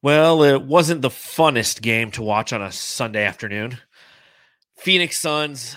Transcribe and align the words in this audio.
Well, 0.00 0.44
it 0.44 0.62
wasn't 0.62 1.02
the 1.02 1.08
funnest 1.08 1.82
game 1.82 2.12
to 2.12 2.22
watch 2.22 2.52
on 2.52 2.62
a 2.62 2.70
Sunday 2.70 3.24
afternoon. 3.24 3.78
Phoenix 4.76 5.18
Suns 5.18 5.74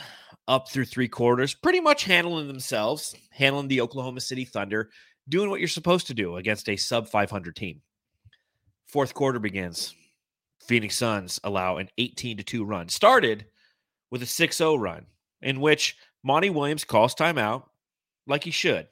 up 0.48 0.70
through 0.70 0.86
three 0.86 1.08
quarters, 1.08 1.56
pretty 1.56 1.80
much 1.80 2.04
handling 2.04 2.48
themselves, 2.48 3.16
handling 3.32 3.68
the 3.68 3.82
Oklahoma 3.82 4.22
City 4.22 4.46
Thunder, 4.46 4.92
doing 5.28 5.50
what 5.50 5.60
you're 5.60 5.68
supposed 5.68 6.06
to 6.06 6.14
do 6.14 6.36
against 6.36 6.70
a 6.70 6.78
sub 6.78 7.08
500 7.08 7.56
team. 7.56 7.82
Fourth 8.86 9.16
quarter 9.16 9.40
begins. 9.40 9.96
Phoenix 10.68 10.96
Suns 10.96 11.40
allow 11.44 11.78
an 11.78 11.90
18 11.98 12.38
to 12.38 12.44
2 12.44 12.64
run. 12.64 12.90
Started 12.90 13.46
with 14.12 14.22
a 14.22 14.28
6 14.28 14.56
0 14.56 14.76
run 14.76 15.08
in 15.42 15.60
which 15.60 15.98
Monty 16.24 16.52
Williams 16.52 16.84
calls 16.84 17.16
timeout 17.16 17.64
like 18.28 18.44
he 18.44 18.52
should 18.52 18.88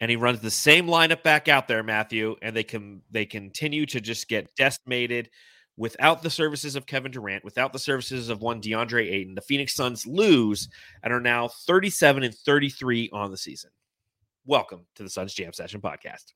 and 0.00 0.10
he 0.10 0.16
runs 0.16 0.40
the 0.40 0.50
same 0.50 0.86
lineup 0.86 1.22
back 1.22 1.48
out 1.48 1.68
there, 1.68 1.82
Matthew, 1.82 2.36
and 2.42 2.56
they 2.56 2.64
can 2.64 3.02
they 3.10 3.26
continue 3.26 3.86
to 3.86 4.00
just 4.00 4.28
get 4.28 4.54
decimated 4.56 5.30
without 5.76 6.22
the 6.22 6.30
services 6.30 6.76
of 6.76 6.86
Kevin 6.86 7.12
Durant, 7.12 7.44
without 7.44 7.72
the 7.72 7.78
services 7.78 8.28
of 8.28 8.40
one 8.40 8.60
DeAndre 8.60 9.10
Ayton. 9.10 9.34
The 9.34 9.40
Phoenix 9.40 9.74
Suns 9.74 10.06
lose 10.06 10.68
and 11.02 11.12
are 11.12 11.20
now 11.20 11.48
37 11.48 12.22
and 12.22 12.34
33 12.34 13.10
on 13.12 13.30
the 13.30 13.36
season. 13.36 13.70
Welcome 14.46 14.86
to 14.96 15.02
the 15.02 15.10
Suns 15.10 15.34
Jam 15.34 15.52
Session 15.52 15.80
podcast. 15.80 16.32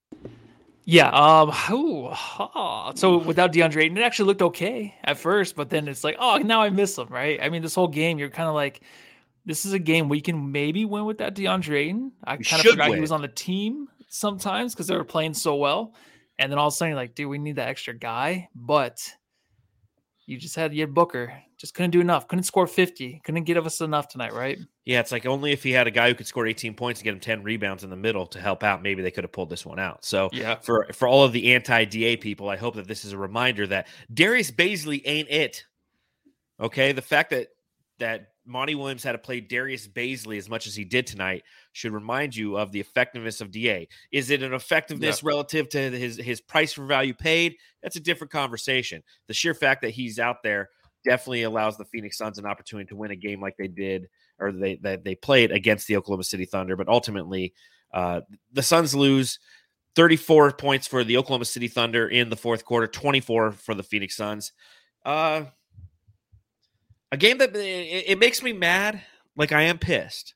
Yeah. 0.85 1.09
Um. 1.09 1.51
Ooh, 1.71 2.11
oh, 2.11 2.93
so 2.95 3.17
without 3.17 3.53
DeAndre 3.53 3.85
Ayton, 3.85 3.97
it 3.97 4.03
actually 4.03 4.27
looked 4.27 4.43
okay 4.43 4.95
at 5.05 5.17
first, 5.17 5.57
but 5.57 5.71
then 5.71 5.89
it's 5.89 6.05
like, 6.05 6.17
oh, 6.19 6.37
now 6.37 6.61
I 6.61 6.69
miss 6.69 6.99
him, 6.99 7.09
right? 7.09 7.39
I 7.43 7.49
mean, 7.49 7.63
this 7.63 7.75
whole 7.75 7.89
game, 7.89 8.19
you're 8.19 8.29
kind 8.29 8.49
of 8.49 8.55
like, 8.55 8.83
this 9.45 9.65
is 9.65 9.73
a 9.73 9.79
game 9.79 10.09
we 10.09 10.21
can 10.21 10.53
maybe 10.53 10.85
win 10.85 11.05
with 11.05 11.19
that 11.19 11.35
DeAndre 11.35 11.77
Ayton. 11.77 12.13
I 12.25 12.37
kind 12.37 12.65
of 12.65 12.73
forgot 12.73 12.91
win. 12.91 12.99
he 12.99 13.01
was 13.01 13.13
on 13.13 13.23
the 13.23 13.29
team 13.29 13.89
sometimes 14.09 14.75
because 14.75 14.87
they 14.87 14.97
were 14.97 15.05
playing 15.05 15.35
so 15.35 15.57
well. 15.57 15.95
And 16.39 16.51
then 16.51 16.59
all 16.59 16.69
of 16.69 16.75
a 16.75 16.77
sudden, 16.77 16.95
like, 16.95 17.15
dude, 17.15 17.29
we 17.29 17.39
need 17.39 17.57
that 17.57 17.69
extra 17.69 17.95
guy. 17.95 18.49
But 18.55 18.99
you 20.27 20.39
just 20.39 20.57
had 20.57 20.75
you 20.75 20.81
had 20.81 20.95
Booker, 20.95 21.33
just 21.59 21.75
couldn't 21.75 21.91
do 21.91 22.01
enough, 22.01 22.27
couldn't 22.27 22.45
score 22.45 22.67
50, 22.67 23.21
couldn't 23.25 23.45
give 23.45 23.65
us 23.65 23.81
enough 23.81 24.09
tonight, 24.09 24.33
right? 24.33 24.59
Yeah, 24.85 25.01
it's 25.01 25.13
like 25.13 25.27
only 25.27 25.53
if 25.53 25.63
he 25.63 25.71
had 25.71 25.87
a 25.87 25.91
guy 25.91 26.09
who 26.09 26.15
could 26.15 26.27
score 26.27 26.47
18 26.47 26.75
points 26.75 27.01
and 27.01 27.05
get 27.05 27.15
him 27.15 27.21
10 27.21 27.43
rebounds 27.43 27.85
in 27.85 27.91
the 27.91 27.97
middle 27.97 28.27
to 28.29 28.41
help 28.41 28.63
out, 28.63 28.83
maybe 28.83 29.03
they 29.03 29.11
could 29.11 29.25
have 29.25 29.33
pulled 29.33 29.51
this 29.51 29.67
one 29.67 29.79
out. 29.79 30.05
So 30.05 30.31
yeah, 30.33 30.57
for 30.57 30.89
for 30.93 31.07
all 31.07 31.25
of 31.25 31.33
the 31.33 31.55
anti-DA 31.55 32.17
people, 32.17 32.49
I 32.49 32.57
hope 32.57 32.77
that 32.77 32.89
this 32.89 33.05
is 33.05 33.13
a 33.13 33.19
reminder 33.19 33.67
that 33.67 33.87
Darius 34.13 34.51
Bazley 34.51 35.03
ain't 35.05 35.29
it. 35.29 35.65
Okay. 36.61 36.93
The 36.93 37.03
fact 37.03 37.31
that 37.31 37.49
that 37.99 38.34
Monty 38.47 38.75
Williams 38.75 39.03
had 39.03 39.13
to 39.13 39.19
play 39.19 39.41
Darius 39.41 39.87
Bazley 39.87 40.37
as 40.37 40.49
much 40.49 40.67
as 40.67 40.75
he 40.75 40.85
did 40.85 41.07
tonight 41.07 41.43
should 41.73 41.93
remind 41.93 42.37
you 42.37 42.57
of 42.57 42.73
the 42.73 42.81
effectiveness 42.81 43.41
of 43.41 43.51
DA. 43.51 43.89
Is 44.13 44.31
it 44.31 44.43
an 44.43 44.53
effectiveness 44.53 45.23
yeah. 45.23 45.29
relative 45.29 45.69
to 45.71 45.91
his 45.91 46.17
his 46.17 46.41
price 46.41 46.73
for 46.73 46.85
value 46.85 47.15
paid? 47.15 47.57
That's 47.83 47.97
a 47.97 48.01
different 48.01 48.31
conversation. 48.31 49.03
The 49.29 49.35
sheer 49.35 49.55
fact 49.55 49.83
that 49.83 49.91
he's 49.91 50.19
out 50.19 50.43
there 50.43 50.71
definitely 51.05 51.43
allows 51.43 51.77
the 51.77 51.85
Phoenix 51.87 52.19
Suns 52.19 52.39
an 52.39 52.47
opportunity 52.47 52.89
to 52.89 52.97
win 52.97 53.11
a 53.11 53.17
game 53.17 53.41
like 53.41 53.57
they 53.57 53.69
did 53.69 54.09
or 54.39 54.53
they 54.53 54.77
that 54.83 55.05
they 55.05 55.15
played 55.15 55.51
against 55.51 55.87
the 55.87 55.97
Oklahoma 55.97 56.25
City 56.25 56.45
Thunder. 56.45 56.77
But 56.77 56.89
ultimately, 56.89 57.55
uh, 57.93 58.23
the 58.53 58.63
Suns 58.63 58.95
lose. 58.95 59.39
34 59.97 60.51
points 60.55 60.89
for 60.89 61.05
the 61.05 61.17
Oklahoma 61.17 61.45
City 61.45 61.69
Thunder 61.69 62.09
in 62.09 62.29
the 62.29 62.35
fourth 62.35 62.65
quarter, 62.65 62.89
24 62.89 63.53
for 63.53 63.77
the 63.77 63.85
Phoenix 63.85 64.17
Suns. 64.17 64.53
Uh, 65.05 65.45
a 67.15 67.17
game 67.17 67.39
that 67.39 67.55
it, 67.55 68.05
it 68.09 68.19
makes 68.19 68.43
me 68.43 68.53
mad. 68.53 69.01
Like 69.37 69.53
I 69.53 69.63
am 69.63 69.79
pissed, 69.79 70.35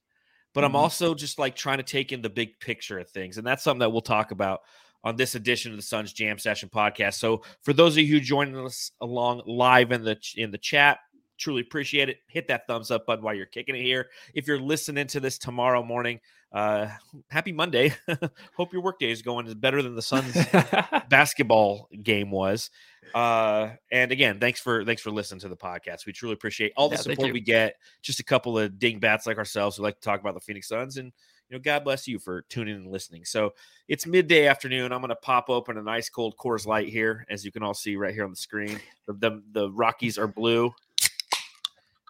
but 0.55 0.61
mm-hmm. 0.61 0.75
I'm 0.75 0.77
also 0.77 1.15
just 1.15 1.39
like 1.39 1.55
trying 1.55 1.79
to 1.79 1.85
take 1.85 2.12
in 2.12 2.23
the 2.23 2.31
big 2.31 2.59
picture 2.61 2.98
of 2.98 3.11
things, 3.11 3.37
and 3.37 3.47
that's 3.47 3.62
something 3.62 3.81
that 3.81 3.91
we'll 3.91 4.01
talk 4.01 4.31
about 4.31 4.61
on 5.05 5.17
this 5.17 5.35
edition 5.35 5.73
of 5.73 5.79
the 5.79 5.83
Suns 5.83 6.12
Jam 6.12 6.39
Session 6.39 6.69
podcast. 6.69 7.15
So 7.15 7.43
for 7.62 7.73
those 7.73 7.97
of 7.97 8.03
you 8.03 8.15
who 8.15 8.20
joining 8.20 8.57
us 8.57 8.91
along 9.01 9.43
live 9.47 9.93
in 9.93 10.03
the 10.03 10.17
in 10.37 10.51
the 10.51 10.59
chat, 10.59 10.98
truly 11.37 11.62
appreciate 11.62 12.09
it. 12.09 12.19
Hit 12.29 12.48
that 12.48 12.67
thumbs 12.67 12.91
up 12.91 13.07
button 13.07 13.25
while 13.25 13.35
you're 13.35 13.47
kicking 13.47 13.77
it 13.77 13.83
here. 13.83 14.08
If 14.35 14.47
you're 14.47 14.61
listening 14.61 15.07
to 15.08 15.20
this 15.20 15.39
tomorrow 15.39 15.83
morning, 15.83 16.20
uh, 16.53 16.89
happy 17.31 17.53
Monday. 17.53 17.95
Hope 18.57 18.73
your 18.73 18.83
workday 18.83 19.11
is 19.11 19.23
going 19.23 19.53
better 19.55 19.83
than 19.83 19.95
the 19.95 20.03
Suns 20.03 20.36
basketball 21.09 21.89
game 22.03 22.31
was. 22.31 22.70
Uh, 23.14 23.70
and 23.92 24.13
again, 24.13 24.39
thanks 24.39 24.61
for 24.61 24.85
thanks 24.85 25.03
for 25.03 25.11
listening 25.11 25.41
to 25.41 25.48
the 25.48 25.57
podcast. 25.57 26.07
We 26.07 26.13
truly 26.13 26.35
appreciate 26.35 26.73
all 26.77 26.89
the 26.89 26.97
yeah, 26.97 27.03
support 27.03 27.33
we 27.33 27.41
get. 27.41 27.77
Just 28.03 28.20
a 28.20 28.25
couple 28.25 28.58
of 28.58 28.79
dingbats 28.79 29.27
like 29.27 29.39
ourselves 29.39 29.77
who 29.77 29.83
like 29.83 29.97
to 29.97 30.01
talk 30.01 30.20
about 30.20 30.35
the 30.35 30.41
Phoenix 30.41 30.69
Suns, 30.69 30.97
and 30.97 31.13
you 31.48 31.57
know, 31.57 31.63
God 31.63 31.85
bless 31.85 32.07
you 32.07 32.19
for 32.19 32.42
tuning 32.42 32.77
and 32.77 32.91
listening. 32.91 33.25
So 33.25 33.55
it's 33.89 34.07
midday 34.07 34.47
afternoon. 34.47 34.92
I'm 34.92 35.01
going 35.01 35.08
to 35.08 35.17
pop 35.17 35.48
open 35.48 35.79
a 35.79 35.83
nice 35.83 36.11
cold 36.11 36.37
Coors 36.37 36.67
Light 36.67 36.89
here, 36.89 37.27
as 37.31 37.45
you 37.45 37.53
can 37.53 37.63
all 37.63 37.75
see 37.75 37.97
right 37.97 38.13
here 38.13 38.25
on 38.25 38.31
the 38.31 38.37
screen. 38.37 38.79
The 39.07 39.14
the, 39.14 39.42
the 39.53 39.70
Rockies 39.70 40.19
are 40.19 40.29
blue, 40.29 40.75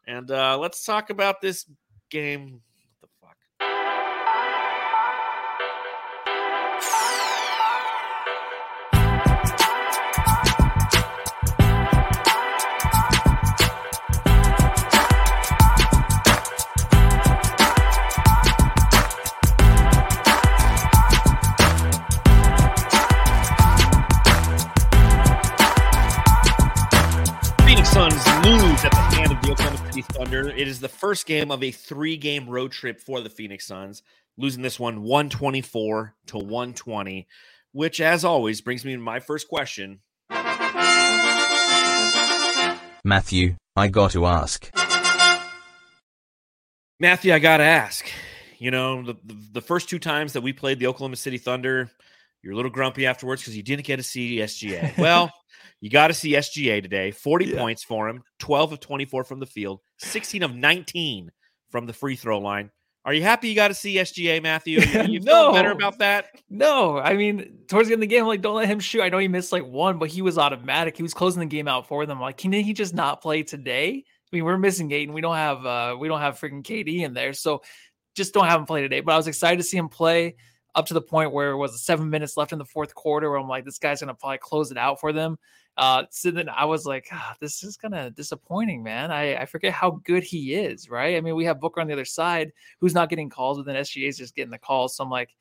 and 0.07 0.31
uh, 0.31 0.59
let's 0.59 0.85
talk 0.85 1.11
about 1.11 1.41
this 1.41 1.67
game 2.11 2.61
It 30.59 30.67
is 30.67 30.81
the 30.81 30.89
first 30.89 31.25
game 31.27 31.53
of 31.53 31.63
a 31.63 31.71
three 31.71 32.17
game 32.17 32.51
road 32.51 32.73
trip 32.73 33.01
for 33.01 33.21
the 33.21 33.31
Phoenix 33.31 33.65
Suns, 33.65 34.03
losing 34.37 34.61
this 34.61 34.81
one 34.81 35.03
124 35.05 36.17
to 36.27 36.37
120, 36.37 37.29
which, 37.71 38.01
as 38.01 38.25
always, 38.25 38.61
brings 38.61 38.85
me 38.85 38.91
to 38.97 38.99
my 38.99 39.21
first 39.21 39.47
question. 39.47 40.01
Matthew, 43.05 43.55
I 43.77 43.87
got 43.87 44.11
to 44.11 44.27
ask. 44.27 44.69
Matthew, 46.99 47.33
I 47.33 47.39
got 47.39 47.59
to 47.59 47.65
ask. 47.65 48.05
You 48.59 48.73
know, 48.73 49.05
the, 49.05 49.15
the, 49.25 49.37
the 49.53 49.61
first 49.61 49.89
two 49.89 50.01
times 50.01 50.33
that 50.33 50.41
we 50.41 50.53
played 50.53 50.81
the 50.81 50.89
Oklahoma 50.89 51.15
City 51.15 51.39
Thunder, 51.39 51.89
you're 52.43 52.55
a 52.55 52.57
little 52.57 52.73
grumpy 52.73 53.07
afterwards 53.07 53.43
because 53.43 53.57
you 53.57 53.63
didn't 53.63 53.85
get 53.85 53.99
to 53.99 54.03
see 54.03 54.39
SGA. 54.39 54.99
Well, 54.99 55.31
you 55.81 55.89
got 55.89 56.09
to 56.09 56.15
see 56.15 56.33
SGA 56.33 56.83
today. 56.83 57.13
40 57.13 57.45
yeah. 57.45 57.59
points 57.61 57.85
for 57.85 58.09
him, 58.09 58.25
12 58.41 58.73
of 58.73 58.81
24 58.81 59.23
from 59.23 59.39
the 59.39 59.47
field, 59.47 59.79
16 59.99 60.43
of 60.43 60.55
19 60.55 61.31
from 61.71 61.87
the 61.87 61.93
free 61.93 62.17
throw 62.17 62.39
line. 62.39 62.71
Are 63.05 63.15
you 63.15 63.23
happy 63.23 63.49
you 63.49 63.55
got 63.55 63.69
to 63.69 63.75
see 63.75 63.95
SGA, 63.95 64.43
Matthew? 64.43 64.81
You 64.81 65.21
no, 65.21 65.53
better 65.53 65.71
about 65.71 65.99
that? 65.99 66.27
No, 66.51 66.99
I 66.99 67.15
mean, 67.15 67.61
towards 67.67 67.89
the 67.89 67.95
end 67.95 68.03
of 68.03 68.09
the 68.09 68.15
game, 68.15 68.23
I'm 68.23 68.29
like, 68.29 68.43
don't 68.43 68.57
let 68.57 68.69
him 68.69 68.81
shoot. 68.81 69.03
I 69.03 69.09
know 69.09 69.19
he 69.19 69.29
missed 69.29 69.51
like 69.51 69.65
one, 69.65 69.99
but 69.99 70.11
he 70.11 70.21
was 70.21 70.37
automatic. 70.37 70.97
He 70.97 71.03
was 71.03 71.15
closing 71.15 71.41
the 71.41 71.47
game 71.47 71.69
out 71.69 71.89
for 71.89 72.05
them. 72.05 72.21
Like, 72.21 72.37
can 72.37 72.53
he 72.53 72.73
just 72.73 72.95
not 72.95 73.23
play 73.23 73.43
today? 73.43 74.05
I 74.07 74.37
mean, 74.37 74.45
we're 74.45 74.59
missing 74.59 74.93
Ayton. 74.93 75.15
We 75.15 75.23
don't 75.23 75.37
have 75.37 75.65
uh 75.65 75.97
we 75.99 76.07
don't 76.07 76.21
have 76.21 76.39
freaking 76.39 76.63
KD 76.63 77.01
in 77.01 77.15
there, 77.15 77.33
so 77.33 77.63
just 78.15 78.35
don't 78.35 78.45
have 78.45 78.61
him 78.61 78.67
play 78.67 78.83
today. 78.83 79.01
But 79.01 79.13
I 79.13 79.17
was 79.17 79.27
excited 79.27 79.57
to 79.57 79.63
see 79.63 79.79
him 79.79 79.89
play 79.89 80.37
up 80.75 80.87
to 80.87 80.95
the 80.95 81.01
point 81.01 81.33
where 81.33 81.51
it 81.51 81.57
was 81.57 81.81
seven 81.81 82.11
minutes 82.11 82.37
left 82.37 82.53
in 82.53 82.59
the 82.59 82.65
fourth 82.65 82.95
quarter, 82.95 83.31
where 83.31 83.39
I'm 83.39 83.49
like, 83.49 83.65
this 83.65 83.79
guy's 83.79 84.01
gonna 84.01 84.15
probably 84.15 84.39
close 84.39 84.71
it 84.71 84.79
out 84.79 85.01
for 85.01 85.13
them. 85.13 85.39
Uh, 85.79 86.05
so 86.11 86.33
then 86.33 86.49
I 86.49 86.65
was 86.65 86.87
like, 86.87 87.07
oh, 87.13 87.33
this 87.41 87.63
is 87.63 87.77
kind 87.77 87.95
of 87.95 88.15
disappointing, 88.17 88.83
man. 88.83 89.13
I, 89.13 89.37
I 89.37 89.47
forget 89.47 89.73
how 89.73 90.01
good 90.03 90.25
he 90.25 90.55
is, 90.55 90.91
right? 90.91 91.17
I 91.17 91.21
mean, 91.21 91.37
we 91.37 91.45
have 91.45 91.61
Booker 91.61 91.81
on 91.81 91.87
the 91.87 91.93
other 91.93 92.05
side 92.05 92.53
who's 92.81 92.95
not 92.95 93.09
getting 93.09 93.31
calls, 93.31 93.59
but 93.59 93.67
then 93.67 93.77
SGA 93.77 94.09
is 94.09 94.19
just 94.19 94.35
getting 94.35 94.51
the 94.51 94.59
calls. 94.59 94.97
So 94.97 95.05
I'm 95.05 95.11
like, 95.11 95.37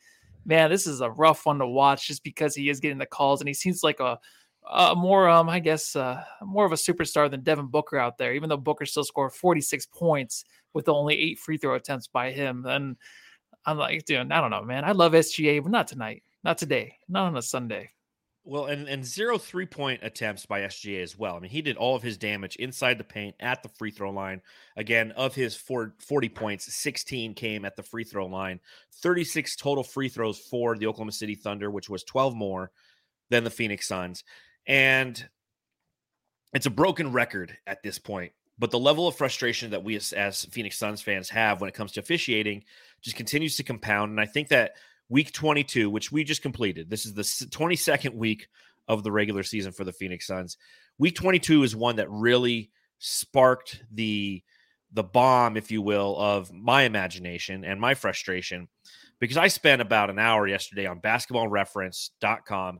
man, 0.45 0.69
this 0.69 0.85
is 0.85 1.01
a 1.01 1.09
rough 1.09 1.47
one 1.47 1.57
to 1.57 1.65
watch 1.65 2.07
just 2.07 2.23
because 2.23 2.53
he 2.53 2.69
is 2.69 2.79
getting 2.79 2.99
the 2.99 3.05
calls 3.07 3.41
and 3.41 3.47
he 3.47 3.53
seems 3.53 3.83
like 3.83 3.99
a, 3.99 4.19
a 4.71 4.95
more, 4.95 5.27
um, 5.27 5.50
I 5.50 5.59
guess, 5.59 5.95
uh, 5.95 6.23
more 6.44 6.65
of 6.65 6.71
a 6.71 6.75
superstar 6.75 7.31
than 7.31 7.41
Devin 7.41 7.68
Booker 7.68 7.97
out 7.97 8.19
there, 8.19 8.35
even 8.35 8.47
though 8.47 8.57
Booker 8.57 8.85
still 8.85 9.03
scored 9.03 9.33
46 9.33 9.88
points 9.88 10.45
with 10.73 10.88
only 10.88 11.19
eight 11.19 11.39
free 11.39 11.57
throw 11.57 11.73
attempts 11.73 12.06
by 12.06 12.30
him. 12.30 12.63
And 12.68 12.95
I'm 13.68 13.78
like, 13.78 14.06
dude, 14.06 14.31
I 14.31 14.42
don't 14.42 14.50
know, 14.50 14.64
man. 14.64 14.86
I 14.86 14.94
love 14.94 15.12
SGA, 15.12 15.62
but 15.62 15.72
not 15.72 15.88
tonight, 15.88 16.24
not 16.44 16.58
today, 16.58 16.96
not 17.10 17.28
on 17.28 17.38
a 17.38 17.42
Sunday. 17.42 17.92
Well, 18.46 18.68
and, 18.68 18.88
and 18.88 19.06
zero 19.06 19.38
three 19.38 19.66
point 19.66 20.00
attempts 20.04 20.46
by 20.46 20.62
SGA 20.62 21.04
as 21.04 21.18
well. 21.18 21.36
I 21.36 21.40
mean, 21.40 21.52
he 21.52 21.62
did 21.62 21.75
all 21.75 21.98
of 21.98 22.02
his 22.02 22.18
damage 22.18 22.56
inside 22.56 22.98
the 22.98 23.04
paint 23.04 23.36
at 23.42 23.62
the 23.62 23.68
free 23.68 23.92
throw 23.92 24.10
line. 24.10 24.42
Again, 24.78 25.12
of 25.12 25.36
his 25.36 25.54
four, 25.54 25.96
40 26.00 26.30
points, 26.30 26.74
16 26.74 27.34
came 27.34 27.66
at 27.66 27.75
the 27.75 27.84
free 27.84 28.06
throw 28.06 28.25
line, 28.25 28.62
36 29.02 29.58
total 29.58 29.84
free 29.84 30.08
throws 30.08 30.40
for 30.40 30.78
the 30.78 30.88
Oklahoma 30.88 31.12
City 31.12 31.36
Thunder, 31.36 31.69
which 31.69 31.90
was 31.90 32.06
12 32.06 32.36
more 32.36 32.72
than 33.30 33.44
the 33.44 33.50
Phoenix 33.50 33.86
Suns. 33.86 34.24
And 34.66 35.28
it's 36.54 36.68
a 36.68 36.72
broken 36.72 37.12
record 37.12 37.58
at 37.68 37.84
this 37.84 38.00
point. 38.00 38.31
But 38.59 38.71
the 38.71 38.80
level 38.80 39.07
of 39.07 39.15
frustration 39.15 39.71
that 39.71 39.83
we 39.83 39.95
as, 39.95 40.13
as 40.13 40.45
Phoenix 40.45 40.77
Suns 40.77 41.01
fans 41.01 41.30
have 41.30 41.62
when 41.62 41.68
it 41.68 41.75
comes 41.75 41.92
to 41.94 42.00
officiating 42.00 42.63
just 43.01 43.15
continues 43.15 43.56
to 43.57 43.63
compound. 43.63 44.12
And 44.12 44.19
I 44.19 44.25
think 44.25 44.48
that 44.48 44.74
week 45.09 45.31
22, 45.31 45.89
which 45.89 46.12
we 46.12 46.24
just 46.24 46.42
completed. 46.42 46.89
This 46.89 47.06
is 47.06 47.13
the 47.13 47.21
22nd 47.21 48.15
week 48.15 48.48
of 48.88 49.04
the 49.04 49.12
regular 49.12 49.44
season 49.44 49.71
for 49.71 49.83
the 49.83 49.94
Phoenix 49.94 50.25
Suns. 50.25 50.57
Week 50.98 51.15
22 51.15 51.63
is 51.63 51.75
one 51.75 51.98
that 51.98 52.09
really 52.09 52.71
sparked 53.00 53.83
the 53.92 54.44
the 54.94 55.04
bomb, 55.04 55.57
if 55.57 55.69
you 55.69 55.81
will, 55.81 56.18
of 56.18 56.51
my 56.54 56.83
imagination 56.83 57.65
and 57.65 57.80
my 57.80 57.94
frustration 57.94 58.69
because 59.19 59.38
I 59.38 59.48
spent 59.50 59.81
about 59.81 60.09
an 60.09 60.19
hour 60.19 60.48
yesterday 60.48 60.86
on 60.86 61.01
basketballreference.com 61.01 62.80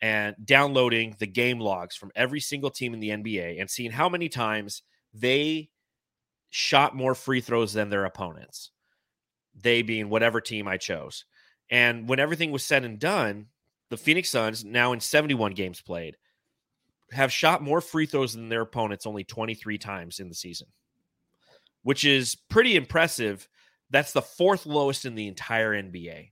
and 0.00 0.36
downloading 0.44 1.16
the 1.18 1.26
game 1.26 1.58
logs 1.58 1.96
from 1.96 2.12
every 2.14 2.40
single 2.40 2.70
team 2.70 2.94
in 2.94 3.00
the 3.00 3.10
NBA 3.10 3.60
and 3.60 3.70
seeing 3.70 3.90
how 3.90 4.08
many 4.08 4.28
times 4.28 4.82
they 5.12 5.70
shot 6.50 6.96
more 6.96 7.14
free 7.14 7.40
throws 7.40 7.72
than 7.72 7.90
their 7.90 8.04
opponents. 8.04 8.70
They 9.60 9.82
being 9.82 10.08
whatever 10.08 10.40
team 10.40 10.68
I 10.68 10.76
chose. 10.76 11.24
And 11.70 12.08
when 12.08 12.20
everything 12.20 12.52
was 12.52 12.64
said 12.64 12.84
and 12.84 12.98
done, 12.98 13.46
the 13.90 13.96
Phoenix 13.96 14.30
Suns, 14.30 14.64
now 14.64 14.92
in 14.92 15.00
71 15.00 15.52
games 15.52 15.80
played, 15.80 16.16
have 17.12 17.32
shot 17.32 17.62
more 17.62 17.80
free 17.80 18.06
throws 18.06 18.34
than 18.34 18.48
their 18.48 18.60
opponents 18.60 19.06
only 19.06 19.24
23 19.24 19.78
times 19.78 20.20
in 20.20 20.28
the 20.28 20.34
season, 20.34 20.68
which 21.82 22.04
is 22.04 22.36
pretty 22.50 22.76
impressive. 22.76 23.48
That's 23.90 24.12
the 24.12 24.22
fourth 24.22 24.66
lowest 24.66 25.04
in 25.04 25.14
the 25.14 25.26
entire 25.26 25.72
NBA. 25.72 26.30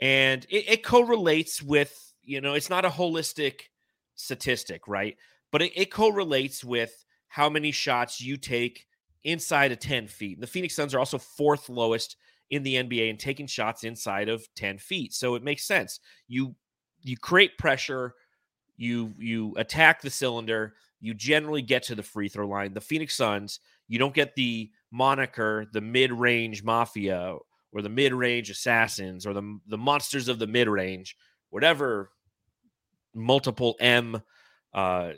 And 0.00 0.46
it, 0.48 0.68
it 0.68 0.84
correlates 0.84 1.60
with 1.60 2.10
you 2.22 2.40
know, 2.40 2.54
it's 2.54 2.70
not 2.70 2.84
a 2.84 2.90
holistic 2.90 3.62
statistic, 4.14 4.86
right? 4.86 5.16
But 5.50 5.62
it, 5.62 5.72
it 5.74 5.90
correlates 5.90 6.62
with 6.64 7.04
how 7.30 7.48
many 7.48 7.70
shots 7.70 8.20
you 8.20 8.36
take 8.36 8.86
inside 9.24 9.72
of 9.72 9.78
10 9.78 10.08
feet. 10.08 10.40
The 10.40 10.46
Phoenix 10.46 10.74
Suns 10.74 10.94
are 10.94 10.98
also 10.98 11.16
fourth 11.16 11.68
lowest 11.68 12.16
in 12.50 12.62
the 12.64 12.74
NBA 12.74 13.08
in 13.08 13.16
taking 13.16 13.46
shots 13.46 13.84
inside 13.84 14.28
of 14.28 14.46
10 14.56 14.78
feet. 14.78 15.14
So 15.14 15.36
it 15.36 15.42
makes 15.42 15.64
sense. 15.64 16.00
You 16.28 16.54
you 17.02 17.16
create 17.16 17.56
pressure, 17.56 18.14
you 18.76 19.14
you 19.18 19.54
attack 19.56 20.02
the 20.02 20.10
cylinder, 20.10 20.74
you 21.00 21.14
generally 21.14 21.62
get 21.62 21.84
to 21.84 21.94
the 21.94 22.02
free 22.02 22.28
throw 22.28 22.48
line. 22.48 22.74
The 22.74 22.80
Phoenix 22.80 23.16
Suns, 23.16 23.60
you 23.88 23.98
don't 23.98 24.14
get 24.14 24.34
the 24.34 24.70
moniker, 24.90 25.66
the 25.72 25.80
mid-range 25.80 26.62
mafia 26.64 27.36
or 27.72 27.82
the 27.82 27.88
mid-range 27.88 28.50
assassins 28.50 29.24
or 29.24 29.32
the 29.32 29.60
the 29.68 29.78
monsters 29.78 30.28
of 30.28 30.38
the 30.38 30.46
mid-range 30.46 31.16
whatever 31.50 32.10
multiple 33.14 33.76
M 33.80 34.22
uh, 34.72 35.12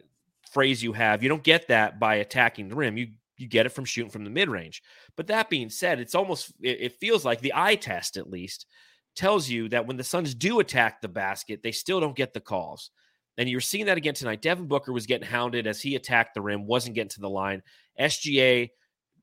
phrase 0.53 0.83
you 0.83 0.93
have. 0.93 1.23
You 1.23 1.29
don't 1.29 1.43
get 1.43 1.69
that 1.69 1.99
by 1.99 2.17
attacking 2.17 2.69
the 2.69 2.77
rim. 2.77 2.97
You 2.97 3.09
you 3.39 3.49
get 3.49 3.67
it 3.67 3.71
from 3.71 3.85
shooting 3.85 4.11
from 4.11 4.25
the 4.25 4.31
mid 4.31 4.49
range. 4.49 4.83
But 5.17 5.27
that 5.29 5.51
being 5.51 5.71
said, 5.71 5.99
it's 5.99 6.15
almost 6.15 6.53
it, 6.61 6.81
it 6.81 6.93
feels 7.01 7.25
like 7.25 7.41
the 7.41 7.53
eye 7.55 7.75
test 7.75 8.17
at 8.17 8.31
least 8.31 8.67
tells 9.15 9.49
you 9.49 9.69
that 9.71 9.87
when 9.87 9.97
the 9.97 10.05
Suns 10.05 10.35
do 10.35 10.61
attack 10.61 11.01
the 11.01 11.09
basket, 11.09 11.63
they 11.63 11.73
still 11.73 12.01
don't 12.01 12.17
get 12.17 12.33
the 12.33 12.41
calls. 12.41 12.91
And 13.39 13.49
you're 13.49 13.61
seeing 13.61 13.87
that 13.87 13.97
again 13.97 14.15
tonight. 14.15 14.43
Devin 14.43 14.69
Booker 14.69 14.93
was 14.93 15.07
getting 15.07 15.27
hounded 15.27 15.67
as 15.67 15.81
he 15.81 15.97
attacked 15.97 16.35
the 16.35 16.43
rim, 16.43 16.67
wasn't 16.67 16.95
getting 16.95 17.09
to 17.11 17.21
the 17.21 17.31
line. 17.31 17.63
SGA 17.99 18.71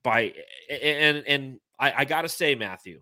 by 0.04 0.34
and 0.70 1.24
and 1.28 1.60
I, 1.80 1.94
I 2.00 2.06
gotta 2.06 2.30
say, 2.30 2.56
Matthew, 2.56 3.02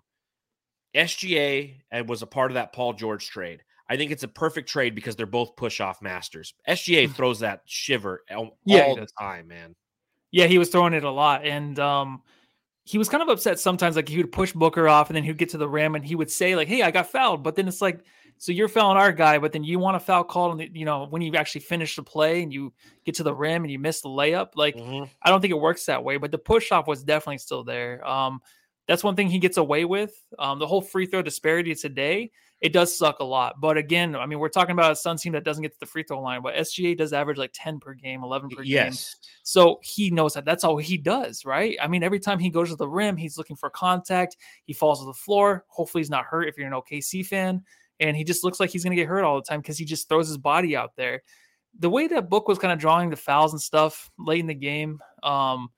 SGA 0.95 1.75
uh, 1.91 2.03
was 2.05 2.21
a 2.21 2.27
part 2.27 2.51
of 2.51 2.55
that 2.55 2.73
Paul 2.73 2.93
George 2.93 3.27
trade. 3.27 3.63
I 3.89 3.97
think 3.97 4.11
it's 4.11 4.23
a 4.23 4.27
perfect 4.27 4.69
trade 4.69 4.95
because 4.95 5.15
they're 5.15 5.25
both 5.25 5.55
push 5.55 5.79
off 5.79 6.01
masters. 6.01 6.53
SGA 6.67 7.07
mm. 7.07 7.13
throws 7.13 7.39
that 7.39 7.61
shiver 7.65 8.23
all, 8.35 8.57
yeah, 8.65 8.93
the 8.93 9.07
time, 9.19 9.47
man. 9.47 9.75
Yeah, 10.31 10.47
he 10.47 10.57
was 10.57 10.69
throwing 10.69 10.93
it 10.93 11.03
a 11.03 11.11
lot. 11.11 11.45
And 11.45 11.79
um, 11.79 12.21
he 12.83 12.97
was 12.97 13.07
kind 13.07 13.23
of 13.23 13.29
upset 13.29 13.59
sometimes. 13.59 13.95
Like 13.95 14.09
he 14.09 14.17
would 14.17 14.31
push 14.31 14.51
Booker 14.51 14.89
off 14.89 15.09
and 15.09 15.15
then 15.15 15.23
he'd 15.23 15.37
get 15.37 15.49
to 15.49 15.57
the 15.57 15.69
rim 15.69 15.95
and 15.95 16.05
he 16.05 16.15
would 16.15 16.29
say, 16.29 16.55
like, 16.55 16.67
hey, 16.67 16.81
I 16.81 16.91
got 16.91 17.07
fouled. 17.07 17.43
But 17.43 17.55
then 17.55 17.67
it's 17.67 17.81
like, 17.81 18.03
so 18.39 18.51
you're 18.51 18.67
fouling 18.67 18.97
our 18.97 19.11
guy, 19.11 19.39
but 19.39 19.51
then 19.51 19.63
you 19.63 19.79
want 19.79 19.97
a 19.97 19.99
foul 19.99 20.23
call, 20.23 20.51
and 20.51 20.75
you 20.75 20.85
know 20.85 21.07
when 21.09 21.21
you 21.21 21.33
actually 21.35 21.61
finish 21.61 21.95
the 21.95 22.03
play 22.03 22.43
and 22.43 22.53
you 22.53 22.71
get 23.03 23.15
to 23.15 23.23
the 23.23 23.33
rim 23.33 23.63
and 23.63 23.71
you 23.71 23.79
miss 23.79 24.01
the 24.01 24.09
layup. 24.09 24.49
Like 24.55 24.75
mm-hmm. 24.75 25.05
I 25.23 25.29
don't 25.29 25.41
think 25.41 25.51
it 25.51 25.59
works 25.59 25.85
that 25.85 26.03
way, 26.03 26.17
but 26.17 26.31
the 26.31 26.37
push 26.37 26.71
off 26.71 26.87
was 26.87 27.03
definitely 27.03 27.39
still 27.39 27.63
there. 27.63 28.07
Um, 28.07 28.41
that's 28.87 29.03
one 29.03 29.15
thing 29.15 29.29
he 29.29 29.39
gets 29.39 29.57
away 29.57 29.85
with. 29.85 30.13
Um, 30.37 30.59
the 30.59 30.67
whole 30.67 30.81
free 30.81 31.07
throw 31.07 31.21
disparity 31.21 31.73
today 31.75 32.31
it 32.59 32.73
does 32.73 32.97
suck 32.97 33.19
a 33.19 33.23
lot. 33.23 33.59
But 33.59 33.77
again, 33.77 34.15
I 34.15 34.25
mean, 34.25 34.39
we're 34.39 34.49
talking 34.49 34.71
about 34.73 34.91
a 34.91 34.95
Sun 34.95 35.17
team 35.17 35.33
that 35.33 35.43
doesn't 35.43 35.61
get 35.61 35.73
to 35.73 35.79
the 35.79 35.85
free 35.85 36.03
throw 36.03 36.21
line, 36.21 36.41
but 36.41 36.55
SGA 36.55 36.97
does 36.97 37.13
average 37.13 37.37
like 37.37 37.51
10 37.53 37.79
per 37.79 37.93
game, 37.93 38.23
11 38.23 38.49
per 38.49 38.63
yes. 38.63 39.13
game. 39.13 39.29
So 39.43 39.79
he 39.83 40.09
knows 40.09 40.33
that 40.33 40.45
that's 40.45 40.63
all 40.63 40.77
he 40.77 40.97
does, 40.97 41.45
right? 41.45 41.77
I 41.81 41.87
mean, 41.87 42.03
every 42.03 42.19
time 42.19 42.39
he 42.39 42.49
goes 42.49 42.69
to 42.69 42.75
the 42.75 42.87
rim, 42.87 43.15
he's 43.15 43.37
looking 43.37 43.55
for 43.55 43.69
contact. 43.69 44.37
He 44.65 44.73
falls 44.73 44.99
to 44.99 45.05
the 45.05 45.13
floor. 45.13 45.65
Hopefully, 45.67 46.01
he's 46.01 46.09
not 46.09 46.25
hurt 46.25 46.47
if 46.47 46.57
you're 46.57 46.67
an 46.67 46.73
OKC 46.73 47.25
fan. 47.25 47.63
And 47.99 48.17
he 48.17 48.23
just 48.23 48.43
looks 48.43 48.59
like 48.59 48.69
he's 48.71 48.83
going 48.83 48.95
to 48.95 49.01
get 49.01 49.07
hurt 49.07 49.23
all 49.23 49.35
the 49.35 49.43
time 49.43 49.59
because 49.59 49.77
he 49.77 49.85
just 49.85 50.09
throws 50.09 50.27
his 50.27 50.37
body 50.37 50.75
out 50.75 50.95
there. 50.95 51.21
The 51.79 51.89
way 51.89 52.07
that 52.07 52.29
Book 52.29 52.47
was 52.47 52.57
kind 52.57 52.73
of 52.73 52.79
drawing 52.79 53.09
the 53.09 53.15
fouls 53.15 53.53
and 53.53 53.61
stuff 53.61 54.09
late 54.17 54.39
in 54.39 54.47
the 54.47 54.55
game, 54.55 54.99
um, 55.21 55.69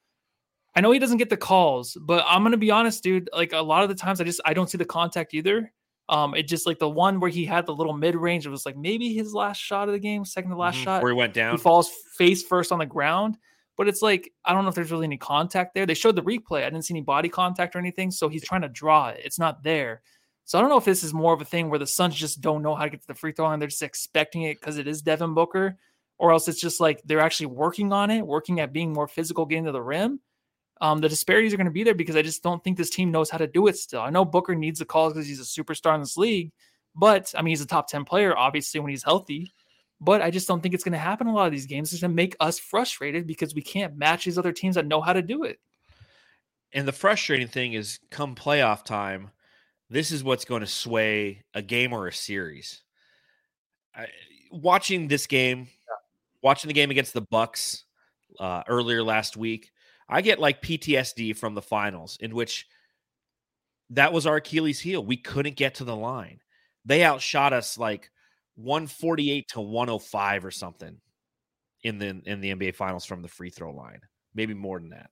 I 0.75 0.81
know 0.81 0.91
he 0.91 0.99
doesn't 0.99 1.17
get 1.17 1.29
the 1.29 1.37
calls, 1.37 1.97
but 1.99 2.23
I'm 2.27 2.43
gonna 2.43 2.55
be 2.55 2.71
honest, 2.71 3.03
dude. 3.03 3.29
Like 3.33 3.51
a 3.51 3.59
lot 3.59 3.83
of 3.83 3.89
the 3.89 3.95
times, 3.95 4.21
I 4.21 4.23
just 4.23 4.39
I 4.45 4.53
don't 4.53 4.69
see 4.69 4.77
the 4.77 4.85
contact 4.85 5.33
either. 5.33 5.73
Um, 6.09 6.33
it 6.33 6.47
just 6.47 6.65
like 6.65 6.79
the 6.79 6.89
one 6.89 7.19
where 7.19 7.29
he 7.29 7.45
had 7.45 7.67
the 7.67 7.73
little 7.73 7.93
mid 7.93 8.15
range. 8.15 8.45
It 8.45 8.49
was 8.49 8.65
like 8.65 8.75
maybe 8.75 9.13
his 9.13 9.33
last 9.33 9.59
shot 9.59 9.87
of 9.87 9.93
the 9.93 9.99
game, 9.99 10.25
second 10.25 10.49
to 10.49 10.57
last 10.57 10.75
mm-hmm. 10.75 10.85
shot, 10.85 11.03
where 11.03 11.11
he 11.11 11.17
went 11.17 11.35
down. 11.35 11.55
He 11.55 11.61
falls 11.61 11.91
face 12.17 12.41
first 12.43 12.71
on 12.71 12.79
the 12.79 12.85
ground, 12.87 13.37
but 13.77 13.87
it's 13.87 14.01
like 14.01 14.33
I 14.43 14.53
don't 14.53 14.63
know 14.63 14.69
if 14.69 14.75
there's 14.75 14.91
really 14.91 15.05
any 15.05 15.17
contact 15.17 15.75
there. 15.75 15.85
They 15.85 15.93
showed 15.93 16.15
the 16.15 16.23
replay. 16.23 16.65
I 16.65 16.69
didn't 16.69 16.85
see 16.85 16.95
any 16.95 17.01
body 17.01 17.29
contact 17.29 17.75
or 17.75 17.79
anything, 17.79 18.09
so 18.09 18.27
he's 18.27 18.43
trying 18.43 18.63
to 18.63 18.69
draw 18.69 19.09
it. 19.09 19.21
It's 19.23 19.37
not 19.37 19.61
there. 19.61 20.01
So 20.45 20.57
I 20.57 20.61
don't 20.61 20.71
know 20.71 20.77
if 20.77 20.85
this 20.85 21.03
is 21.03 21.13
more 21.13 21.31
of 21.31 21.41
a 21.41 21.45
thing 21.45 21.69
where 21.69 21.77
the 21.77 21.85
Suns 21.85 22.15
just 22.15 22.41
don't 22.41 22.63
know 22.63 22.73
how 22.73 22.85
to 22.85 22.89
get 22.89 23.01
to 23.01 23.07
the 23.07 23.13
free 23.13 23.31
throw 23.31 23.45
line. 23.45 23.59
They're 23.59 23.67
just 23.67 23.83
expecting 23.83 24.41
it 24.41 24.59
because 24.59 24.79
it 24.79 24.87
is 24.87 25.03
Devin 25.03 25.35
Booker, 25.35 25.77
or 26.17 26.31
else 26.31 26.47
it's 26.47 26.59
just 26.59 26.79
like 26.79 27.03
they're 27.05 27.19
actually 27.19 27.45
working 27.45 27.93
on 27.93 28.09
it, 28.09 28.25
working 28.25 28.59
at 28.59 28.73
being 28.73 28.91
more 28.91 29.07
physical, 29.07 29.45
getting 29.45 29.65
to 29.65 29.71
the 29.71 29.81
rim 29.81 30.19
um, 30.81 30.99
the 30.99 31.09
disparities 31.09 31.53
are 31.53 31.57
going 31.57 31.65
to 31.65 31.71
be 31.71 31.83
there 31.83 31.93
because 31.93 32.15
I 32.15 32.21
just 32.21 32.41
don't 32.41 32.63
think 32.63 32.77
this 32.77 32.89
team 32.89 33.11
knows 33.11 33.29
how 33.29 33.37
to 33.37 33.47
do 33.47 33.67
it 33.67 33.77
still. 33.77 34.01
I 34.01 34.09
know 34.09 34.23
Booker 34.23 34.55
needs 34.55 34.79
the 34.79 34.85
calls 34.85 35.13
because 35.13 35.27
he's 35.27 35.39
a 35.39 35.43
superstar 35.43 35.93
in 35.95 36.01
this 36.01 36.17
league, 36.17 36.51
but 36.95 37.33
I 37.37 37.41
mean, 37.41 37.51
he's 37.51 37.61
a 37.61 37.67
top 37.67 37.87
10 37.89 38.05
player, 38.05 38.37
obviously, 38.37 38.79
when 38.79 38.89
he's 38.89 39.03
healthy. 39.03 39.53
But 40.01 40.21
I 40.21 40.31
just 40.31 40.47
don't 40.47 40.63
think 40.63 40.73
it's 40.73 40.83
going 40.83 40.93
to 40.93 40.99
happen 40.99 41.27
a 41.27 41.33
lot 41.33 41.47
of 41.47 41.51
these 41.51 41.65
games. 41.65 41.91
It's 41.91 42.01
going 42.01 42.11
to 42.11 42.15
make 42.15 42.35
us 42.39 42.57
frustrated 42.57 43.27
because 43.27 43.53
we 43.53 43.61
can't 43.61 43.97
match 43.97 44.23
these 44.23 44.37
other 44.37 44.53
teams 44.53 44.75
that 44.75 44.85
know 44.85 45.01
how 45.01 45.11
to 45.11 45.21
do 45.21 45.43
it. 45.43 45.59
And 46.71 46.87
the 46.87 46.93
frustrating 46.93 47.47
thing 47.47 47.73
is, 47.73 47.99
come 48.09 48.35
playoff 48.35 48.85
time, 48.85 49.31
this 49.89 50.11
is 50.11 50.23
what's 50.23 50.45
going 50.45 50.61
to 50.61 50.67
sway 50.67 51.43
a 51.53 51.61
game 51.61 51.91
or 51.91 52.07
a 52.07 52.13
series. 52.13 52.83
I, 53.93 54.07
watching 54.51 55.09
this 55.09 55.27
game, 55.27 55.67
watching 56.41 56.69
the 56.69 56.73
game 56.73 56.91
against 56.91 57.13
the 57.13 57.21
Bucks 57.21 57.83
uh, 58.39 58.63
earlier 58.67 59.03
last 59.03 59.35
week, 59.35 59.71
I 60.09 60.21
get 60.21 60.39
like 60.39 60.61
PTSD 60.61 61.37
from 61.37 61.53
the 61.55 61.61
finals, 61.61 62.17
in 62.19 62.33
which 62.33 62.67
that 63.91 64.11
was 64.11 64.25
our 64.25 64.37
Achilles 64.37 64.79
heel. 64.79 65.05
We 65.05 65.17
couldn't 65.17 65.55
get 65.55 65.75
to 65.75 65.83
the 65.83 65.95
line. 65.95 66.39
They 66.85 67.03
outshot 67.03 67.53
us 67.53 67.77
like 67.77 68.09
148 68.55 69.47
to 69.49 69.61
105 69.61 70.45
or 70.45 70.51
something 70.51 70.97
in 71.83 71.97
the 71.97 72.21
in 72.25 72.41
the 72.41 72.53
NBA 72.53 72.75
finals 72.75 73.05
from 73.05 73.21
the 73.21 73.27
free 73.27 73.49
throw 73.49 73.71
line. 73.71 74.01
Maybe 74.33 74.53
more 74.53 74.79
than 74.79 74.89
that. 74.89 75.09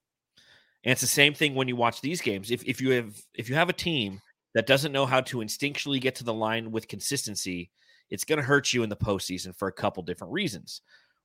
And 0.84 0.92
it's 0.92 1.00
the 1.00 1.06
same 1.06 1.34
thing 1.34 1.54
when 1.54 1.68
you 1.68 1.76
watch 1.76 2.00
these 2.00 2.20
games. 2.20 2.50
If 2.50 2.64
if 2.64 2.80
you 2.80 2.90
have 2.92 3.20
if 3.34 3.48
you 3.48 3.54
have 3.54 3.68
a 3.68 3.74
team 3.74 4.20
that 4.54 4.66
doesn't 4.66 4.92
know 4.92 5.06
how 5.06 5.20
to 5.22 5.38
instinctually 5.38 6.00
get 6.00 6.14
to 6.16 6.24
the 6.24 6.34
line 6.34 6.70
with 6.70 6.88
consistency, 6.88 7.70
it's 8.10 8.24
going 8.24 8.38
to 8.38 8.44
hurt 8.44 8.72
you 8.72 8.82
in 8.82 8.88
the 8.88 8.96
postseason 8.96 9.54
for 9.56 9.68
a 9.68 9.72
couple 9.72 10.02
different 10.02 10.32
reasons. 10.32 10.80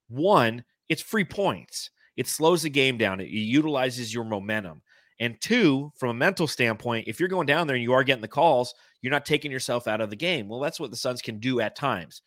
One, 0.10 0.64
it's 0.90 1.02
free 1.02 1.24
points. 1.24 1.90
It 2.18 2.28
slows 2.28 2.64
the 2.64 2.70
game 2.70 2.98
down. 2.98 3.20
It 3.20 3.30
utilizes 3.30 4.14
your 4.14 4.24
momentum. 4.24 4.82
And 5.20 5.40
two, 5.42 5.92
from 5.96 6.10
a 6.10 6.14
mental 6.14 6.48
standpoint, 6.48 7.08
if 7.08 7.20
you're 7.20 7.30
going 7.30 7.48
down 7.48 7.68
there 7.68 7.76
and 7.76 7.84
you 7.84 7.94
are 7.94 8.04
getting 8.04 8.22
the 8.22 8.28
calls, 8.28 8.74
you're 9.02 9.12
not 9.12 9.26
taking 9.26 9.52
yourself 9.52 9.88
out 9.88 10.02
of 10.02 10.10
the 10.10 10.16
game. 10.16 10.48
Well, 10.48 10.60
that's 10.60 10.80
what 10.80 10.92
the 10.92 10.98
Suns 10.98 11.22
can 11.22 11.40
do 11.40 11.60
at 11.60 11.76
times. 11.76 12.22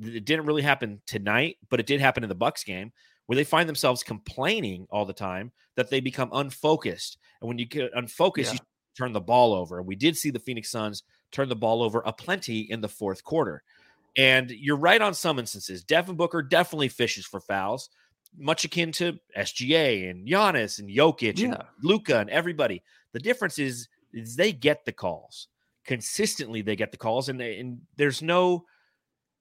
It 0.00 0.24
didn't 0.24 0.46
really 0.46 0.62
happen 0.62 1.00
tonight, 1.06 1.56
but 1.70 1.80
it 1.80 1.86
did 1.86 2.00
happen 2.00 2.22
in 2.22 2.28
the 2.28 2.34
Bucks 2.34 2.64
game 2.64 2.92
where 3.26 3.36
they 3.36 3.44
find 3.44 3.68
themselves 3.68 4.02
complaining 4.02 4.86
all 4.90 5.04
the 5.04 5.12
time 5.12 5.52
that 5.76 5.90
they 5.90 6.00
become 6.00 6.30
unfocused. 6.32 7.18
And 7.40 7.48
when 7.48 7.58
you 7.58 7.66
get 7.66 7.90
unfocused, 7.94 8.52
yeah. 8.52 8.60
you 8.60 8.66
turn 8.96 9.12
the 9.12 9.20
ball 9.20 9.52
over. 9.54 9.78
And 9.78 9.86
we 9.86 9.96
did 9.96 10.16
see 10.16 10.30
the 10.30 10.38
Phoenix 10.38 10.70
Suns 10.70 11.02
turn 11.32 11.48
the 11.48 11.56
ball 11.56 11.82
over 11.82 12.02
a 12.06 12.12
plenty 12.12 12.60
in 12.60 12.80
the 12.80 12.88
fourth 12.88 13.24
quarter. 13.24 13.62
And 14.16 14.50
you're 14.50 14.76
right 14.76 15.02
on 15.02 15.12
some 15.12 15.38
instances. 15.38 15.84
Devin 15.84 16.16
Booker 16.16 16.42
definitely 16.42 16.88
fishes 16.88 17.26
for 17.26 17.40
fouls 17.40 17.90
much 18.38 18.64
akin 18.64 18.92
to 18.92 19.18
SGA 19.36 20.10
and 20.10 20.26
Giannis 20.26 20.78
and 20.78 20.88
Jokic 20.88 21.38
yeah. 21.38 21.46
and 21.46 21.62
Luka 21.82 22.18
and 22.18 22.30
everybody. 22.30 22.82
The 23.12 23.20
difference 23.20 23.58
is, 23.58 23.88
is 24.12 24.36
they 24.36 24.52
get 24.52 24.84
the 24.84 24.92
calls 24.92 25.48
consistently. 25.84 26.62
They 26.62 26.76
get 26.76 26.90
the 26.90 26.98
calls, 26.98 27.28
and, 27.28 27.40
they, 27.40 27.58
and 27.58 27.80
there's 27.96 28.22
no 28.22 28.64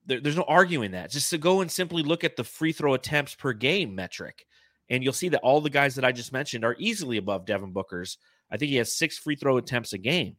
there, 0.06 0.20
there's 0.20 0.38
no 0.38 0.46
arguing 0.48 0.92
that. 0.92 1.12
Just 1.12 1.30
to 1.32 1.38
go 1.38 1.62
and 1.62 1.72
simply 1.72 2.04
look 2.04 2.24
at 2.24 2.36
the 2.36 2.44
free 2.44 2.72
throw 2.72 2.94
attempts 2.94 3.36
per 3.36 3.54
game 3.54 3.96
metric, 3.96 4.46
and 4.90 5.04
you'll 5.04 5.14
see 5.14 5.30
that 5.30 5.42
all 5.42 5.62
the 5.62 5.70
guys 5.70 5.96
that 5.96 6.06
I 6.06 6.12
just 6.12 6.32
mentioned 6.32 6.64
are 6.64 6.76
easily 6.78 7.18
above 7.18 7.46
Devin 7.46 7.72
Booker's. 7.72 8.18
I 8.52 8.58
think 8.58 8.70
he 8.70 8.78
has 8.78 8.96
six 8.96 9.18
free 9.18 9.36
throw 9.36 9.58
attempts 9.58 9.94
a 9.94 9.98
game, 9.98 10.36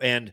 and 0.00 0.32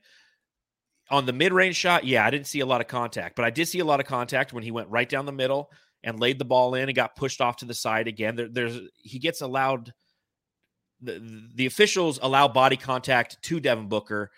on 1.09 1.25
the 1.25 1.33
mid-range 1.33 1.75
shot, 1.75 2.05
yeah, 2.05 2.25
I 2.25 2.29
didn't 2.29 2.47
see 2.47 2.59
a 2.59 2.65
lot 2.65 2.81
of 2.81 2.87
contact, 2.87 3.35
but 3.35 3.45
I 3.45 3.49
did 3.49 3.67
see 3.67 3.79
a 3.79 3.85
lot 3.85 3.99
of 3.99 4.05
contact 4.05 4.53
when 4.53 4.63
he 4.63 4.71
went 4.71 4.89
right 4.89 5.07
down 5.07 5.25
the 5.25 5.31
middle 5.31 5.69
and 6.03 6.19
laid 6.19 6.39
the 6.39 6.45
ball 6.45 6.75
in 6.75 6.89
and 6.89 6.95
got 6.95 7.15
pushed 7.15 7.41
off 7.41 7.57
to 7.57 7.65
the 7.65 7.73
side 7.73 8.07
again. 8.07 8.35
There, 8.35 8.49
there's 8.49 8.79
he 9.01 9.19
gets 9.19 9.41
allowed 9.41 9.93
the 11.01 11.49
the 11.55 11.65
officials 11.65 12.19
allow 12.21 12.47
body 12.47 12.77
contact 12.77 13.41
to 13.43 13.59
Devin 13.59 13.87
Booker, 13.87 14.31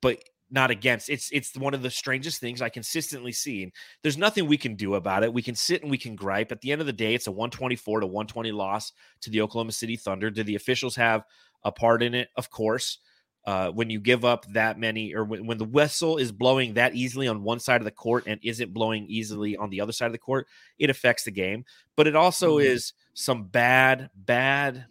but 0.00 0.18
not 0.50 0.70
against. 0.70 1.08
It's 1.08 1.30
it's 1.32 1.56
one 1.56 1.74
of 1.74 1.82
the 1.82 1.90
strangest 1.90 2.40
things 2.40 2.62
I 2.62 2.68
consistently 2.68 3.32
see. 3.32 3.64
And 3.64 3.72
there's 4.02 4.18
nothing 4.18 4.46
we 4.46 4.56
can 4.56 4.74
do 4.74 4.94
about 4.94 5.24
it. 5.24 5.32
We 5.32 5.42
can 5.42 5.54
sit 5.54 5.82
and 5.82 5.90
we 5.90 5.98
can 5.98 6.16
gripe. 6.16 6.52
At 6.52 6.60
the 6.60 6.72
end 6.72 6.80
of 6.80 6.86
the 6.86 6.92
day, 6.92 7.14
it's 7.14 7.26
a 7.26 7.32
124 7.32 8.00
to 8.00 8.06
120 8.06 8.52
loss 8.52 8.92
to 9.22 9.30
the 9.30 9.40
Oklahoma 9.40 9.72
City 9.72 9.96
Thunder. 9.96 10.30
Do 10.30 10.42
the 10.42 10.54
officials 10.54 10.96
have 10.96 11.24
a 11.64 11.72
part 11.72 12.02
in 12.02 12.14
it? 12.14 12.28
Of 12.36 12.50
course. 12.50 12.98
Uh, 13.46 13.70
when 13.70 13.88
you 13.88 14.00
give 14.00 14.24
up 14.24 14.44
that 14.52 14.76
many, 14.76 15.14
or 15.14 15.24
when, 15.24 15.46
when 15.46 15.56
the 15.56 15.64
whistle 15.64 16.16
is 16.16 16.32
blowing 16.32 16.74
that 16.74 16.96
easily 16.96 17.28
on 17.28 17.44
one 17.44 17.60
side 17.60 17.80
of 17.80 17.84
the 17.84 17.92
court 17.92 18.24
and 18.26 18.40
isn't 18.42 18.74
blowing 18.74 19.06
easily 19.08 19.56
on 19.56 19.70
the 19.70 19.80
other 19.80 19.92
side 19.92 20.06
of 20.06 20.12
the 20.12 20.18
court, 20.18 20.48
it 20.80 20.90
affects 20.90 21.22
the 21.22 21.30
game. 21.30 21.64
But 21.94 22.08
it 22.08 22.16
also 22.16 22.58
mm-hmm. 22.58 22.66
is 22.66 22.92
some 23.14 23.44
bad, 23.44 24.10
bad, 24.16 24.86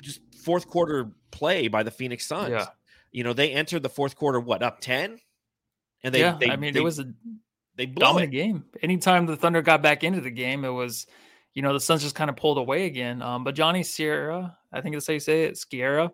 just 0.00 0.20
fourth 0.34 0.66
quarter 0.66 1.10
play 1.30 1.68
by 1.68 1.82
the 1.82 1.90
Phoenix 1.90 2.26
Suns. 2.26 2.52
Yeah 2.52 2.66
you 3.16 3.24
know, 3.24 3.32
they 3.32 3.50
entered 3.52 3.82
the 3.82 3.88
fourth 3.88 4.14
quarter 4.14 4.38
what 4.38 4.62
up 4.62 4.78
ten, 4.78 5.18
and 6.04 6.14
they 6.14 6.20
yeah. 6.20 6.36
They, 6.38 6.50
I 6.50 6.56
mean, 6.56 6.74
they, 6.74 6.80
it 6.80 6.82
was 6.82 6.98
a 6.98 7.06
they 7.74 7.86
dominant 7.86 8.34
it. 8.34 8.36
game. 8.36 8.66
Anytime 8.82 9.24
the 9.24 9.36
Thunder 9.36 9.62
got 9.62 9.80
back 9.80 10.04
into 10.04 10.20
the 10.20 10.30
game, 10.30 10.66
it 10.66 10.70
was, 10.70 11.06
you 11.54 11.62
know, 11.62 11.72
the 11.72 11.80
Suns 11.80 12.02
just 12.02 12.14
kind 12.14 12.28
of 12.28 12.36
pulled 12.36 12.58
away 12.58 12.84
again. 12.84 13.22
Um, 13.22 13.42
but 13.42 13.54
Johnny 13.54 13.84
Sierra, 13.84 14.58
I 14.70 14.82
think 14.82 14.94
that's 14.94 15.06
how 15.06 15.14
you 15.14 15.20
say 15.20 15.44
it, 15.44 15.56
Sierra. 15.56 16.12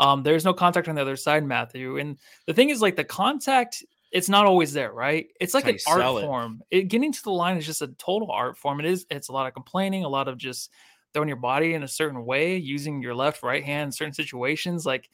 Um, 0.00 0.22
there's 0.22 0.46
no 0.46 0.54
contact 0.54 0.88
on 0.88 0.94
the 0.94 1.02
other 1.02 1.16
side, 1.16 1.44
Matthew. 1.44 1.98
And 1.98 2.16
the 2.46 2.54
thing 2.54 2.70
is, 2.70 2.80
like 2.80 2.96
the 2.96 3.04
contact, 3.04 3.84
it's 4.10 4.30
not 4.30 4.46
always 4.46 4.72
there, 4.72 4.92
right? 4.92 5.26
It's 5.40 5.52
like 5.52 5.68
an 5.68 5.78
art 5.86 6.00
it. 6.00 6.24
form. 6.24 6.62
It, 6.70 6.88
getting 6.88 7.12
to 7.12 7.22
the 7.22 7.30
line 7.30 7.58
is 7.58 7.66
just 7.66 7.82
a 7.82 7.88
total 7.98 8.32
art 8.32 8.56
form. 8.56 8.80
It 8.80 8.86
is. 8.86 9.06
It's 9.10 9.28
a 9.28 9.32
lot 9.32 9.46
of 9.46 9.52
complaining, 9.52 10.04
a 10.04 10.08
lot 10.08 10.26
of 10.26 10.38
just 10.38 10.70
throwing 11.12 11.28
your 11.28 11.36
body 11.36 11.74
in 11.74 11.82
a 11.82 11.88
certain 11.88 12.24
way, 12.24 12.56
using 12.56 13.02
your 13.02 13.14
left, 13.14 13.42
right 13.42 13.62
hand 13.62 13.88
in 13.88 13.92
certain 13.92 14.14
situations. 14.14 14.86
Like 14.86 15.10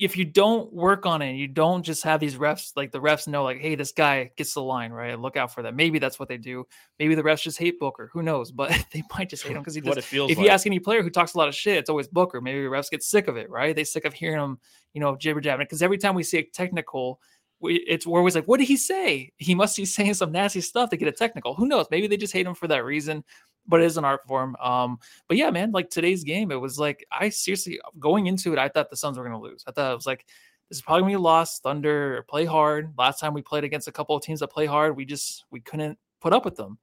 if 0.00 0.16
you 0.16 0.24
don't 0.24 0.72
work 0.72 1.04
on 1.04 1.20
it, 1.20 1.34
you 1.34 1.46
don't 1.46 1.82
just 1.82 2.02
have 2.04 2.20
these 2.20 2.36
refs 2.36 2.72
like 2.74 2.90
the 2.90 3.00
refs 3.00 3.28
know, 3.28 3.44
like, 3.44 3.60
hey, 3.60 3.74
this 3.74 3.92
guy 3.92 4.30
gets 4.36 4.54
the 4.54 4.62
line, 4.62 4.92
right? 4.92 5.18
Look 5.18 5.36
out 5.36 5.52
for 5.52 5.62
that. 5.62 5.76
Maybe 5.76 5.98
that's 5.98 6.18
what 6.18 6.28
they 6.28 6.38
do. 6.38 6.64
Maybe 6.98 7.14
the 7.14 7.22
refs 7.22 7.42
just 7.42 7.58
hate 7.58 7.78
Booker. 7.78 8.08
Who 8.12 8.22
knows? 8.22 8.50
But 8.60 8.72
they 8.92 9.02
might 9.16 9.30
just 9.30 9.42
hate 9.42 9.52
him 9.52 9.62
because 9.62 9.74
he 9.74 9.80
does. 9.80 9.96
If 9.96 10.12
like. 10.12 10.30
If 10.30 10.38
you 10.38 10.48
ask 10.48 10.66
any 10.66 10.80
player 10.80 11.02
who 11.02 11.10
talks 11.10 11.34
a 11.34 11.38
lot 11.38 11.48
of 11.48 11.54
shit, 11.54 11.76
it's 11.76 11.88
always 11.88 12.08
Booker. 12.08 12.40
Maybe 12.40 12.62
the 12.62 12.68
refs 12.68 12.90
get 12.90 13.02
sick 13.02 13.28
of 13.28 13.36
it, 13.36 13.48
right? 13.48 13.76
They 13.76 13.84
sick 13.84 14.04
of 14.04 14.14
hearing 14.14 14.42
him, 14.42 14.58
you 14.94 15.00
know, 15.00 15.16
jibber 15.16 15.40
jabbing. 15.40 15.64
Because 15.64 15.82
every 15.82 15.98
time 15.98 16.14
we 16.14 16.22
see 16.22 16.38
a 16.38 16.44
technical, 16.44 17.20
we, 17.60 17.76
it's 17.86 18.06
we're 18.06 18.18
always 18.18 18.34
like, 18.34 18.46
what 18.46 18.58
did 18.58 18.68
he 18.68 18.76
say? 18.76 19.32
He 19.36 19.54
must 19.54 19.76
be 19.76 19.84
saying 19.86 20.14
some 20.14 20.32
nasty 20.32 20.62
stuff 20.62 20.90
to 20.90 20.96
get 20.96 21.08
a 21.08 21.12
technical. 21.12 21.54
Who 21.54 21.66
knows? 21.66 21.86
Maybe 21.90 22.06
they 22.06 22.16
just 22.16 22.32
hate 22.32 22.46
him 22.46 22.54
for 22.54 22.68
that 22.68 22.84
reason 22.84 23.24
but 23.70 23.80
it 23.80 23.86
is 23.86 23.96
an 23.96 24.04
art 24.04 24.26
form. 24.26 24.56
Um, 24.56 24.98
but 25.28 25.36
yeah, 25.36 25.50
man, 25.50 25.70
like 25.70 25.88
today's 25.88 26.24
game, 26.24 26.50
it 26.50 26.60
was 26.60 26.78
like 26.78 27.06
I 27.10 27.30
seriously 27.30 27.80
going 27.98 28.26
into 28.26 28.52
it, 28.52 28.58
I 28.58 28.68
thought 28.68 28.90
the 28.90 28.96
Suns 28.96 29.16
were 29.16 29.24
gonna 29.24 29.40
lose. 29.40 29.64
I 29.66 29.70
thought 29.70 29.92
it 29.92 29.96
was 29.96 30.06
like 30.06 30.26
this 30.68 30.78
is 30.78 30.82
probably 30.82 31.02
gonna 31.02 31.12
be 31.12 31.16
lost. 31.16 31.62
Thunder 31.62 32.24
play 32.28 32.44
hard. 32.44 32.92
Last 32.98 33.20
time 33.20 33.32
we 33.32 33.42
played 33.42 33.64
against 33.64 33.88
a 33.88 33.92
couple 33.92 34.14
of 34.14 34.22
teams 34.22 34.40
that 34.40 34.48
play 34.48 34.66
hard, 34.66 34.96
we 34.96 35.06
just 35.06 35.44
we 35.50 35.60
couldn't 35.60 35.98
put 36.20 36.32
up 36.32 36.44
with 36.44 36.56
them. 36.56 36.78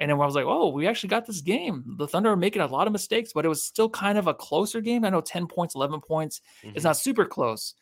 And 0.00 0.10
then 0.10 0.18
I 0.18 0.24
was 0.24 0.34
like, 0.34 0.46
oh, 0.46 0.68
we 0.68 0.88
actually 0.88 1.10
got 1.10 1.26
this 1.26 1.42
game. 1.42 1.84
The 1.98 2.08
Thunder 2.08 2.30
are 2.30 2.36
making 2.36 2.62
a 2.62 2.66
lot 2.66 2.86
of 2.86 2.92
mistakes, 2.92 3.32
but 3.34 3.44
it 3.44 3.50
was 3.50 3.62
still 3.62 3.90
kind 3.90 4.16
of 4.16 4.28
a 4.28 4.34
closer 4.34 4.80
game. 4.80 5.04
I 5.04 5.10
know 5.10 5.20
10 5.20 5.46
points, 5.46 5.74
11 5.74 6.00
points 6.00 6.40
mm-hmm. 6.64 6.74
is 6.74 6.84
not 6.84 6.96
super 6.96 7.26
close. 7.26 7.74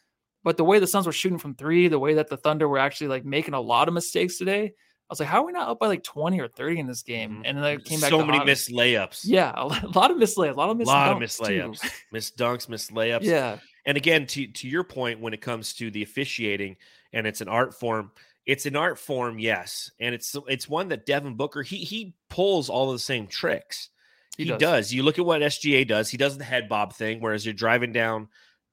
But 0.43 0.57
the 0.57 0.65
way 0.65 0.81
the 0.81 0.87
Suns 0.88 1.07
were 1.07 1.12
shooting 1.12 1.38
from 1.38 1.55
three, 1.55 1.87
the 1.87 1.99
way 1.99 2.15
that 2.15 2.29
the 2.29 2.37
Thunder 2.37 2.69
were 2.69 2.79
actually 2.79 3.07
like 3.07 3.25
making 3.25 3.55
a 3.55 3.61
lot 3.61 3.87
of 3.87 3.95
mistakes 3.95 4.37
today, 4.37 4.73
I 5.09 5.12
was 5.12 5.21
like, 5.21 5.29
how 5.29 5.43
are 5.43 5.47
we 5.47 5.53
not 5.53 5.69
up 5.69 5.79
by 5.79 5.87
like 5.87 6.03
20 6.03 6.38
or 6.38 6.49
30 6.49 6.81
in 6.81 6.87
this 6.87 7.03
game? 7.03 7.31
Mm-hmm. 7.31 7.43
And 7.47 7.57
then 7.57 7.65
I 7.65 7.77
came 7.79 7.99
back. 7.99 8.11
So 8.11 8.25
many 8.25 8.45
missed 8.45 8.71
layups. 8.71 9.23
Yeah, 9.25 9.53
a 9.57 9.67
lot 9.67 10.11
of 10.11 10.19
missed 10.19 10.37
layups. 10.37 10.53
A 10.53 10.59
lot 10.59 10.69
of 10.69 10.77
missed, 10.77 10.91
a 10.91 10.93
lot 10.93 11.12
of 11.12 11.19
missed 11.19 11.41
layups. 11.41 11.91
missed 12.12 12.37
dunks, 12.37 12.69
missed 12.69 12.93
layups. 12.93 13.23
Yeah. 13.23 13.59
And 13.87 13.97
again, 13.97 14.27
to 14.27 14.47
to 14.47 14.69
your 14.69 14.85
point, 14.85 15.21
when 15.21 15.33
it 15.33 15.41
comes 15.41 15.73
to 15.75 15.91
the 15.91 16.03
officiating, 16.03 16.77
and 17.15 17.27
it's 17.27 17.41
an 17.41 17.49
art 17.49 17.73
form, 17.73 18.12
it's 18.45 18.67
an 18.67 18.77
art 18.77 18.99
form, 18.99 19.38
yes, 19.38 19.91
and 19.99 20.15
it's 20.15 20.37
it's 20.47 20.69
one 20.69 20.88
that 20.88 21.07
Devin 21.07 21.37
Booker 21.37 21.62
he 21.62 21.79
he 21.79 22.15
pulls 22.29 22.69
all 22.69 22.91
of 22.91 22.95
the 22.95 22.99
same 22.99 23.27
tricks. 23.27 23.88
He, 24.37 24.45
he 24.45 24.50
does. 24.50 24.61
does. 24.61 24.95
You 24.95 25.05
look 25.05 25.19
at 25.19 25.25
what 25.25 25.41
SGA 25.41 25.88
does. 25.88 26.11
He 26.11 26.19
does 26.19 26.37
the 26.37 26.45
head 26.45 26.69
bob 26.69 26.95
thing, 26.95 27.21
whereas 27.21 27.47
you're 27.47 27.55
driving 27.55 27.93
down 27.93 28.29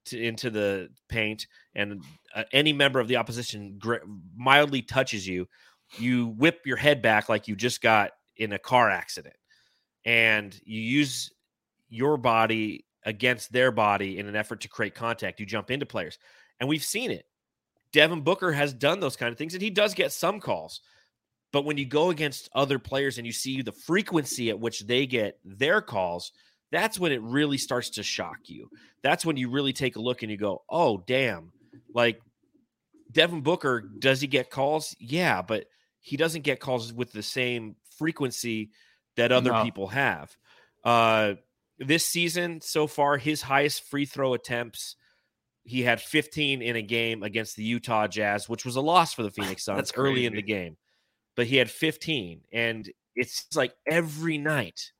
to, 0.05 0.21
into 0.21 0.49
the 0.49 0.89
paint, 1.07 1.47
and 1.73 2.03
uh, 2.35 2.43
any 2.51 2.73
member 2.73 2.99
of 2.99 3.07
the 3.07 3.15
opposition 3.15 3.77
gr- 3.79 4.03
mildly 4.35 4.81
touches 4.81 5.27
you, 5.27 5.47
you 5.99 6.27
whip 6.27 6.61
your 6.65 6.77
head 6.77 7.01
back 7.01 7.29
like 7.29 7.47
you 7.47 7.55
just 7.55 7.81
got 7.81 8.11
in 8.37 8.53
a 8.53 8.59
car 8.59 8.89
accident, 8.89 9.35
and 10.05 10.59
you 10.65 10.81
use 10.81 11.31
your 11.89 12.17
body 12.17 12.85
against 13.03 13.51
their 13.51 13.71
body 13.71 14.17
in 14.17 14.27
an 14.27 14.35
effort 14.35 14.61
to 14.61 14.67
create 14.67 14.95
contact. 14.95 15.39
You 15.39 15.45
jump 15.45 15.71
into 15.71 15.85
players, 15.85 16.17
and 16.59 16.67
we've 16.67 16.83
seen 16.83 17.11
it. 17.11 17.25
Devin 17.91 18.21
Booker 18.21 18.51
has 18.51 18.73
done 18.73 18.99
those 18.99 19.15
kind 19.15 19.31
of 19.31 19.37
things, 19.37 19.53
and 19.53 19.61
he 19.61 19.69
does 19.69 19.93
get 19.93 20.11
some 20.11 20.39
calls. 20.39 20.81
But 21.53 21.63
when 21.63 21.77
you 21.77 21.85
go 21.85 22.09
against 22.09 22.49
other 22.53 22.77
players 22.79 23.17
and 23.17 23.25
you 23.25 23.31
see 23.31 23.61
the 23.61 23.71
frequency 23.71 24.49
at 24.49 24.59
which 24.59 24.81
they 24.81 25.05
get 25.05 25.39
their 25.45 25.79
calls, 25.79 26.33
that's 26.71 26.99
when 26.99 27.13
it 27.13 27.21
really 27.21 27.57
starts 27.57 27.89
to 27.91 28.03
shock 28.03 28.39
you. 28.45 28.69
That's 29.01 29.25
when 29.25 29.37
you 29.37 29.49
really 29.49 29.71
take 29.71 29.95
a 29.95 30.01
look 30.01 30.21
and 30.21 30.29
you 30.29 30.37
go, 30.37 30.63
oh, 30.69 31.01
damn. 31.07 31.53
Like 31.93 32.19
Devin 33.13 33.39
Booker, 33.39 33.79
does 33.99 34.19
he 34.19 34.27
get 34.27 34.49
calls? 34.49 34.93
Yeah, 34.99 35.41
but 35.41 35.67
he 36.05 36.17
doesn't 36.17 36.43
get 36.43 36.59
calls 36.59 36.93
with 36.93 37.11
the 37.13 37.23
same 37.23 37.75
frequency 37.97 38.69
that 39.15 39.31
other 39.31 39.51
no. 39.51 39.63
people 39.63 39.87
have. 39.87 40.37
Uh, 40.83 41.33
this 41.79 42.05
season 42.05 42.61
so 42.61 42.85
far, 42.85 43.17
his 43.17 43.41
highest 43.41 43.89
free 43.89 44.05
throw 44.05 44.35
attempts, 44.35 44.97
he 45.63 45.81
had 45.81 45.99
15 45.99 46.61
in 46.61 46.75
a 46.75 46.83
game 46.83 47.23
against 47.23 47.55
the 47.55 47.63
Utah 47.63 48.05
Jazz, 48.05 48.47
which 48.47 48.65
was 48.65 48.75
a 48.75 48.81
loss 48.81 49.15
for 49.15 49.23
the 49.23 49.31
Phoenix 49.35 49.65
Suns 49.65 49.77
That's 49.77 49.93
early 49.97 50.27
in 50.27 50.35
the 50.35 50.43
game. 50.43 50.77
But 51.35 51.47
he 51.47 51.55
had 51.55 51.71
15, 51.71 52.41
and 52.53 52.87
it's 53.15 53.47
like 53.55 53.73
every 53.87 54.37
night, 54.37 54.91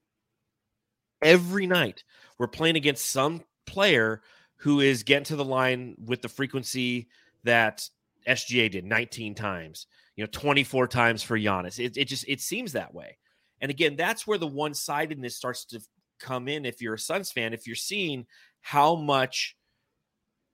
every 1.22 1.68
night, 1.68 2.04
we're 2.40 2.48
playing 2.48 2.78
against 2.78 3.12
some 3.12 3.44
player 3.68 4.24
who 4.58 4.80
is 4.80 5.04
getting 5.04 5.26
to 5.26 5.36
the 5.36 5.46
line 5.46 5.98
with 6.04 6.24
the 6.24 6.30
frequency 6.30 7.10
that 7.44 7.88
SGA 8.28 8.72
did 8.72 8.86
19 8.86 9.36
times, 9.36 9.86
you 10.15 10.24
know, 10.24 10.29
24 10.31 10.88
times 10.88 11.24
for 11.24 11.38
Giannis. 11.38 11.79
It, 11.79 11.98
it 11.98 12.05
just 12.05 12.25
it 12.27 12.41
seems 12.41 12.74
that 12.74 12.93
way. 12.93 13.17
And 13.62 13.72
again, 13.72 13.95
that's 13.95 14.27
where 14.27 14.38
the 14.38 14.48
one-sidedness 14.48 15.36
starts 15.36 15.65
to 15.65 15.79
come 16.19 16.48
in 16.48 16.65
if 16.65 16.81
you're 16.81 16.95
a 16.95 17.00
Suns 17.00 17.31
fan, 17.31 17.53
if 17.53 17.67
you're 17.67 17.75
seeing 17.75 18.25
how 18.62 18.95
much 18.95 19.55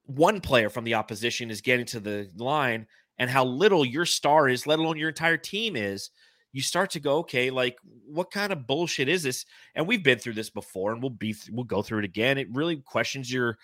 one 0.05 0.41
player 0.41 0.69
from 0.69 0.83
the 0.83 0.95
opposition 0.95 1.49
is 1.51 1.61
getting 1.61 1.85
to 1.87 1.99
the 1.99 2.29
line 2.37 2.87
and 3.17 3.29
how 3.29 3.45
little 3.45 3.85
your 3.85 4.05
star 4.05 4.49
is, 4.49 4.67
let 4.67 4.79
alone 4.79 4.97
your 4.97 5.09
entire 5.09 5.37
team 5.37 5.75
is, 5.75 6.09
you 6.53 6.61
start 6.61 6.89
to 6.91 6.99
go, 6.99 7.19
okay, 7.19 7.49
like 7.49 7.77
what 8.05 8.31
kind 8.31 8.51
of 8.51 8.67
bullshit 8.67 9.07
is 9.07 9.23
this? 9.23 9.45
And 9.75 9.87
we've 9.87 10.03
been 10.03 10.19
through 10.19 10.33
this 10.33 10.49
before, 10.49 10.91
and 10.91 11.01
we'll 11.01 11.11
be 11.11 11.35
we'll 11.49 11.63
go 11.63 11.81
through 11.81 11.99
it 11.99 12.05
again. 12.05 12.37
It 12.37 12.49
really 12.51 12.77
questions 12.77 13.31
your 13.31 13.57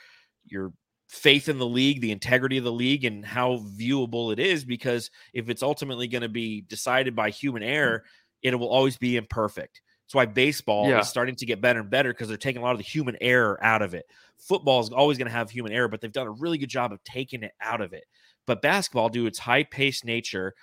your 0.46 0.72
faith 1.08 1.50
in 1.50 1.58
the 1.58 1.66
league, 1.68 2.02
the 2.02 2.12
integrity 2.12 2.58
of 2.58 2.64
the 2.64 2.72
league, 2.72 3.06
and 3.06 3.26
how 3.26 3.64
viewable 3.78 4.34
it 4.34 4.40
is. 4.40 4.66
Because 4.66 5.10
if 5.34 5.50
it's 5.50 5.64
ultimately 5.64 6.08
going 6.08 6.22
to 6.22 6.30
be 6.30 6.62
decided 6.62 7.16
by 7.16 7.30
human 7.30 7.62
hmm. 7.64 7.70
error, 7.70 8.04
it 8.42 8.58
will 8.58 8.70
always 8.70 8.98
be 8.98 9.18
imperfect. 9.18 9.82
That's 10.06 10.16
why 10.16 10.26
baseball 10.26 10.88
yeah. 10.88 11.00
is 11.00 11.10
starting 11.10 11.36
to 11.36 11.46
get 11.46 11.60
better 11.60 11.82
and 11.82 11.90
better 11.90 12.14
because 12.14 12.30
they're 12.30 12.38
taking 12.38 12.62
a 12.62 12.66
lot 12.66 12.72
of 12.72 12.78
the 12.78 12.84
human 12.86 13.18
error 13.20 13.60
out 13.62 13.82
of 13.82 13.94
it. 13.94 14.06
Football 14.38 14.80
is 14.80 14.90
always 14.90 15.18
going 15.18 15.28
to 15.28 15.34
have 15.34 15.50
human 15.50 15.74
error, 15.74 15.90
but 15.90 16.00
they've 16.00 16.12
done 16.12 16.28
a 16.28 16.32
really 16.32 16.58
good 16.58 16.70
job 16.70 16.94
of 16.94 17.04
taking 17.04 17.44
it 17.44 17.52
out 17.60 17.82
of 17.82 17.92
it. 17.92 18.06
But 18.46 18.62
basketball, 18.62 19.10
due 19.10 19.26
its 19.26 19.40
high 19.40 19.64
paced 19.64 20.06
nature, 20.06 20.54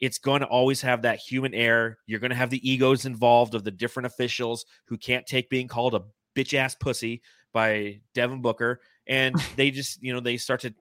it's 0.00 0.18
going 0.18 0.40
to 0.40 0.46
always 0.46 0.82
have 0.82 1.02
that 1.02 1.18
human 1.18 1.54
error. 1.54 1.96
You're 2.06 2.20
going 2.20 2.30
to 2.30 2.36
have 2.36 2.50
the 2.50 2.70
egos 2.70 3.06
involved 3.06 3.54
of 3.54 3.64
the 3.64 3.70
different 3.70 4.06
officials 4.06 4.66
who 4.86 4.98
can't 4.98 5.26
take 5.26 5.48
being 5.48 5.68
called 5.68 5.94
a 5.94 6.02
bitch 6.36 6.52
ass 6.52 6.74
pussy 6.74 7.22
by 7.54 8.00
Devin 8.14 8.42
Booker, 8.42 8.80
and 9.10 9.34
they 9.56 9.70
just 9.70 10.02
you 10.02 10.14
know 10.14 10.20
they 10.20 10.38
start 10.38 10.60
to 10.60 10.72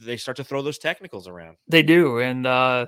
they 0.00 0.16
start 0.16 0.36
to 0.36 0.44
throw 0.44 0.62
those 0.62 0.78
technicals 0.78 1.26
around. 1.26 1.56
They 1.66 1.82
do, 1.82 2.20
and 2.20 2.46
uh, 2.46 2.86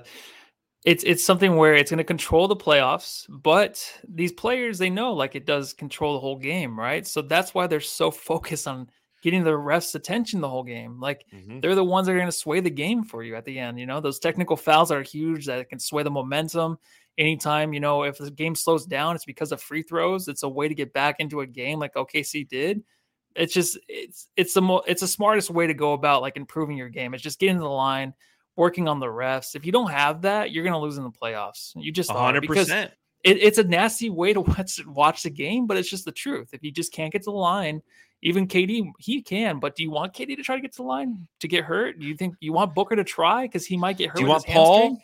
it's 0.85 1.03
it's 1.03 1.25
something 1.25 1.57
where 1.57 1.73
it's 1.73 1.91
going 1.91 1.97
to 1.97 2.05
control 2.05 2.47
the 2.47 2.55
playoffs, 2.55 3.25
but 3.27 3.83
these 4.07 4.31
players 4.31 4.77
they 4.77 4.89
know 4.89 5.13
like 5.13 5.35
it 5.35 5.45
does 5.45 5.73
control 5.73 6.13
the 6.13 6.19
whole 6.19 6.37
game, 6.37 6.79
right? 6.79 7.05
So 7.05 7.21
that's 7.21 7.53
why 7.53 7.67
they're 7.67 7.81
so 7.81 8.11
focused 8.29 8.67
on 8.67 8.89
getting 9.23 9.43
the 9.43 9.51
refs' 9.51 9.93
attention 9.93 10.41
the 10.41 10.49
whole 10.49 10.63
game. 10.63 10.99
Like 10.99 11.25
mm-hmm. 11.33 11.59
they're 11.59 11.75
the 11.75 11.83
ones 11.83 12.07
that 12.07 12.13
are 12.13 12.17
going 12.17 12.27
to 12.27 12.31
sway 12.31 12.59
the 12.59 12.71
game 12.71 13.03
for 13.03 13.21
you 13.23 13.35
at 13.35 13.45
the 13.45 13.59
end. 13.59 13.79
You 13.79 13.85
know, 13.85 13.99
those 13.99 14.19
technical 14.19 14.55
fouls 14.55 14.91
are 14.91 15.03
huge 15.03 15.45
that 15.47 15.69
can 15.69 15.79
sway 15.79 16.03
the 16.03 16.11
momentum. 16.11 16.77
Anytime 17.17 17.73
you 17.73 17.79
know 17.79 18.03
if 18.03 18.17
the 18.19 18.31
game 18.31 18.55
slows 18.55 18.85
down, 18.85 19.15
it's 19.15 19.25
because 19.25 19.51
of 19.51 19.61
free 19.61 19.81
throws. 19.81 20.27
It's 20.27 20.43
a 20.43 20.49
way 20.49 20.67
to 20.67 20.75
get 20.75 20.93
back 20.93 21.17
into 21.19 21.41
a 21.41 21.47
game 21.47 21.79
like 21.79 21.95
OKC 21.95 22.47
did. 22.47 22.83
It's 23.35 23.53
just 23.53 23.77
it's 23.87 24.27
it's 24.35 24.53
the 24.53 24.61
mo- 24.61 24.83
it's 24.87 25.01
the 25.01 25.07
smartest 25.07 25.49
way 25.49 25.67
to 25.67 25.73
go 25.73 25.93
about 25.93 26.21
like 26.21 26.37
improving 26.37 26.77
your 26.77 26.89
game. 26.89 27.13
It's 27.13 27.23
just 27.23 27.39
getting 27.39 27.57
to 27.57 27.61
the 27.61 27.69
line 27.69 28.13
working 28.55 28.87
on 28.87 28.99
the 28.99 29.07
refs. 29.07 29.55
If 29.55 29.65
you 29.65 29.71
don't 29.71 29.91
have 29.91 30.23
that, 30.23 30.51
you're 30.51 30.63
going 30.63 30.73
to 30.73 30.79
lose 30.79 30.97
in 30.97 31.03
the 31.03 31.11
playoffs. 31.11 31.71
You 31.75 31.91
just 31.91 32.09
100%. 32.09 32.41
because 32.41 32.69
it, 32.69 32.91
it's 33.23 33.57
a 33.57 33.63
nasty 33.63 34.09
way 34.09 34.33
to 34.33 34.41
watch, 34.41 34.85
watch 34.85 35.23
the 35.23 35.29
game, 35.29 35.67
but 35.67 35.77
it's 35.77 35.89
just 35.89 36.05
the 36.05 36.11
truth. 36.11 36.49
If 36.53 36.63
you 36.63 36.71
just 36.71 36.91
can't 36.91 37.11
get 37.11 37.23
to 37.23 37.31
the 37.31 37.37
line, 37.37 37.81
even 38.21 38.47
KD, 38.47 38.91
he 38.99 39.21
can. 39.21 39.59
But 39.59 39.75
do 39.75 39.83
you 39.83 39.91
want 39.91 40.13
KD 40.13 40.35
to 40.35 40.43
try 40.43 40.55
to 40.55 40.61
get 40.61 40.71
to 40.73 40.77
the 40.77 40.83
line 40.83 41.27
to 41.39 41.47
get 41.47 41.63
hurt? 41.63 41.99
Do 41.99 42.05
you 42.05 42.15
think 42.15 42.35
you 42.39 42.53
want 42.53 42.75
Booker 42.75 42.95
to 42.95 43.03
try 43.03 43.43
because 43.43 43.65
he 43.65 43.77
might 43.77 43.97
get 43.97 44.09
hurt? 44.09 44.17
Do 44.17 44.23
you 44.23 44.29
want 44.29 44.45
Paul? 44.45 44.81
Hamstring? 44.81 45.01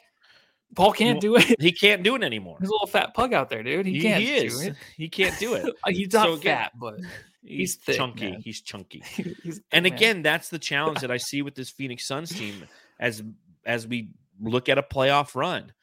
Paul 0.76 0.92
can't 0.92 1.22
do 1.22 1.38
it. 1.38 1.60
He 1.62 1.72
can't 1.72 2.04
do 2.04 2.16
it 2.16 2.24
anymore. 2.24 2.58
He's 2.60 2.70
a 2.70 2.74
little 2.74 2.88
fat 2.88 3.14
pug 3.14 3.34
out 3.34 3.50
there, 3.50 3.64
dude. 3.64 3.86
He, 3.86 3.94
he 3.94 4.02
can't. 4.02 4.22
He 4.22 4.36
is. 4.36 4.72
He 4.98 5.10
can't 5.10 5.38
do 5.40 5.54
it. 5.54 5.74
he's 5.88 6.12
not 6.12 6.28
so 6.28 6.34
again, 6.34 6.58
fat, 6.58 6.72
but 6.78 7.00
he's, 7.44 7.76
thick, 7.76 7.98
chunky. 7.98 8.32
Man. 8.32 8.42
He's 8.42 8.62
chunky. 8.62 9.04
he's 9.44 9.62
and 9.72 9.86
again, 9.86 10.22
that's 10.22 10.50
the 10.50 10.60
challenge 10.60 11.00
that 11.02 11.12
I 11.12 11.18
see 11.18 11.42
with 11.42 11.56
this 11.56 11.70
Phoenix 11.70 12.08
Suns 12.08 12.30
team 12.30 12.68
as 13.00 13.24
as 13.66 13.88
we 13.88 14.12
look 14.42 14.70
at 14.70 14.78
a 14.78 14.84
playoff 14.84 15.36
run. 15.36 15.74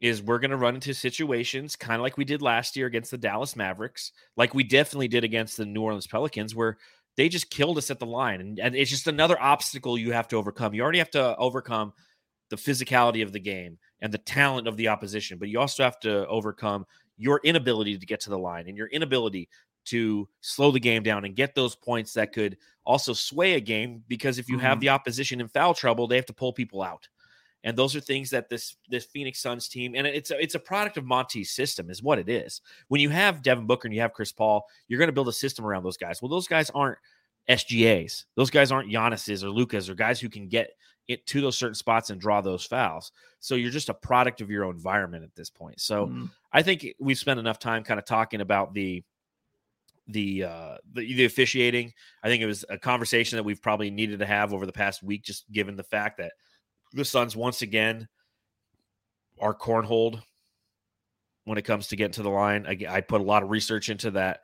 Is 0.00 0.22
we're 0.22 0.38
going 0.38 0.52
to 0.52 0.56
run 0.56 0.76
into 0.76 0.94
situations 0.94 1.74
kind 1.74 1.96
of 1.96 2.02
like 2.02 2.16
we 2.16 2.24
did 2.24 2.40
last 2.40 2.76
year 2.76 2.86
against 2.86 3.10
the 3.10 3.18
Dallas 3.18 3.56
Mavericks, 3.56 4.12
like 4.36 4.54
we 4.54 4.62
definitely 4.62 5.08
did 5.08 5.24
against 5.24 5.56
the 5.56 5.66
New 5.66 5.82
Orleans 5.82 6.06
Pelicans, 6.06 6.54
where 6.54 6.78
they 7.16 7.28
just 7.28 7.50
killed 7.50 7.78
us 7.78 7.90
at 7.90 7.98
the 7.98 8.06
line. 8.06 8.40
And, 8.40 8.60
and 8.60 8.76
it's 8.76 8.90
just 8.90 9.08
another 9.08 9.36
obstacle 9.42 9.98
you 9.98 10.12
have 10.12 10.28
to 10.28 10.36
overcome. 10.36 10.72
You 10.72 10.82
already 10.84 11.00
have 11.00 11.10
to 11.10 11.36
overcome 11.36 11.92
the 12.48 12.54
physicality 12.56 13.24
of 13.24 13.32
the 13.32 13.40
game 13.40 13.76
and 14.00 14.12
the 14.12 14.18
talent 14.18 14.68
of 14.68 14.76
the 14.76 14.86
opposition, 14.86 15.36
but 15.36 15.48
you 15.48 15.58
also 15.58 15.82
have 15.82 15.98
to 16.00 16.26
overcome 16.28 16.86
your 17.16 17.40
inability 17.42 17.98
to 17.98 18.06
get 18.06 18.20
to 18.20 18.30
the 18.30 18.38
line 18.38 18.68
and 18.68 18.76
your 18.76 18.86
inability 18.86 19.48
to 19.90 20.28
slow 20.40 20.70
the 20.70 20.80
game 20.80 21.02
down 21.02 21.24
and 21.24 21.36
get 21.36 21.54
those 21.54 21.74
points 21.74 22.14
that 22.14 22.32
could 22.32 22.56
also 22.84 23.12
sway 23.12 23.54
a 23.54 23.60
game 23.60 24.02
because 24.08 24.38
if 24.38 24.48
you 24.48 24.56
mm-hmm. 24.56 24.66
have 24.66 24.80
the 24.80 24.88
opposition 24.88 25.40
in 25.40 25.48
foul 25.48 25.74
trouble, 25.74 26.06
they 26.06 26.16
have 26.16 26.26
to 26.26 26.32
pull 26.32 26.52
people 26.52 26.82
out. 26.82 27.08
And 27.64 27.76
those 27.76 27.96
are 27.96 28.00
things 28.00 28.30
that 28.30 28.48
this 28.48 28.76
this 28.88 29.04
Phoenix 29.04 29.40
Suns 29.40 29.68
team 29.68 29.94
and 29.96 30.06
it's 30.06 30.30
a, 30.30 30.40
it's 30.40 30.54
a 30.54 30.60
product 30.60 30.96
of 30.96 31.04
Monty's 31.04 31.50
system 31.50 31.90
is 31.90 32.02
what 32.02 32.18
it 32.18 32.28
is. 32.28 32.60
When 32.86 33.00
you 33.00 33.10
have 33.10 33.42
Devin 33.42 33.66
Booker 33.66 33.88
and 33.88 33.94
you 33.94 34.00
have 34.00 34.12
Chris 34.12 34.32
Paul, 34.32 34.64
you're 34.86 34.98
going 34.98 35.08
to 35.08 35.12
build 35.12 35.28
a 35.28 35.32
system 35.32 35.66
around 35.66 35.82
those 35.82 35.96
guys. 35.96 36.22
Well, 36.22 36.28
those 36.28 36.46
guys 36.46 36.70
aren't 36.70 36.98
SGAs. 37.48 38.24
Those 38.36 38.50
guys 38.50 38.70
aren't 38.70 38.90
Giannis's 38.90 39.42
or 39.42 39.50
Lukas 39.50 39.88
or 39.88 39.94
guys 39.94 40.20
who 40.20 40.28
can 40.28 40.48
get 40.48 40.70
it 41.08 41.26
to 41.26 41.40
those 41.40 41.56
certain 41.56 41.74
spots 41.74 42.10
and 42.10 42.20
draw 42.20 42.40
those 42.40 42.64
fouls. 42.64 43.12
So 43.40 43.54
you're 43.54 43.70
just 43.70 43.88
a 43.88 43.94
product 43.94 44.40
of 44.40 44.50
your 44.50 44.64
own 44.64 44.74
environment 44.74 45.24
at 45.24 45.34
this 45.34 45.50
point. 45.50 45.80
So 45.80 46.06
mm. 46.06 46.30
I 46.52 46.62
think 46.62 46.86
we've 47.00 47.18
spent 47.18 47.40
enough 47.40 47.58
time 47.58 47.82
kind 47.82 47.98
of 47.98 48.04
talking 48.04 48.42
about 48.42 48.74
the 48.74 49.02
the 50.08 50.44
uh 50.44 50.76
the, 50.94 51.14
the 51.14 51.24
officiating. 51.24 51.92
I 52.22 52.28
think 52.28 52.42
it 52.42 52.46
was 52.46 52.64
a 52.68 52.78
conversation 52.78 53.36
that 53.36 53.44
we've 53.44 53.62
probably 53.62 53.90
needed 53.90 54.18
to 54.20 54.26
have 54.26 54.52
over 54.52 54.66
the 54.66 54.72
past 54.72 55.02
week, 55.02 55.22
just 55.22 55.50
given 55.52 55.76
the 55.76 55.82
fact 55.82 56.18
that 56.18 56.32
the 56.92 57.04
Suns 57.04 57.36
once 57.36 57.62
again 57.62 58.08
are 59.40 59.54
cornholed 59.54 60.22
when 61.44 61.58
it 61.58 61.62
comes 61.62 61.88
to 61.88 61.96
getting 61.96 62.12
to 62.12 62.22
the 62.22 62.30
line. 62.30 62.66
I, 62.66 62.96
I 62.96 63.00
put 63.00 63.20
a 63.20 63.24
lot 63.24 63.42
of 63.42 63.50
research 63.50 63.88
into 63.88 64.10
that 64.12 64.40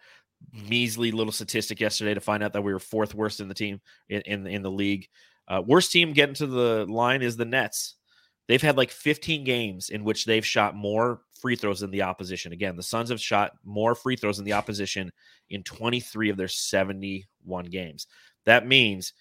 measly 0.53 1.11
little 1.11 1.33
statistic 1.33 1.81
yesterday 1.81 2.15
to 2.15 2.21
find 2.21 2.43
out 2.43 2.53
that 2.53 2.63
we 2.63 2.73
were 2.73 2.79
fourth 2.79 3.15
worst 3.15 3.41
in 3.41 3.49
the 3.49 3.55
team 3.55 3.81
in 4.09 4.21
in, 4.23 4.47
in 4.47 4.63
the 4.63 4.71
league. 4.71 5.09
Uh, 5.49 5.63
worst 5.65 5.93
team 5.93 6.13
getting 6.13 6.35
to 6.35 6.47
the 6.47 6.87
line 6.89 7.23
is 7.23 7.37
the 7.37 7.45
Nets. 7.45 7.97
They've 8.47 8.63
had 8.63 8.77
like 8.77 8.91
15 8.91 9.45
games 9.45 9.89
in 9.89 10.05
which 10.05 10.25
they've 10.25 10.45
shot 10.45 10.75
more 10.75 11.21
free 11.41 11.57
throws 11.57 11.81
than 11.81 11.91
the 11.91 12.03
opposition. 12.03 12.53
Again, 12.53 12.77
the 12.77 12.83
Suns 12.83 13.11
have 13.11 13.21
shot 13.21 13.53
more 13.65 13.95
free 13.95 14.17
throws 14.17 14.37
than 14.37 14.45
the 14.45 14.53
opposition 14.53 15.11
in 15.49 15.63
23 15.63 16.31
of 16.31 16.37
their 16.37 16.49
71 16.49 17.67
games. 17.67 18.07
That 18.45 18.67
means 18.67 19.13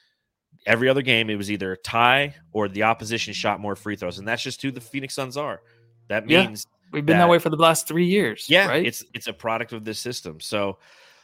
every 0.66 0.90
other 0.90 1.02
game 1.02 1.30
it 1.30 1.36
was 1.36 1.52
either 1.52 1.74
a 1.74 1.78
tie 1.78 2.36
or 2.52 2.68
the 2.68 2.84
opposition 2.84 3.34
shot 3.34 3.60
more 3.60 3.76
free 3.76 3.96
throws, 3.96 4.20
and 4.20 4.28
that's 4.28 4.44
just 4.44 4.62
who 4.62 4.72
the 4.72 4.82
Phoenix 4.82 5.14
Suns 5.14 5.38
are. 5.38 5.62
That 6.10 6.26
means 6.26 6.66
yeah, 6.66 6.90
we've 6.92 7.06
been 7.06 7.18
that, 7.18 7.26
that, 7.26 7.32
way 7.32 7.40
for 7.40 7.50
the 7.50 7.56
last 7.56 7.88
three 7.88 8.06
years. 8.06 8.46
Yeah, 8.50 8.68
right? 8.68 8.86
it's 8.86 9.04
it's 9.14 9.28
a 9.28 9.34
product 9.34 9.72
of 9.72 9.86
this 9.86 10.00
system. 10.00 10.42
So 10.42 10.78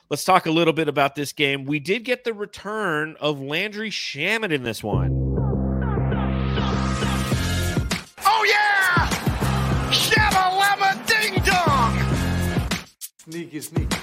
Let's 0.09 0.23
talk 0.23 0.47
a 0.47 0.51
little 0.51 0.73
bit 0.73 0.87
about 0.87 1.13
this 1.13 1.33
game. 1.33 1.65
We 1.65 1.79
did 1.79 2.03
get 2.03 2.23
the 2.23 2.33
return 2.33 3.15
of 3.19 3.39
Landry 3.39 3.91
Shamet 3.91 4.51
in 4.51 4.63
this 4.63 4.83
one. 4.83 5.28
Sneaky, 13.49 13.61
sneaky. 13.61 13.97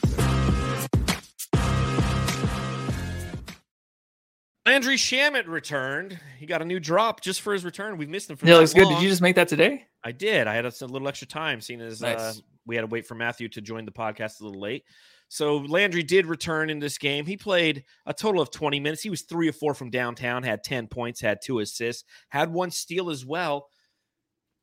Landry 4.67 4.97
Shamet 4.97 5.47
returned. 5.47 6.19
He 6.39 6.47
got 6.47 6.63
a 6.63 6.65
new 6.65 6.81
drop 6.81 7.21
just 7.21 7.41
for 7.41 7.53
his 7.53 7.65
return. 7.65 7.97
We've 7.97 8.09
missed 8.09 8.29
him 8.29 8.37
for 8.37 8.47
yeah, 8.47 8.57
looks 8.57 8.75
good. 8.75 8.89
Did 8.89 9.01
you 9.01 9.09
just 9.09 9.23
make 9.23 9.37
that 9.37 9.47
today? 9.47 9.87
I 10.03 10.11
did. 10.11 10.49
I 10.49 10.55
had 10.55 10.67
a, 10.67 10.73
a 10.81 10.87
little 10.87 11.07
extra 11.07 11.29
time, 11.29 11.61
seeing 11.61 11.81
as 11.81 12.01
nice. 12.01 12.19
uh, 12.19 12.33
we 12.67 12.75
had 12.75 12.83
to 12.83 12.89
wait 12.89 13.07
for 13.07 13.15
Matthew 13.15 13.49
to 13.51 13.61
join 13.61 13.85
the 13.85 13.93
podcast 13.93 14.41
a 14.41 14.45
little 14.45 14.61
late. 14.61 14.83
So 15.29 15.59
Landry 15.59 16.03
did 16.03 16.27
return 16.27 16.69
in 16.69 16.81
this 16.81 16.99
game. 16.99 17.25
He 17.25 17.37
played 17.37 17.85
a 18.05 18.13
total 18.13 18.43
of 18.43 18.51
20 18.51 18.81
minutes. 18.81 19.03
He 19.03 19.11
was 19.11 19.23
three 19.23 19.49
or 19.49 19.53
four 19.53 19.75
from 19.75 19.91
downtown, 19.91 20.43
had 20.43 20.65
10 20.65 20.89
points, 20.89 21.21
had 21.21 21.39
two 21.41 21.61
assists, 21.61 22.03
had 22.31 22.53
one 22.53 22.73
steal 22.73 23.11
as 23.11 23.25
well. 23.25 23.69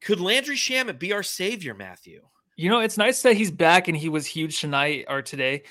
Could 0.01 0.19
Landry 0.19 0.57
Shamet 0.57 0.99
be 0.99 1.13
our 1.13 1.23
savior, 1.23 1.73
Matthew? 1.73 2.23
You 2.55 2.69
know, 2.69 2.79
it's 2.79 2.97
nice 2.97 3.21
that 3.23 3.35
he's 3.35 3.51
back 3.51 3.87
and 3.87 3.97
he 3.97 4.09
was 4.09 4.25
huge 4.25 4.59
tonight 4.59 5.05
or 5.09 5.21
today. 5.21 5.63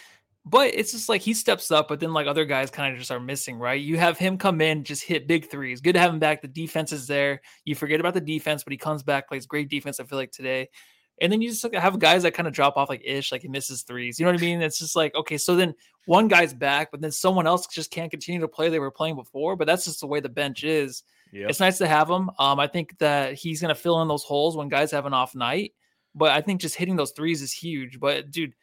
But 0.45 0.75
it's 0.75 0.91
just 0.91 1.09
like 1.09 1.21
he 1.21 1.35
steps 1.35 1.71
up, 1.71 1.87
but 1.87 2.01
then 2.01 2.13
like 2.13 2.27
other 2.27 2.45
guys 2.45 2.69
kind 2.69 2.93
of 2.93 2.99
just 2.99 3.13
are 3.13 3.21
missing, 3.21 3.59
right? 3.59 3.81
You 3.81 3.97
have 3.99 4.19
him 4.19 4.39
come 4.39 4.61
in, 4.61 4.83
just 4.83 5.05
hit 5.05 5.29
big 5.29 5.49
threes. 5.49 5.81
Good 5.81 5.93
to 5.93 6.01
have 6.01 6.13
him 6.13 6.19
back. 6.19 6.43
The 6.43 6.49
defense 6.49 6.91
is 6.91 7.07
there. 7.07 7.41
You 7.65 7.77
forget 7.77 8.01
about 8.01 8.15
the 8.15 8.21
defense, 8.21 8.65
but 8.65 8.73
he 8.73 8.77
comes 8.77 9.05
back, 9.05 9.29
plays 9.29 9.47
great 9.47 9.69
defense. 9.69 10.01
I 10.01 10.05
feel 10.05 10.19
like 10.19 10.33
today. 10.33 10.69
And 11.21 11.31
then 11.31 11.41
you 11.41 11.51
just 11.51 11.65
have 11.75 11.99
guys 12.01 12.25
that 12.25 12.35
kind 12.35 12.49
of 12.49 12.55
drop 12.55 12.77
off 12.77 12.89
like 12.89 13.03
ish, 13.05 13.31
like 13.31 13.43
he 13.43 13.49
misses 13.49 13.83
threes. 13.83 14.19
You 14.19 14.27
know 14.27 14.33
what 14.33 14.41
I 14.41 14.45
mean? 14.45 14.63
It's 14.63 14.81
just 14.81 14.97
like, 14.97 15.15
okay, 15.15 15.39
so 15.39 15.55
then 15.55 15.75
one 16.07 16.27
guy's 16.27 16.53
back, 16.53 16.91
but 16.91 17.01
then 17.01 17.13
someone 17.13 17.47
else 17.47 17.69
just 17.69 17.93
can't 17.93 18.11
continue 18.11 18.41
to 18.41 18.49
play 18.49 18.69
they 18.69 18.81
were 18.81 18.91
playing 18.91 19.15
before. 19.15 19.55
But 19.55 19.69
that's 19.69 19.85
just 19.85 20.01
the 20.01 20.09
way 20.09 20.19
the 20.19 20.29
bench 20.29 20.65
is. 20.65 21.05
Yep. 21.33 21.51
It's 21.51 21.61
nice 21.61 21.79
to 21.79 21.87
have 21.87 22.11
him. 22.11 22.31
Um, 22.41 22.59
I 22.59 22.67
think 22.67 22.99
that 22.99 23.35
he's 23.35 23.61
gonna 23.61 23.77
fill 23.77 24.03
in 24.03 24.09
those 24.09 24.25
holes 24.25 24.57
when 24.57 24.69
guys 24.69 24.91
have 24.91 25.07
an 25.07 25.15
off 25.15 25.37
night. 25.37 25.75
But 26.15 26.33
I 26.33 26.41
think 26.41 26.61
just 26.61 26.77
hitting 26.77 26.97
those 26.97 27.13
threes 27.13 27.43
is 27.43 27.53
huge. 27.53 27.99
But 27.99 28.31
dude, 28.31 28.55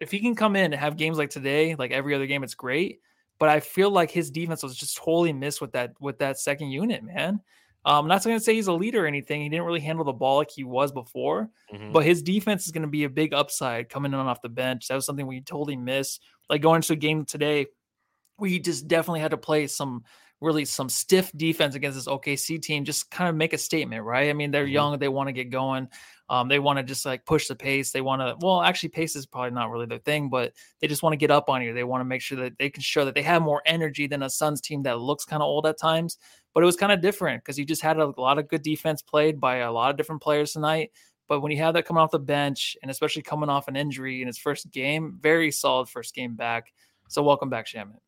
if 0.00 0.10
he 0.10 0.20
can 0.20 0.34
come 0.34 0.56
in 0.56 0.72
and 0.72 0.80
have 0.80 0.96
games 0.96 1.18
like 1.18 1.30
today, 1.30 1.74
like 1.74 1.90
every 1.90 2.14
other 2.14 2.26
game, 2.26 2.44
it's 2.44 2.54
great. 2.54 3.00
But 3.38 3.48
I 3.48 3.60
feel 3.60 3.90
like 3.90 4.10
his 4.10 4.30
defense 4.30 4.62
was 4.62 4.76
just 4.76 4.96
totally 4.96 5.32
missed 5.32 5.60
with 5.60 5.72
that 5.72 5.92
with 6.00 6.18
that 6.18 6.38
second 6.38 6.70
unit, 6.70 7.02
man. 7.02 7.40
Um, 7.84 8.04
I'm 8.04 8.08
not 8.08 8.24
going 8.24 8.36
to 8.36 8.42
say 8.42 8.54
he's 8.54 8.66
a 8.66 8.72
leader 8.72 9.04
or 9.04 9.06
anything. 9.06 9.42
He 9.42 9.48
didn't 9.48 9.64
really 9.64 9.80
handle 9.80 10.04
the 10.04 10.12
ball 10.12 10.38
like 10.38 10.50
he 10.50 10.64
was 10.64 10.90
before, 10.90 11.48
mm-hmm. 11.72 11.92
but 11.92 12.04
his 12.04 12.20
defense 12.20 12.66
is 12.66 12.72
going 12.72 12.82
to 12.82 12.88
be 12.88 13.04
a 13.04 13.08
big 13.08 13.32
upside 13.32 13.88
coming 13.88 14.12
in 14.12 14.18
off 14.18 14.42
the 14.42 14.48
bench. 14.48 14.88
That 14.88 14.96
was 14.96 15.06
something 15.06 15.24
we 15.24 15.40
totally 15.40 15.76
missed. 15.76 16.20
Like 16.50 16.62
going 16.62 16.78
into 16.78 16.94
a 16.94 16.96
game 16.96 17.24
today, 17.24 17.66
we 18.40 18.58
just 18.58 18.88
definitely 18.88 19.20
had 19.20 19.30
to 19.30 19.36
play 19.36 19.68
some 19.68 20.02
really 20.40 20.64
some 20.64 20.88
stiff 20.88 21.32
defense 21.36 21.74
against 21.74 21.96
this 21.96 22.06
OKC 22.06 22.60
team. 22.60 22.84
Just 22.84 23.10
kind 23.10 23.28
of 23.28 23.34
make 23.34 23.52
a 23.52 23.58
statement, 23.58 24.04
right? 24.04 24.28
I 24.28 24.32
mean, 24.32 24.50
they're 24.50 24.64
mm-hmm. 24.64 24.72
young, 24.72 24.98
they 24.98 25.08
want 25.08 25.28
to 25.28 25.32
get 25.32 25.50
going. 25.50 25.88
Um, 26.28 26.48
they 26.48 26.58
want 26.58 26.78
to 26.78 26.82
just 26.82 27.06
like 27.06 27.24
push 27.24 27.46
the 27.46 27.54
pace. 27.54 27.92
They 27.92 28.00
want 28.00 28.20
to, 28.20 28.34
well, 28.44 28.60
actually, 28.60 28.88
pace 28.88 29.14
is 29.14 29.26
probably 29.26 29.52
not 29.52 29.70
really 29.70 29.86
their 29.86 29.98
thing, 29.98 30.28
but 30.28 30.52
they 30.80 30.88
just 30.88 31.02
want 31.02 31.12
to 31.12 31.18
get 31.18 31.30
up 31.30 31.48
on 31.48 31.62
you. 31.62 31.72
They 31.72 31.84
want 31.84 32.00
to 32.00 32.04
make 32.04 32.20
sure 32.20 32.38
that 32.38 32.58
they 32.58 32.68
can 32.68 32.82
show 32.82 33.04
that 33.04 33.14
they 33.14 33.22
have 33.22 33.42
more 33.42 33.62
energy 33.64 34.06
than 34.06 34.24
a 34.24 34.30
Suns 34.30 34.60
team 34.60 34.82
that 34.82 34.98
looks 34.98 35.24
kind 35.24 35.42
of 35.42 35.46
old 35.46 35.66
at 35.66 35.78
times. 35.78 36.18
But 36.52 36.62
it 36.62 36.66
was 36.66 36.76
kind 36.76 36.90
of 36.90 37.00
different 37.00 37.44
because 37.44 37.58
you 37.58 37.64
just 37.64 37.82
had 37.82 37.98
a 37.98 38.12
lot 38.20 38.38
of 38.38 38.48
good 38.48 38.62
defense 38.62 39.02
played 39.02 39.40
by 39.40 39.58
a 39.58 39.70
lot 39.70 39.90
of 39.90 39.96
different 39.96 40.22
players 40.22 40.52
tonight. 40.52 40.90
But 41.28 41.40
when 41.40 41.52
you 41.52 41.58
have 41.58 41.74
that 41.74 41.86
coming 41.86 42.02
off 42.02 42.12
the 42.12 42.18
bench 42.18 42.76
and 42.82 42.90
especially 42.90 43.22
coming 43.22 43.48
off 43.48 43.68
an 43.68 43.76
injury 43.76 44.20
in 44.20 44.26
his 44.26 44.38
first 44.38 44.70
game, 44.70 45.18
very 45.20 45.50
solid 45.50 45.88
first 45.88 46.14
game 46.14 46.34
back. 46.34 46.72
So 47.08 47.22
welcome 47.22 47.50
back, 47.50 47.66
Shamet. 47.66 48.05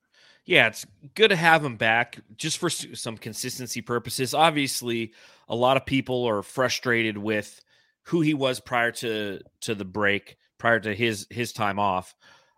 Yeah, 0.48 0.68
it's 0.68 0.86
good 1.14 1.28
to 1.28 1.36
have 1.36 1.62
him 1.62 1.76
back 1.76 2.18
just 2.38 2.56
for 2.56 2.70
some 2.70 3.18
consistency 3.18 3.82
purposes. 3.82 4.32
Obviously, 4.32 5.12
a 5.46 5.54
lot 5.54 5.76
of 5.76 5.84
people 5.84 6.24
are 6.24 6.42
frustrated 6.42 7.18
with 7.18 7.60
who 8.04 8.22
he 8.22 8.32
was 8.32 8.58
prior 8.58 8.90
to 8.92 9.40
to 9.60 9.74
the 9.74 9.84
break, 9.84 10.38
prior 10.56 10.80
to 10.80 10.94
his 10.94 11.26
his 11.28 11.52
time 11.52 11.78
off, 11.78 12.14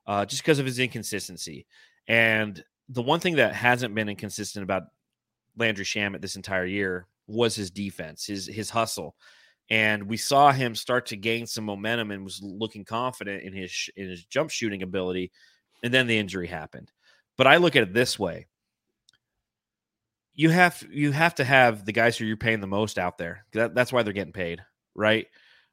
uh, 0.06 0.24
just 0.24 0.40
because 0.40 0.60
of 0.60 0.66
his 0.66 0.78
inconsistency. 0.78 1.66
And 2.06 2.62
the 2.88 3.02
one 3.02 3.18
thing 3.18 3.34
that 3.36 3.56
hasn't 3.56 3.92
been 3.92 4.08
inconsistent 4.08 4.62
about 4.62 4.84
Landry 5.56 5.84
Shamet 5.84 6.22
this 6.22 6.36
entire 6.36 6.66
year 6.66 7.08
was 7.26 7.56
his 7.56 7.72
defense, 7.72 8.24
his 8.24 8.46
his 8.46 8.70
hustle. 8.70 9.16
And 9.68 10.04
we 10.04 10.16
saw 10.16 10.52
him 10.52 10.76
start 10.76 11.06
to 11.06 11.16
gain 11.16 11.44
some 11.44 11.64
momentum 11.64 12.12
and 12.12 12.22
was 12.22 12.40
looking 12.40 12.84
confident 12.84 13.42
in 13.42 13.52
his 13.52 13.90
in 13.96 14.08
his 14.10 14.24
jump 14.26 14.50
shooting 14.50 14.84
ability. 14.84 15.32
And 15.82 15.92
then 15.92 16.06
the 16.06 16.18
injury 16.18 16.46
happened. 16.46 16.92
But 17.40 17.46
I 17.46 17.56
look 17.56 17.74
at 17.74 17.82
it 17.82 17.94
this 17.94 18.18
way. 18.18 18.48
You 20.34 20.50
have 20.50 20.84
you 20.90 21.10
have 21.10 21.34
to 21.36 21.44
have 21.44 21.86
the 21.86 21.92
guys 21.92 22.16
who 22.18 22.26
you're 22.26 22.36
paying 22.36 22.60
the 22.60 22.66
most 22.66 22.98
out 22.98 23.16
there. 23.16 23.46
That, 23.52 23.74
that's 23.74 23.92
why 23.92 24.02
they're 24.02 24.12
getting 24.12 24.34
paid 24.34 24.60
right? 24.94 25.26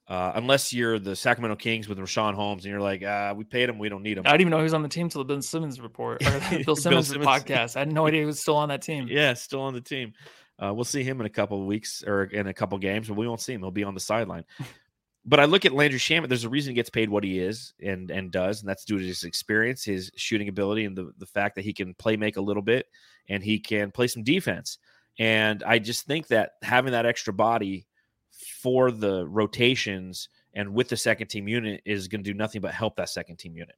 Uh, 0.07 0.31
unless 0.35 0.71
you're 0.71 0.99
the 0.99 1.15
Sacramento 1.15 1.57
Kings 1.57 1.89
with 1.89 1.97
Richaun 1.97 2.33
Holmes 2.33 2.63
and 2.63 2.71
you're 2.71 2.81
like, 2.81 3.03
uh, 3.03 3.33
we 3.35 3.43
paid 3.43 3.67
him, 3.67 3.77
we 3.77 3.89
don't 3.89 4.03
need 4.03 4.17
him. 4.17 4.23
I 4.25 4.31
didn't 4.31 4.41
even 4.41 4.51
know 4.51 4.57
he 4.57 4.63
was 4.63 4.73
on 4.73 4.81
the 4.81 4.87
team 4.87 5.09
till 5.09 5.21
the 5.21 5.33
Ben 5.33 5.41
Simmons 5.41 5.81
report 5.81 6.25
or 6.25 6.31
Bill 6.65 6.77
Simmons, 6.77 7.11
Bill 7.11 7.23
Simmons 7.23 7.27
podcast. 7.27 7.75
I 7.75 7.79
had 7.79 7.91
no 7.91 8.07
idea 8.07 8.21
he 8.21 8.25
was 8.25 8.39
still 8.39 8.55
on 8.55 8.69
that 8.69 8.81
team. 8.81 9.07
Yeah, 9.09 9.33
still 9.33 9.61
on 9.61 9.73
the 9.73 9.81
team. 9.81 10.13
Uh, 10.63 10.73
we'll 10.73 10.85
see 10.85 11.03
him 11.03 11.19
in 11.19 11.25
a 11.25 11.29
couple 11.29 11.59
of 11.59 11.67
weeks 11.67 12.03
or 12.07 12.23
in 12.23 12.47
a 12.47 12.53
couple 12.53 12.77
games, 12.77 13.09
but 13.09 13.15
we 13.15 13.27
won't 13.27 13.41
see 13.41 13.53
him. 13.53 13.61
He'll 13.61 13.69
be 13.69 13.83
on 13.83 13.93
the 13.93 13.99
sideline. 13.99 14.45
But 15.27 15.39
I 15.39 15.45
look 15.45 15.65
at 15.65 15.73
Landry 15.73 15.99
Shamet. 15.99 16.29
There's 16.29 16.45
a 16.45 16.49
reason 16.49 16.71
he 16.71 16.75
gets 16.75 16.89
paid 16.89 17.09
what 17.09 17.23
he 17.23 17.39
is 17.39 17.73
and 17.83 18.09
and 18.09 18.31
does, 18.31 18.61
and 18.61 18.69
that's 18.69 18.85
due 18.85 18.97
to 18.97 19.05
his 19.05 19.23
experience, 19.23 19.83
his 19.83 20.09
shooting 20.15 20.47
ability, 20.47 20.85
and 20.85 20.97
the 20.97 21.11
the 21.17 21.25
fact 21.25 21.55
that 21.55 21.65
he 21.65 21.73
can 21.73 21.93
play 21.95 22.15
make 22.15 22.37
a 22.37 22.41
little 22.41 22.63
bit 22.63 22.87
and 23.29 23.43
he 23.43 23.59
can 23.59 23.91
play 23.91 24.07
some 24.07 24.23
defense. 24.23 24.77
And 25.19 25.63
I 25.63 25.79
just 25.79 26.05
think 26.05 26.27
that 26.27 26.51
having 26.61 26.93
that 26.93 27.05
extra 27.05 27.33
body 27.33 27.87
for 28.61 28.91
the 28.91 29.27
rotations 29.27 30.29
and 30.53 30.73
with 30.73 30.89
the 30.89 30.97
second 30.97 31.27
team 31.27 31.47
unit 31.47 31.81
is 31.85 32.07
going 32.07 32.23
to 32.23 32.31
do 32.31 32.37
nothing 32.37 32.61
but 32.61 32.73
help 32.73 32.95
that 32.95 33.09
second 33.09 33.37
team 33.37 33.55
unit. 33.55 33.75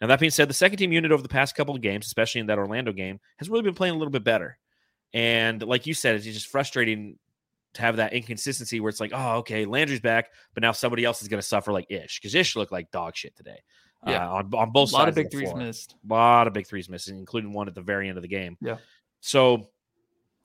Now, 0.00 0.06
that 0.08 0.20
being 0.20 0.30
said, 0.30 0.48
the 0.48 0.54
second 0.54 0.78
team 0.78 0.92
unit 0.92 1.12
over 1.12 1.22
the 1.22 1.28
past 1.28 1.54
couple 1.54 1.74
of 1.74 1.80
games, 1.80 2.06
especially 2.06 2.40
in 2.40 2.46
that 2.46 2.58
Orlando 2.58 2.92
game, 2.92 3.20
has 3.38 3.48
really 3.48 3.62
been 3.62 3.74
playing 3.74 3.94
a 3.94 3.98
little 3.98 4.12
bit 4.12 4.24
better. 4.24 4.58
And 5.12 5.62
like 5.62 5.86
you 5.86 5.94
said, 5.94 6.16
it's 6.16 6.24
just 6.24 6.48
frustrating 6.48 7.18
to 7.74 7.82
have 7.82 7.96
that 7.96 8.12
inconsistency 8.12 8.80
where 8.80 8.88
it's 8.88 9.00
like, 9.00 9.12
oh, 9.14 9.36
okay, 9.38 9.66
Landry's 9.66 10.00
back, 10.00 10.30
but 10.54 10.62
now 10.62 10.72
somebody 10.72 11.04
else 11.04 11.22
is 11.22 11.28
going 11.28 11.40
to 11.40 11.46
suffer 11.46 11.72
like 11.72 11.90
Ish 11.90 12.20
because 12.20 12.34
Ish 12.34 12.56
looked 12.56 12.72
like 12.72 12.90
dog 12.90 13.16
shit 13.16 13.36
today. 13.36 13.58
Yeah, 14.06 14.28
uh, 14.28 14.34
on, 14.34 14.54
on 14.54 14.70
both 14.70 14.90
sides. 14.90 14.94
A 14.94 14.98
lot 14.98 15.08
of 15.08 15.14
big 15.14 15.26
of 15.26 15.32
threes 15.32 15.50
floor. 15.50 15.62
missed. 15.62 15.94
A 16.08 16.12
lot 16.12 16.46
of 16.46 16.52
big 16.52 16.66
threes 16.66 16.88
missed, 16.88 17.08
including 17.08 17.52
one 17.52 17.68
at 17.68 17.74
the 17.74 17.80
very 17.80 18.08
end 18.08 18.18
of 18.18 18.22
the 18.22 18.28
game. 18.28 18.56
Yeah. 18.60 18.76
So 19.20 19.70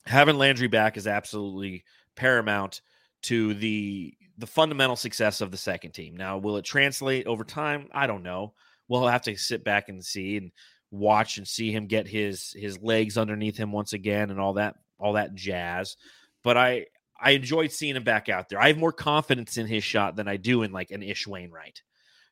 having 0.06 0.38
Landry 0.38 0.68
back 0.68 0.96
is 0.96 1.06
absolutely 1.06 1.84
paramount 2.16 2.80
to 3.22 3.54
the 3.54 4.14
the 4.38 4.46
fundamental 4.46 4.96
success 4.96 5.42
of 5.42 5.50
the 5.50 5.58
second 5.58 5.92
team. 5.92 6.16
Now, 6.16 6.38
will 6.38 6.56
it 6.56 6.64
translate 6.64 7.26
over 7.26 7.44
time? 7.44 7.88
I 7.92 8.06
don't 8.06 8.22
know. 8.22 8.54
We'll 8.88 9.06
have 9.06 9.22
to 9.22 9.36
sit 9.36 9.62
back 9.62 9.90
and 9.90 10.02
see 10.02 10.38
and 10.38 10.50
watch 10.90 11.36
and 11.36 11.46
see 11.46 11.70
him 11.70 11.86
get 11.86 12.08
his 12.08 12.52
his 12.56 12.80
legs 12.80 13.18
underneath 13.18 13.56
him 13.56 13.70
once 13.70 13.92
again 13.92 14.30
and 14.30 14.40
all 14.40 14.54
that 14.54 14.76
all 14.98 15.12
that 15.12 15.34
jazz. 15.34 15.96
But 16.42 16.56
I 16.56 16.86
I 17.20 17.32
enjoyed 17.32 17.72
seeing 17.72 17.96
him 17.96 18.04
back 18.04 18.28
out 18.28 18.48
there. 18.48 18.60
I 18.60 18.68
have 18.68 18.78
more 18.78 18.92
confidence 18.92 19.56
in 19.58 19.66
his 19.66 19.84
shot 19.84 20.16
than 20.16 20.28
I 20.28 20.36
do 20.36 20.62
in 20.62 20.72
like 20.72 20.90
an 20.90 21.02
Ish 21.02 21.26
Wainwright, 21.26 21.82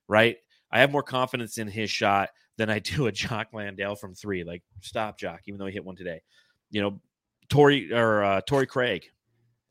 right? 0.09 0.37
I 0.71 0.81
have 0.81 0.91
more 0.91 1.03
confidence 1.03 1.59
in 1.59 1.69
his 1.69 1.91
shot 1.91 2.31
than 2.57 2.71
I 2.71 2.79
do 2.79 3.07
a 3.07 3.13
Jock 3.13 3.49
Landale 3.53 3.97
from 3.97 4.15
three. 4.15 4.45
Like, 4.45 4.63
stop, 4.81 5.19
Jock, 5.19 5.41
even 5.47 5.59
though 5.59 5.67
he 5.67 5.73
hit 5.73 5.85
one 5.85 5.97
today. 5.97 6.23
You 6.71 6.83
know, 6.83 7.01
Tori 7.49 7.93
or 7.93 8.23
uh, 8.23 8.41
Torrey 8.43 8.67
Craig, 8.67 9.07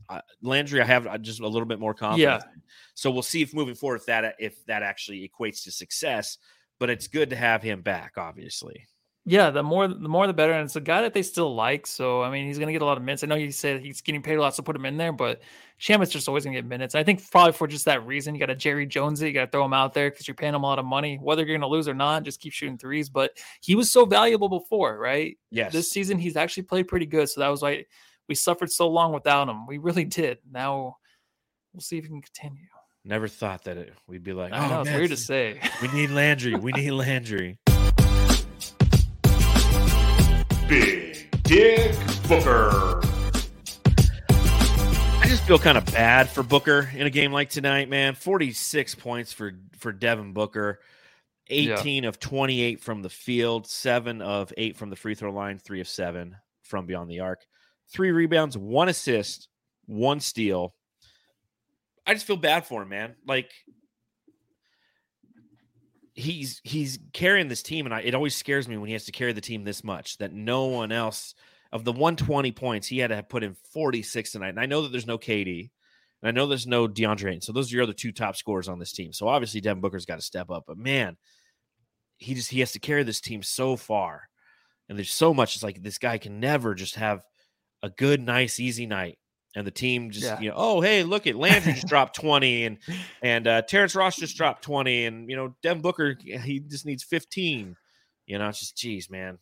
uh, 0.09 0.21
Landry, 0.41 0.81
I 0.81 0.85
have 0.85 1.21
just 1.21 1.39
a 1.39 1.47
little 1.47 1.67
bit 1.67 1.79
more 1.79 1.93
confidence. 1.93 2.43
Yeah. 2.45 2.61
So 2.95 3.11
we'll 3.11 3.23
see 3.23 3.41
if 3.41 3.53
moving 3.53 3.75
forward 3.75 3.97
if 3.97 4.05
that 4.07 4.35
if 4.39 4.65
that 4.65 4.83
actually 4.83 5.29
equates 5.29 5.63
to 5.63 5.71
success. 5.71 6.37
But 6.79 6.89
it's 6.89 7.07
good 7.07 7.31
to 7.31 7.35
have 7.35 7.63
him 7.63 7.81
back, 7.81 8.13
obviously. 8.17 8.85
Yeah, 9.29 9.49
the 9.49 9.61
more 9.61 9.89
the 9.89 10.07
more 10.07 10.25
the 10.25 10.31
better, 10.31 10.53
and 10.53 10.63
it's 10.63 10.77
a 10.77 10.81
guy 10.81 11.01
that 11.01 11.13
they 11.13 11.21
still 11.21 11.53
like. 11.53 11.85
So 11.85 12.23
I 12.23 12.31
mean, 12.31 12.47
he's 12.47 12.57
going 12.57 12.67
to 12.67 12.71
get 12.71 12.81
a 12.81 12.85
lot 12.85 12.95
of 12.95 13.03
minutes. 13.03 13.25
I 13.25 13.27
know 13.27 13.35
you 13.35 13.51
said 13.51 13.81
he's 13.81 13.99
getting 13.99 14.21
paid 14.21 14.35
a 14.35 14.41
lot, 14.41 14.55
so 14.55 14.63
put 14.63 14.73
him 14.73 14.85
in 14.85 14.95
there. 14.95 15.11
But 15.11 15.41
Shamet's 15.81 16.11
just 16.11 16.29
always 16.29 16.45
going 16.45 16.55
to 16.55 16.61
get 16.61 16.65
minutes. 16.65 16.95
I 16.95 17.03
think 17.03 17.29
probably 17.29 17.51
for 17.51 17.67
just 17.67 17.83
that 17.85 18.07
reason, 18.07 18.33
you 18.33 18.39
got 18.39 18.49
a 18.49 18.55
Jerry 18.55 18.85
Jones, 18.85 19.21
you 19.21 19.33
got 19.33 19.41
to 19.41 19.51
throw 19.51 19.65
him 19.65 19.73
out 19.73 19.93
there 19.93 20.09
because 20.09 20.29
you're 20.29 20.35
paying 20.35 20.55
him 20.55 20.63
a 20.63 20.65
lot 20.65 20.79
of 20.79 20.85
money. 20.85 21.19
Whether 21.21 21.41
you're 21.41 21.57
going 21.57 21.69
to 21.69 21.75
lose 21.75 21.89
or 21.89 21.93
not, 21.93 22.23
just 22.23 22.39
keep 22.39 22.53
shooting 22.53 22.77
threes. 22.77 23.09
But 23.09 23.37
he 23.59 23.75
was 23.75 23.91
so 23.91 24.05
valuable 24.05 24.47
before, 24.47 24.97
right? 24.97 25.37
Yes. 25.51 25.73
This 25.73 25.91
season, 25.91 26.19
he's 26.19 26.37
actually 26.37 26.63
played 26.63 26.87
pretty 26.87 27.05
good. 27.05 27.27
So 27.27 27.41
that 27.41 27.49
was 27.49 27.61
why 27.61 27.83
we 28.29 28.35
suffered 28.35 28.71
so 28.71 28.87
long 28.87 29.11
without 29.11 29.49
him. 29.49 29.67
We 29.67 29.77
really 29.77 30.05
did. 30.05 30.37
Now 30.49 30.99
we'll 31.73 31.81
see 31.81 31.97
if 31.97 32.05
he 32.05 32.09
can 32.09 32.21
continue. 32.21 32.63
Never 33.03 33.27
thought 33.27 33.65
that 33.65 33.75
it, 33.75 33.93
we'd 34.07 34.23
be 34.23 34.31
like, 34.31 34.53
I 34.53 34.69
know, 34.69 34.77
oh, 34.77 34.81
it's 34.83 34.91
weird 34.91 35.09
to 35.09 35.17
say. 35.17 35.59
We 35.81 35.89
need 35.89 36.11
Landry. 36.11 36.55
We 36.55 36.71
need 36.73 36.91
Landry. 36.91 37.57
Big 40.67 41.29
Dick 41.43 41.95
Booker. 42.27 42.99
I 44.25 45.25
just 45.27 45.43
feel 45.43 45.57
kind 45.57 45.77
of 45.77 45.85
bad 45.85 46.27
for 46.27 46.43
Booker 46.43 46.89
in 46.93 47.07
a 47.07 47.09
game 47.09 47.31
like 47.31 47.49
tonight, 47.49 47.89
man. 47.89 48.15
46 48.15 48.95
points 48.95 49.31
for 49.31 49.53
for 49.77 49.93
Devin 49.93 50.33
Booker. 50.33 50.79
18 51.49 52.03
yeah. 52.03 52.09
of 52.09 52.19
28 52.19 52.81
from 52.81 53.01
the 53.01 53.09
field, 53.09 53.65
7 53.65 54.21
of 54.21 54.51
8 54.57 54.75
from 54.75 54.89
the 54.89 54.97
free 54.97 55.15
throw 55.15 55.31
line, 55.31 55.57
3 55.57 55.79
of 55.79 55.87
7 55.87 56.35
from 56.63 56.85
beyond 56.85 57.09
the 57.09 57.21
arc. 57.21 57.45
3 57.93 58.11
rebounds, 58.11 58.57
1 58.57 58.89
assist, 58.89 59.47
1 59.85 60.19
steal. 60.19 60.73
I 62.05 62.13
just 62.13 62.25
feel 62.25 62.35
bad 62.35 62.65
for 62.65 62.81
him, 62.81 62.89
man. 62.89 63.15
Like 63.25 63.51
he's 66.17 66.59
he's 66.63 66.99
carrying 67.13 67.47
this 67.47 67.63
team, 67.63 67.85
and 67.85 67.93
I, 67.93 68.01
it 68.01 68.15
always 68.15 68.35
scares 68.35 68.67
me 68.67 68.77
when 68.77 68.87
he 68.87 68.93
has 68.93 69.05
to 69.05 69.11
carry 69.11 69.31
the 69.31 69.41
team 69.41 69.63
this 69.63 69.83
much. 69.83 70.17
That 70.17 70.33
no 70.33 70.65
one 70.65 70.91
else 70.91 71.35
of 71.71 71.83
the 71.85 71.91
120 71.91 72.51
points 72.51 72.87
he 72.87 72.97
had 72.97 73.09
to 73.09 73.23
put 73.23 73.43
in 73.43 73.55
46 73.73 74.31
tonight. 74.31 74.49
And 74.49 74.59
I 74.59 74.65
know 74.65 74.81
that 74.81 74.91
there's 74.91 75.07
no 75.07 75.17
KD, 75.17 75.69
and 76.21 76.27
I 76.27 76.31
know 76.31 76.47
there's 76.47 76.67
no 76.67 76.87
DeAndre 76.87 77.29
Ayton. 77.29 77.41
So 77.41 77.53
those 77.53 77.71
are 77.71 77.75
your 77.75 77.83
other 77.83 77.93
two 77.93 78.11
top 78.11 78.35
scorers 78.35 78.67
on 78.67 78.79
this 78.79 78.91
team. 78.91 79.13
So 79.13 79.27
obviously 79.27 79.61
Devin 79.61 79.81
Booker's 79.81 80.05
got 80.05 80.15
to 80.15 80.25
step 80.25 80.49
up. 80.49 80.63
But 80.67 80.77
man, 80.77 81.17
he 82.17 82.33
just 82.33 82.49
he 82.49 82.59
has 82.61 82.71
to 82.73 82.79
carry 82.79 83.03
this 83.03 83.21
team 83.21 83.43
so 83.43 83.75
far, 83.77 84.27
and 84.89 84.97
there's 84.97 85.13
so 85.13 85.33
much. 85.33 85.55
It's 85.55 85.63
like 85.63 85.81
this 85.81 85.99
guy 85.99 86.17
can 86.17 86.39
never 86.39 86.73
just 86.73 86.95
have 86.95 87.23
a 87.83 87.89
good, 87.89 88.21
nice, 88.21 88.59
easy 88.59 88.87
night 88.87 89.19
and 89.55 89.65
the 89.65 89.71
team 89.71 90.11
just 90.11 90.25
yeah. 90.25 90.39
you 90.39 90.49
know 90.49 90.55
oh 90.57 90.81
hey 90.81 91.03
look 91.03 91.27
at 91.27 91.35
Landry 91.35 91.73
just 91.73 91.87
dropped 91.87 92.15
20 92.15 92.65
and 92.65 92.77
and 93.21 93.47
uh 93.47 93.61
Terrence 93.63 93.95
Ross 93.95 94.15
just 94.15 94.37
dropped 94.37 94.63
20 94.63 95.05
and 95.05 95.29
you 95.29 95.35
know 95.35 95.55
Devin 95.61 95.81
Booker 95.81 96.17
he 96.21 96.59
just 96.59 96.85
needs 96.85 97.03
15 97.03 97.75
you 98.25 98.37
know 98.37 98.49
it's 98.49 98.59
just 98.59 98.77
geez 98.77 99.09
man 99.09 99.39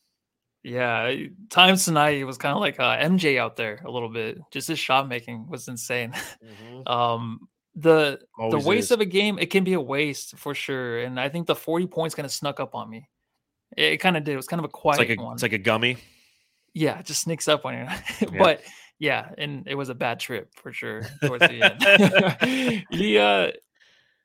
yeah 0.63 1.13
times 1.49 1.85
tonight 1.85 2.17
it 2.17 2.23
was 2.23 2.37
kind 2.37 2.55
of 2.55 2.61
like 2.61 2.79
uh, 2.79 2.97
MJ 2.97 3.37
out 3.37 3.55
there 3.55 3.81
a 3.85 3.91
little 3.91 4.09
bit 4.09 4.39
just 4.51 4.67
his 4.67 4.79
shot 4.79 5.07
making 5.07 5.47
was 5.47 5.67
insane 5.67 6.11
mm-hmm. 6.11 6.87
um 6.91 7.47
the 7.75 8.19
Always 8.39 8.63
the 8.63 8.69
waste 8.69 8.85
is. 8.85 8.91
of 8.91 9.01
a 9.01 9.05
game 9.05 9.37
it 9.37 9.47
can 9.47 9.63
be 9.63 9.73
a 9.73 9.81
waste 9.81 10.37
for 10.37 10.55
sure 10.55 10.99
and 10.99 11.19
I 11.19 11.29
think 11.29 11.45
the 11.45 11.55
40 11.55 11.87
points 11.87 12.15
kind 12.15 12.25
of 12.25 12.31
snuck 12.31 12.59
up 12.59 12.73
on 12.73 12.89
me 12.89 13.09
it, 13.75 13.93
it 13.93 13.97
kind 13.97 14.15
of 14.15 14.23
did 14.23 14.33
it 14.33 14.37
was 14.37 14.47
kind 14.47 14.59
of 14.59 14.65
a 14.65 14.69
quiet 14.69 15.01
it's 15.01 15.09
like 15.09 15.19
a, 15.19 15.21
one 15.21 15.33
it's 15.33 15.43
like 15.43 15.53
a 15.53 15.57
gummy 15.57 15.97
yeah 16.73 16.99
it 16.99 17.05
just 17.05 17.21
sneaks 17.21 17.47
up 17.47 17.65
on 17.65 17.73
you 17.73 17.79
yeah. 18.21 18.39
but 18.39 18.61
yeah, 18.99 19.29
and 19.37 19.67
it 19.67 19.75
was 19.75 19.89
a 19.89 19.95
bad 19.95 20.19
trip 20.19 20.53
for 20.55 20.71
sure 20.71 21.03
towards 21.23 21.45
the 21.47 21.61
end. 21.61 22.85
he, 22.89 23.17
uh, 23.17 23.51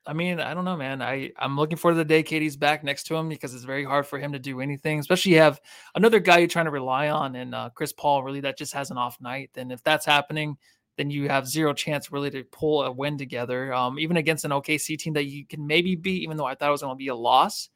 I 0.07 0.13
mean, 0.13 0.41
I 0.41 0.55
don't 0.55 0.65
know, 0.65 0.77
man. 0.77 1.03
I 1.03 1.31
I'm 1.37 1.57
looking 1.57 1.77
forward 1.77 1.95
to 1.95 1.99
the 1.99 2.05
day 2.05 2.23
KD's 2.23 2.57
back 2.57 2.85
next 2.85 3.05
to 3.05 3.17
him 3.17 3.29
because 3.29 3.55
it's 3.55 3.65
very 3.65 3.85
hard 3.85 4.07
for 4.07 4.19
him 4.19 4.33
to 4.33 4.39
do 4.39 4.61
anything, 4.61 4.99
especially 4.99 5.33
you 5.33 5.39
have 5.39 5.61
another 5.95 6.21
guy 6.21 6.39
you're 6.39 6.49
trying 6.49 6.65
to 6.67 6.71
rely 6.71 7.11
on, 7.11 7.37
and 7.37 7.55
uh, 7.55 7.71
Chris 7.75 7.93
Paul 7.93 8.23
really 8.23 8.41
that 8.41 8.57
just 8.57 8.73
has 8.73 8.91
an 8.91 8.99
off 8.99 9.21
night. 9.21 9.51
Then 9.55 9.71
if 9.71 9.83
that's 9.83 10.07
happening, 10.07 10.57
then 10.97 11.11
you 11.11 11.29
have 11.29 11.47
zero 11.47 11.73
chance 11.73 12.13
really 12.13 12.31
to 12.31 12.45
pull 12.45 12.83
a 12.83 12.93
win 12.93 13.19
together. 13.19 13.73
Um, 13.73 13.99
even 13.99 14.17
against 14.17 14.45
an 14.45 14.53
OKC 14.53 14.99
team 14.99 15.15
that 15.15 15.25
you 15.25 15.47
can 15.47 15.67
maybe 15.67 15.97
beat, 15.97 16.23
even 16.23 16.37
though 16.37 16.47
I 16.47 16.55
thought 16.55 16.69
it 16.69 16.73
was 16.73 16.83
going 16.83 16.95
to 16.95 16.99
be 16.99 17.09
a 17.09 17.15
loss. 17.15 17.69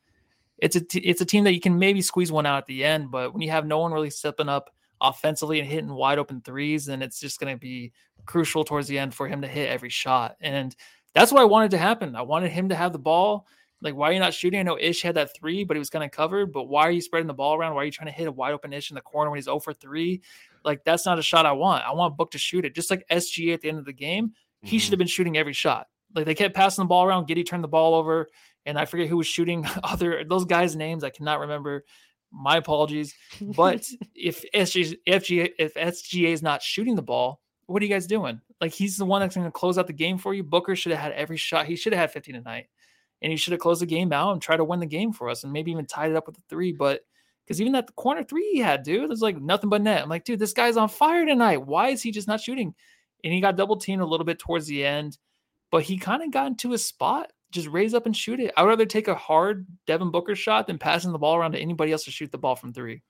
It's 0.59 0.77
a 0.77 0.81
t- 0.81 1.01
it's 1.01 1.21
a 1.21 1.27
team 1.27 1.45
that 1.45 1.55
you 1.55 1.61
can 1.61 1.79
maybe 1.79 2.01
squeeze 2.03 2.33
one 2.33 2.47
out 2.47 2.59
at 2.59 2.67
the 2.67 2.85
end, 2.85 3.11
but 3.11 3.33
when 3.33 3.43
you 3.43 3.51
have 3.51 3.67
no 3.67 3.79
one 3.79 3.93
really 3.93 4.11
stepping 4.11 4.49
up 4.49 4.74
offensively 5.05 5.61
and 5.61 5.69
hitting 5.69 5.93
wide 5.93 6.19
open 6.19 6.41
threes, 6.41 6.87
then 6.87 7.03
it's 7.03 7.21
just 7.21 7.39
going 7.39 7.55
to 7.55 7.61
be 7.61 7.93
crucial 8.27 8.65
towards 8.65 8.89
the 8.89 8.99
end 8.99 9.15
for 9.15 9.29
him 9.29 9.43
to 9.43 9.49
hit 9.49 9.69
every 9.69 9.91
shot. 9.91 10.37
And 10.41 10.75
that's 11.15 11.31
what 11.31 11.43
I 11.43 11.45
wanted 11.45 11.73
to 11.73 11.79
happen. 11.79 12.17
I 12.17 12.23
wanted 12.23 12.51
him 12.51 12.71
to 12.71 12.75
have 12.75 12.93
the 12.93 12.99
ball. 12.99 13.47
Like, 13.81 13.95
why 13.95 14.09
are 14.09 14.13
you 14.13 14.19
not 14.19 14.33
shooting? 14.33 14.59
I 14.59 14.63
know 14.63 14.79
Ish 14.81 15.03
had 15.03 15.17
that 15.17 15.37
three, 15.37 15.63
but 15.63 15.77
he 15.77 15.79
was 15.79 15.91
kind 15.91 16.05
of 16.05 16.11
covered. 16.11 16.53
But 16.53 16.65
why 16.65 16.83
are 16.83 16.91
you 16.91 17.03
spreading 17.03 17.27
the 17.27 17.35
ball 17.35 17.55
around? 17.55 17.75
Why 17.75 17.83
are 17.83 17.85
you 17.85 17.91
trying 17.91 18.07
to 18.07 18.13
hit 18.13 18.27
a 18.27 18.33
wide 18.33 18.53
open 18.53 18.73
Ish 18.73 18.91
in 18.91 18.95
the 18.95 19.03
corner 19.03 19.31
when 19.31 19.37
he's 19.37 19.45
0 19.45 19.61
for 19.61 19.75
3? 19.75 20.23
Like, 20.65 20.85
that's 20.85 21.05
not 21.05 21.19
a 21.19 21.23
shot 21.23 21.45
I 21.45 21.53
want. 21.53 21.85
I 21.85 21.93
want 21.93 22.17
Book 22.17 22.31
to 22.31 22.39
shoot 22.39 22.65
it. 22.65 22.75
Just 22.75 22.91
like 22.91 23.05
SGA 23.11 23.53
at 23.53 23.61
the 23.61 23.69
end 23.69 23.79
of 23.79 23.85
the 23.85 23.93
game, 23.93 24.29
mm-hmm. 24.29 24.67
he 24.67 24.79
should 24.79 24.93
have 24.93 24.99
been 24.99 25.07
shooting 25.07 25.37
every 25.37 25.53
shot. 25.53 25.87
Like, 26.15 26.25
they 26.25 26.35
kept 26.35 26.55
passing 26.55 26.83
the 26.83 26.89
ball 26.89 27.05
around. 27.05 27.29
Giddey 27.29 27.47
turned 27.47 27.63
the 27.63 27.69
ball 27.69 27.95
over. 27.95 28.29
And 28.65 28.79
I 28.79 28.87
forget 28.87 29.09
who 29.09 29.19
was 29.19 29.27
shooting 29.27 29.67
other 29.85 30.25
those 30.25 30.47
guys' 30.47 30.75
names. 30.75 31.05
I 31.05 31.11
cannot 31.11 31.41
remember 31.41 31.85
my 32.35 32.57
apologies. 32.57 33.15
But 33.41 33.87
if 34.15 34.45
SG, 34.55 34.97
FGA, 35.07 35.51
if 35.59 35.75
SGA 35.75 36.33
is 36.33 36.43
not 36.43 36.63
shooting 36.63 36.97
the 36.97 37.03
ball, 37.03 37.41
what 37.67 37.83
are 37.83 37.87
you 37.87 37.93
guys 37.93 38.07
doing? 38.07 38.41
Like 38.61 38.73
he's 38.73 38.97
the 38.97 39.05
one 39.05 39.21
that's 39.21 39.35
going 39.35 39.47
to 39.47 39.53
close 39.53 39.79
out 39.79 39.87
the 39.87 39.93
game 39.93 40.19
for 40.19 40.35
you. 40.35 40.43
Booker 40.43 40.77
should 40.77 40.93
have 40.93 41.01
had 41.01 41.13
every 41.13 41.37
shot. 41.37 41.67
He 41.67 41.77
should 41.77 41.93
have 41.93 42.01
had 42.01 42.13
15 42.13 42.35
tonight, 42.35 42.67
and 43.23 43.31
he 43.31 43.37
should 43.37 43.53
have 43.53 43.61
closed 43.61 43.83
the 43.83 43.87
game 43.87 44.13
out 44.13 44.33
and 44.33 44.43
try 44.43 44.57
to 44.57 44.65
win 44.65 44.81
the 44.81 44.87
game 44.87 45.13
for 45.13 45.29
us, 45.29 45.45
and 45.45 45.53
maybe 45.53 45.71
even 45.71 45.87
tied 45.87 46.11
it 46.11 46.17
up 46.17 46.27
with 46.27 46.39
a 46.39 46.43
three. 46.49 46.73
But 46.73 47.03
because 47.47 47.61
even 47.61 47.73
that 47.73 47.95
corner 47.97 48.23
three 48.23 48.51
he 48.53 48.59
had, 48.59 48.83
dude, 48.83 49.09
there's 49.09 49.23
like 49.23 49.41
nothing 49.41 49.71
but 49.71 49.83
net. 49.83 50.03
I'm 50.03 50.09
like, 50.09 50.25
dude, 50.25 50.39
this 50.39 50.53
guy's 50.53 50.77
on 50.77 50.89
fire 50.89 51.25
tonight. 51.25 51.67
Why 51.67 51.89
is 51.89 52.03
he 52.03 52.11
just 52.11 52.29
not 52.29 52.41
shooting? 52.41 52.75
And 53.23 53.33
he 53.33 53.41
got 53.41 53.57
double 53.57 53.77
teamed 53.77 54.03
a 54.03 54.07
little 54.07 54.27
bit 54.27 54.39
towards 54.39 54.67
the 54.67 54.85
end, 54.85 55.19
but 55.71 55.83
he 55.83 55.97
kind 55.97 56.23
of 56.23 56.31
got 56.31 56.49
into 56.49 56.71
his 56.71 56.85
spot 56.85 57.33
just 57.55 57.69
raise 57.69 57.95
up 57.95 58.05
and 58.05 58.17
shoot 58.17 58.41
it. 58.41 58.53
I 58.57 58.63
would 58.63 58.69
rather 58.69 58.85
take 58.85 59.09
a 59.09 59.15
hard 59.15 59.67
Devin 59.87 60.11
Booker 60.11 60.35
shot 60.35 60.67
than 60.67 60.79
passing 60.79 61.13
the 61.13 61.19
ball 61.19 61.37
around 61.37 61.53
to 61.53 61.59
anybody 61.59 61.93
else 61.93 62.05
to 62.05 62.11
shoot 62.11 62.31
the 62.31 62.39
ball 62.39 62.57
from 62.57 62.73
three. 62.73 63.03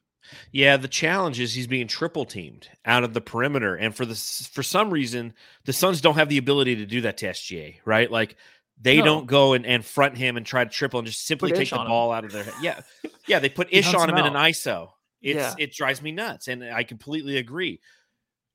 Yeah, 0.52 0.76
the 0.76 0.88
challenge 0.88 1.40
is 1.40 1.52
he's 1.52 1.66
being 1.66 1.88
triple 1.88 2.24
teamed 2.24 2.68
out 2.85 3.04
of 3.04 3.12
the 3.12 3.20
perimeter, 3.20 3.74
and 3.74 3.94
for 3.94 4.07
the 4.07 4.14
for 4.14 4.62
some 4.62 4.90
reason 4.90 5.35
the 5.64 5.72
Suns 5.72 6.00
don't 6.00 6.14
have 6.14 6.28
the 6.28 6.38
ability 6.38 6.76
to 6.76 6.87
do 6.87 7.02
that 7.02 7.18
to 7.18 7.26
SGA, 7.26 7.76
right? 7.85 8.11
Like 8.11 8.37
they 8.80 8.98
no. 8.98 9.04
don't 9.04 9.26
go 9.26 9.52
and, 9.52 9.66
and 9.66 9.85
front 9.85 10.16
him 10.16 10.37
and 10.37 10.46
try 10.46 10.64
to 10.64 10.70
triple 10.70 10.98
and 11.00 11.07
just 11.07 11.26
simply 11.26 11.50
put 11.50 11.59
take 11.59 11.70
the 11.70 11.76
ball 11.76 12.11
out 12.11 12.24
of 12.24 12.33
their 12.33 12.44
head. 12.44 12.54
Yeah, 12.62 12.80
yeah, 13.26 13.38
they 13.38 13.50
put 13.50 13.68
Ish 13.70 13.92
on 13.92 14.09
him, 14.09 14.16
him 14.16 14.24
in 14.24 14.35
an 14.35 14.42
ISO. 14.42 14.90
It's 15.20 15.37
yeah. 15.37 15.54
it 15.59 15.72
drives 15.72 16.00
me 16.00 16.12
nuts, 16.12 16.48
and 16.48 16.64
I 16.64 16.85
completely 16.85 17.37
agree. 17.37 17.80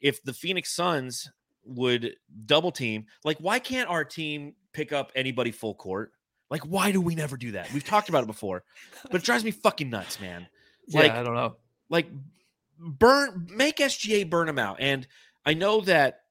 if 0.02 0.24
the 0.24 0.34
Phoenix 0.34 0.72
Suns 0.72 1.30
would 1.66 2.16
double 2.46 2.72
team, 2.72 3.06
like 3.24 3.38
why 3.38 3.60
can't 3.60 3.90
our 3.90 4.04
team 4.04 4.56
pick 4.80 4.94
up 4.94 5.12
anybody 5.14 5.52
full 5.52 5.76
court? 5.76 6.14
Like 6.50 6.62
why 6.62 6.92
do 6.92 7.02
we 7.02 7.16
never 7.16 7.36
do 7.36 7.52
that? 7.52 7.72
We've 7.74 7.84
talked 7.84 8.08
about 8.08 8.24
it 8.24 8.28
before, 8.28 8.64
but 9.04 9.16
it 9.16 9.24
drives 9.24 9.44
me 9.44 9.52
fucking 9.52 9.90
nuts, 9.90 10.22
man. 10.22 10.48
Like 10.92 11.12
yeah, 11.12 11.20
I 11.20 11.24
don't 11.24 11.36
know. 11.36 11.58
Like 11.90 12.08
burn 12.80 13.48
make 13.54 13.78
SGA 13.78 14.30
burn 14.30 14.48
them 14.48 14.58
out. 14.58 14.78
And 14.80 15.06
I 15.46 15.54
know 15.54 15.82
that 15.82 16.22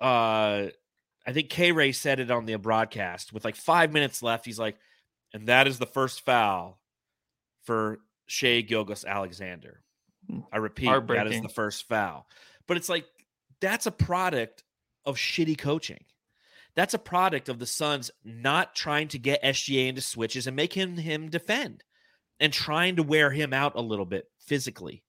uh 0.00 0.68
I 1.26 1.32
think 1.32 1.50
K 1.50 1.72
Ray 1.72 1.92
said 1.92 2.18
it 2.18 2.30
on 2.30 2.46
the 2.46 2.56
broadcast 2.56 3.34
with 3.34 3.44
like 3.44 3.56
five 3.56 3.92
minutes 3.92 4.22
left. 4.22 4.46
He's 4.46 4.58
like, 4.58 4.78
and 5.34 5.48
that 5.48 5.68
is 5.68 5.78
the 5.78 5.86
first 5.86 6.24
foul 6.24 6.80
for 7.64 7.98
Shai 8.26 8.62
Gilgeous-Alexander. 8.62 9.82
Hmm. 10.26 10.40
I 10.50 10.56
repeat, 10.56 10.86
that 10.86 11.26
is 11.26 11.42
the 11.42 11.50
first 11.50 11.86
foul. 11.86 12.26
But 12.66 12.78
it's 12.78 12.88
like 12.88 13.04
that's 13.60 13.86
a 13.86 13.90
product 13.90 14.64
of 15.04 15.16
shitty 15.16 15.58
coaching. 15.58 16.04
That's 16.78 16.94
a 16.94 16.98
product 17.00 17.48
of 17.48 17.58
the 17.58 17.66
Suns 17.66 18.12
not 18.24 18.76
trying 18.76 19.08
to 19.08 19.18
get 19.18 19.42
SGA 19.42 19.88
into 19.88 20.00
switches 20.00 20.46
and 20.46 20.54
making 20.54 20.96
him 20.96 21.28
defend 21.28 21.82
and 22.38 22.52
trying 22.52 22.94
to 22.94 23.02
wear 23.02 23.32
him 23.32 23.52
out 23.52 23.72
a 23.74 23.80
little 23.80 24.06
bit 24.06 24.26
physically, 24.38 25.02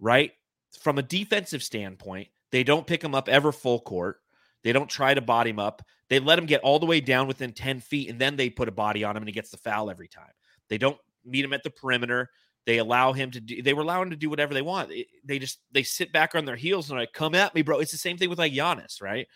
right? 0.00 0.32
From 0.80 0.98
a 0.98 1.04
defensive 1.04 1.62
standpoint, 1.62 2.26
they 2.50 2.64
don't 2.64 2.84
pick 2.84 3.04
him 3.04 3.14
up 3.14 3.28
ever 3.28 3.52
full 3.52 3.78
court. 3.78 4.16
They 4.64 4.72
don't 4.72 4.90
try 4.90 5.14
to 5.14 5.20
body 5.20 5.50
him 5.50 5.60
up. 5.60 5.82
They 6.08 6.18
let 6.18 6.36
him 6.36 6.46
get 6.46 6.62
all 6.62 6.80
the 6.80 6.86
way 6.86 7.00
down 7.00 7.28
within 7.28 7.52
10 7.52 7.78
feet 7.78 8.10
and 8.10 8.18
then 8.18 8.34
they 8.34 8.50
put 8.50 8.66
a 8.66 8.72
body 8.72 9.04
on 9.04 9.16
him 9.16 9.22
and 9.22 9.28
he 9.28 9.32
gets 9.32 9.52
the 9.52 9.56
foul 9.56 9.90
every 9.90 10.08
time. 10.08 10.32
They 10.68 10.78
don't 10.78 10.98
meet 11.24 11.44
him 11.44 11.52
at 11.52 11.62
the 11.62 11.70
perimeter. 11.70 12.28
They 12.66 12.78
allow 12.78 13.12
him 13.12 13.30
to 13.30 13.40
do, 13.40 13.62
they 13.62 13.72
were 13.72 13.82
allowing 13.82 14.08
him 14.08 14.10
to 14.10 14.16
do 14.16 14.30
whatever 14.30 14.52
they 14.52 14.62
want. 14.62 14.90
They 15.24 15.38
just, 15.38 15.60
they 15.70 15.84
sit 15.84 16.12
back 16.12 16.34
on 16.34 16.44
their 16.44 16.56
heels 16.56 16.90
and 16.90 16.98
like, 16.98 17.12
come 17.12 17.36
at 17.36 17.54
me, 17.54 17.62
bro. 17.62 17.78
It's 17.78 17.92
the 17.92 17.98
same 17.98 18.18
thing 18.18 18.28
with 18.30 18.40
like 18.40 18.52
Giannis, 18.52 19.00
right? 19.00 19.28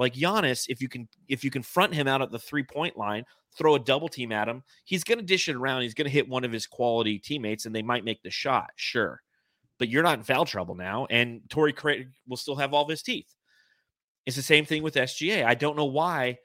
Like 0.00 0.14
Giannis, 0.14 0.64
if 0.70 0.80
you 0.80 0.88
can, 0.88 1.06
if 1.28 1.44
you 1.44 1.50
confront 1.50 1.94
him 1.94 2.08
out 2.08 2.22
at 2.22 2.30
the 2.30 2.38
three 2.38 2.62
point 2.62 2.96
line, 2.96 3.22
throw 3.56 3.74
a 3.74 3.78
double 3.78 4.08
team 4.08 4.32
at 4.32 4.48
him, 4.48 4.62
he's 4.84 5.04
going 5.04 5.18
to 5.18 5.24
dish 5.24 5.46
it 5.46 5.56
around. 5.56 5.82
He's 5.82 5.92
going 5.92 6.06
to 6.06 6.10
hit 6.10 6.26
one 6.26 6.42
of 6.42 6.50
his 6.50 6.66
quality 6.66 7.18
teammates 7.18 7.66
and 7.66 7.74
they 7.74 7.82
might 7.82 8.02
make 8.02 8.22
the 8.22 8.30
shot. 8.30 8.70
Sure. 8.76 9.20
But 9.78 9.90
you're 9.90 10.02
not 10.02 10.18
in 10.18 10.24
foul 10.24 10.46
trouble 10.46 10.74
now. 10.74 11.06
And 11.10 11.42
Torrey 11.50 11.74
Craig 11.74 12.08
will 12.26 12.38
still 12.38 12.56
have 12.56 12.72
all 12.72 12.84
of 12.84 12.88
his 12.88 13.02
teeth. 13.02 13.28
It's 14.24 14.36
the 14.36 14.42
same 14.42 14.64
thing 14.64 14.82
with 14.82 14.94
SGA. 14.94 15.44
I 15.44 15.54
don't 15.54 15.76
know 15.76 15.84
why 15.84 16.38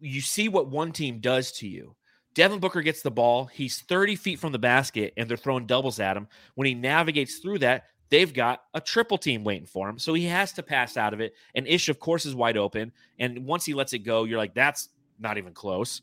you 0.00 0.20
see 0.20 0.50
what 0.50 0.68
one 0.68 0.92
team 0.92 1.20
does 1.20 1.52
to 1.52 1.66
you. 1.66 1.96
Devin 2.34 2.60
Booker 2.60 2.82
gets 2.82 3.00
the 3.00 3.10
ball. 3.10 3.46
He's 3.46 3.80
30 3.80 4.14
feet 4.16 4.38
from 4.38 4.52
the 4.52 4.58
basket 4.58 5.14
and 5.16 5.26
they're 5.26 5.38
throwing 5.38 5.66
doubles 5.66 6.00
at 6.00 6.18
him. 6.18 6.28
When 6.54 6.66
he 6.66 6.74
navigates 6.74 7.38
through 7.38 7.60
that, 7.60 7.84
they've 8.12 8.34
got 8.34 8.60
a 8.74 8.80
triple 8.80 9.16
team 9.16 9.42
waiting 9.42 9.64
for 9.64 9.88
him. 9.88 9.98
So 9.98 10.12
he 10.12 10.26
has 10.26 10.52
to 10.52 10.62
pass 10.62 10.98
out 10.98 11.14
of 11.14 11.20
it. 11.20 11.32
And 11.54 11.66
Ish, 11.66 11.88
of 11.88 11.98
course, 11.98 12.26
is 12.26 12.34
wide 12.34 12.58
open. 12.58 12.92
And 13.18 13.46
once 13.46 13.64
he 13.64 13.72
lets 13.72 13.94
it 13.94 14.00
go, 14.00 14.24
you're 14.24 14.38
like, 14.38 14.54
that's 14.54 14.90
not 15.18 15.38
even 15.38 15.54
close. 15.54 16.02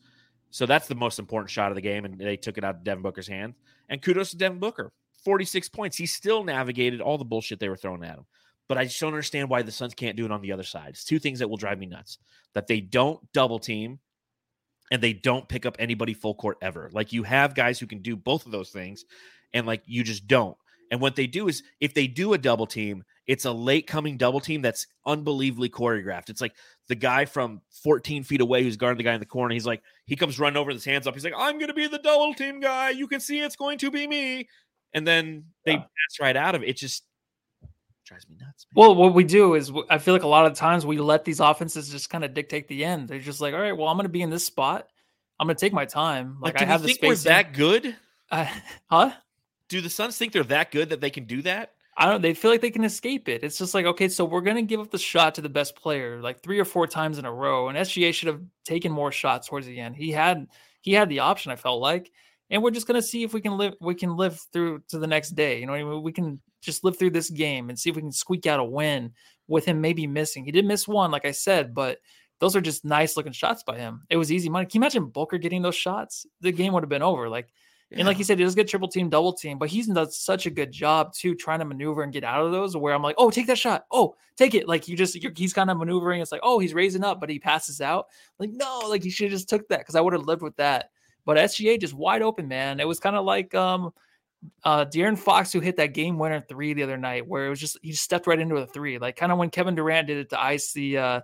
So 0.50 0.66
that's 0.66 0.88
the 0.88 0.96
most 0.96 1.20
important 1.20 1.52
shot 1.52 1.72
of 1.72 1.76
the 1.76 1.82
game. 1.82 2.06
And 2.06 2.18
they 2.18 2.36
took 2.36 2.58
it 2.58 2.64
out 2.64 2.76
of 2.76 2.84
Devin 2.84 3.04
Booker's 3.04 3.28
hand. 3.28 3.54
And 3.90 4.02
kudos 4.02 4.32
to 4.32 4.38
Devin 4.38 4.58
Booker. 4.58 4.92
46 5.24 5.70
points. 5.70 5.98
He 5.98 6.08
still 6.08 6.44
navigated 6.44 7.00
all 7.00 7.20
the 7.20 7.26
bullshit 7.26 7.60
they 7.60 7.70
were 7.70 7.78
throwing 7.78 8.04
at 8.04 8.16
him. 8.16 8.26
But 8.68 8.80
I 8.80 8.86
just 8.86 9.00
don't 9.00 9.14
understand 9.14 9.48
why 9.48 9.62
the 9.62 9.72
Suns 9.72 9.94
can't 9.94 10.18
do 10.18 10.26
it 10.26 10.32
on 10.32 10.42
the 10.42 10.52
other 10.52 10.64
side. 10.64 10.90
It's 10.90 11.04
two 11.04 11.20
things 11.20 11.38
that 11.40 11.48
will 11.48 11.58
drive 11.58 11.78
me 11.78 11.86
nuts 11.86 12.18
that 12.56 12.66
they 12.66 12.82
don't 12.82 13.22
double 13.34 13.60
team 13.60 14.00
and 14.90 15.00
they 15.00 15.14
don't 15.14 15.48
pick 15.48 15.68
up 15.68 15.76
anybody 15.78 16.16
full 16.16 16.34
court 16.34 16.58
ever. 16.64 16.90
Like 16.92 17.14
you 17.14 17.22
have 17.22 17.54
guys 17.54 17.80
who 17.80 17.86
can 17.86 18.02
do 18.02 18.16
both 18.16 18.48
of 18.48 18.52
those 18.52 18.72
things, 18.72 19.06
and 19.54 19.68
like 19.68 19.84
you 19.86 20.04
just 20.04 20.28
don't. 20.28 20.58
And 20.92 21.00
what 21.00 21.16
they 21.16 21.28
do 21.28 21.48
is 21.48 21.64
if 21.80 21.94
they 21.94 22.08
do 22.08 22.34
a 22.34 22.38
double 22.38 22.66
team, 22.66 23.04
it's 23.28 23.46
a 23.46 23.52
late 23.52 23.86
coming 23.86 24.18
double 24.18 24.40
team 24.40 24.62
that's 24.62 24.88
unbelievably 25.06 25.70
choreographed. 25.70 26.30
It's 26.30 26.42
like 26.42 26.56
the 26.88 26.96
guy 26.96 27.26
from 27.26 27.62
14 27.84 28.24
feet 28.24 28.42
away 28.42 28.64
who's 28.64 28.78
guarding 28.78 28.98
the 28.98 29.04
guy 29.04 29.14
in 29.14 29.20
the 29.20 29.26
corner. 29.26 29.54
He's 29.54 29.68
like, 29.68 29.84
he 30.06 30.16
comes 30.16 30.40
running 30.40 30.58
over 30.58 30.70
with 30.70 30.78
his 30.78 30.86
hands 30.86 31.06
up. 31.06 31.14
He's 31.14 31.24
like, 31.24 31.36
I'm 31.38 31.60
going 31.60 31.68
to 31.68 31.76
be 31.76 31.88
the 31.88 32.00
double 32.00 32.34
team 32.34 32.60
guy. 32.60 32.90
You 32.90 33.08
can 33.08 33.20
see 33.20 33.40
it's 33.40 33.56
going 33.56 33.78
to 33.80 33.92
be 33.92 34.08
me. 34.08 34.48
And 34.94 35.06
then 35.06 35.46
they 35.66 35.74
yeah. 35.74 35.78
pass 35.78 36.20
right 36.20 36.36
out 36.36 36.56
of 36.56 36.64
it. 36.64 36.70
It 36.70 36.78
just 36.78 37.04
drives 38.04 38.28
me 38.28 38.36
nuts. 38.40 38.66
Man. 38.74 38.82
Well, 38.82 38.96
what 38.96 39.14
we 39.14 39.24
do 39.24 39.54
is 39.54 39.72
I 39.92 40.00
feel 40.00 40.16
like 40.16 40.24
a 40.24 40.28
lot 40.28 40.48
of 40.48 40.56
times 40.56 40.86
we 40.86 40.98
let 40.98 41.24
these 41.24 41.40
offenses 41.40 41.90
just 41.90 42.10
kind 42.10 42.24
of 42.24 42.34
dictate 42.34 42.68
the 42.68 42.84
end. 42.84 43.08
They're 43.08 43.20
just 43.20 43.42
like, 43.42 43.54
all 43.54 43.62
right, 43.62 43.78
well, 43.78 43.88
I'm 43.88 43.96
going 43.96 44.06
to 44.06 44.10
be 44.10 44.24
in 44.24 44.32
this 44.32 44.46
spot. 44.46 44.88
I'm 45.40 45.46
going 45.46 45.56
to 45.56 45.60
take 45.60 45.74
my 45.74 45.86
time. 45.86 46.38
Like, 46.42 46.56
like 46.56 46.64
I 46.64 46.66
have 46.66 46.82
the 46.82 46.90
space. 46.90 47.26
We're 47.26 47.30
that 47.30 47.54
good? 47.54 47.96
Uh, 48.32 48.48
huh? 48.90 49.12
Do 49.70 49.82
the 49.82 49.90
Suns 49.90 50.18
think 50.18 50.34
they're 50.34 50.44
that 50.46 50.72
good 50.72 50.90
that 50.90 51.02
they 51.02 51.10
can 51.10 51.26
do 51.26 51.42
that? 51.44 51.74
I 51.96 52.06
don't. 52.06 52.22
They 52.22 52.34
feel 52.34 52.50
like 52.50 52.62
they 52.62 52.72
can 52.72 52.86
escape 52.86 53.28
it. 53.28 53.44
It's 53.44 53.58
just 53.58 53.74
like 53.74 53.86
okay, 53.86 54.08
so 54.08 54.24
we're 54.24 54.42
gonna 54.42 54.62
give 54.62 54.80
up 54.80 54.90
the 54.90 54.98
shot 54.98 55.36
to 55.36 55.42
the 55.42 55.50
best 55.50 55.76
player 55.76 56.22
like 56.22 56.42
three 56.42 56.60
or 56.60 56.66
four 56.66 56.88
times 56.88 57.18
in 57.18 57.26
a 57.26 57.34
row, 57.34 57.68
and 57.68 57.78
SGA 57.78 58.14
should 58.14 58.28
have 58.28 58.42
taken 58.64 58.92
more 58.92 59.12
shots 59.12 59.48
towards 59.50 59.68
the 59.68 59.80
end. 59.80 59.96
He 59.96 60.12
had 60.12 60.48
he 60.82 60.94
had 60.94 61.10
the 61.10 61.20
option. 61.20 61.52
I 61.52 61.58
felt 61.58 61.82
like, 61.82 62.10
and 62.50 62.64
we're 62.64 62.72
just 62.72 62.88
gonna 62.88 63.02
see 63.02 63.24
if 63.24 63.34
we 63.34 63.42
can 63.42 63.58
live 63.58 63.74
we 63.82 63.96
can 63.96 64.16
live 64.16 64.40
through 64.54 64.82
to 64.90 64.98
the 64.98 65.08
next 65.08 65.32
day. 65.32 65.60
You 65.60 65.66
know, 65.66 65.74
I 65.74 65.84
mean? 65.84 66.02
we 66.02 66.14
can 66.14 66.40
just 66.62 66.86
live 66.86 66.98
through 66.98 67.12
this 67.12 67.30
game 67.30 67.70
and 67.70 67.78
see 67.78 67.90
if 67.90 67.96
we 67.98 68.02
can 68.02 68.12
squeak 68.12 68.48
out 68.48 68.62
a 68.62 68.64
win 68.64 69.12
with 69.50 69.66
him 69.66 69.82
maybe 69.82 70.08
missing. 70.08 70.46
He 70.46 70.52
did 70.52 70.66
miss 70.66 70.88
one, 70.88 71.12
like 71.12 71.26
I 71.26 71.32
said, 71.32 71.74
but 71.74 72.00
those 72.40 72.56
are 72.56 72.62
just 72.62 72.86
nice 72.86 73.18
looking 73.18 73.34
shots 73.34 73.64
by 73.64 73.78
him. 73.78 74.04
It 74.10 74.16
was 74.16 74.32
easy 74.32 74.50
money. 74.50 74.66
Can 74.66 74.82
you 74.82 74.86
imagine 74.86 75.08
Booker 75.08 75.38
getting 75.38 75.62
those 75.62 75.76
shots? 75.76 76.26
The 76.40 76.52
game 76.52 76.74
would 76.74 76.84
have 76.84 76.90
been 76.90 77.02
over. 77.02 77.30
Like, 77.30 77.50
yeah. 77.92 78.00
and 78.00 78.08
like 78.08 78.18
you 78.18 78.24
said, 78.24 78.38
he 78.38 78.44
does 78.46 78.56
get 78.56 78.68
triple 78.68 78.88
team, 78.88 79.10
double 79.10 79.34
team, 79.34 79.58
but 79.58 79.70
he's 79.70 79.88
done 79.88 80.12
such 80.12 80.46
a 80.46 80.52
good 80.52 80.72
job 80.72 81.14
too, 81.14 81.34
trying 81.34 81.60
to 81.60 81.66
maneuver 81.66 82.04
and 82.04 82.14
get 82.14 82.24
out 82.24 82.46
of 82.46 82.52
those. 82.52 82.78
Where 82.78 82.94
I'm 82.94 83.02
like, 83.02 83.16
oh, 83.18 83.32
take 83.32 83.48
that 83.48 83.58
shot. 83.58 83.86
Oh, 83.92 84.16
take 84.38 84.54
it. 84.54 84.68
Like 84.68 84.88
you 84.88 84.96
just, 84.96 85.18
he's 85.36 85.54
kind 85.54 85.72
of 85.72 85.78
maneuvering. 85.78 86.22
It's 86.22 86.32
like, 86.32 86.42
oh, 86.44 86.60
he's 86.60 86.74
raising 86.74 87.04
up, 87.04 87.20
but 87.20 87.30
he 87.30 87.40
passes 87.40 87.82
out. 87.82 88.08
Like, 88.38 88.52
no, 88.52 88.82
like 88.88 89.04
he 89.04 89.10
should 89.10 89.26
have 89.26 89.32
just 89.32 89.50
took 89.50 89.68
that 89.70 89.80
because 89.80 89.96
I 89.96 90.02
would 90.02 90.14
have 90.14 90.26
lived 90.26 90.42
with 90.42 90.56
that. 90.58 90.92
But 91.26 91.38
SGA 91.38 91.80
just 91.80 91.94
wide 91.94 92.22
open, 92.22 92.48
man. 92.48 92.80
It 92.80 92.88
was 92.88 93.00
kind 93.00 93.16
of 93.16 93.26
like 93.26 93.54
um 93.54 93.92
uh 94.64 94.86
De'Aaron 94.86 95.18
Fox 95.18 95.52
who 95.52 95.60
hit 95.60 95.78
that 95.78 95.94
game 95.94 96.18
winner 96.18 96.42
three 96.42 96.74
the 96.74 96.84
other 96.84 96.98
night, 96.98 97.28
where 97.28 97.46
it 97.46 97.50
was 97.50 97.60
just 97.60 97.78
he 97.82 97.92
just 97.92 98.04
stepped 98.04 98.28
right 98.28 98.40
into 98.40 98.56
a 98.56 98.66
three, 98.66 98.98
like 99.00 99.16
kind 99.16 99.32
of 99.32 99.38
when 99.38 99.50
Kevin 99.50 99.76
Durant 99.76 100.08
did 100.08 100.18
it 100.18 100.30
to 100.30 100.42
ice 100.42 100.74
the 100.74 100.98
uh 100.98 101.22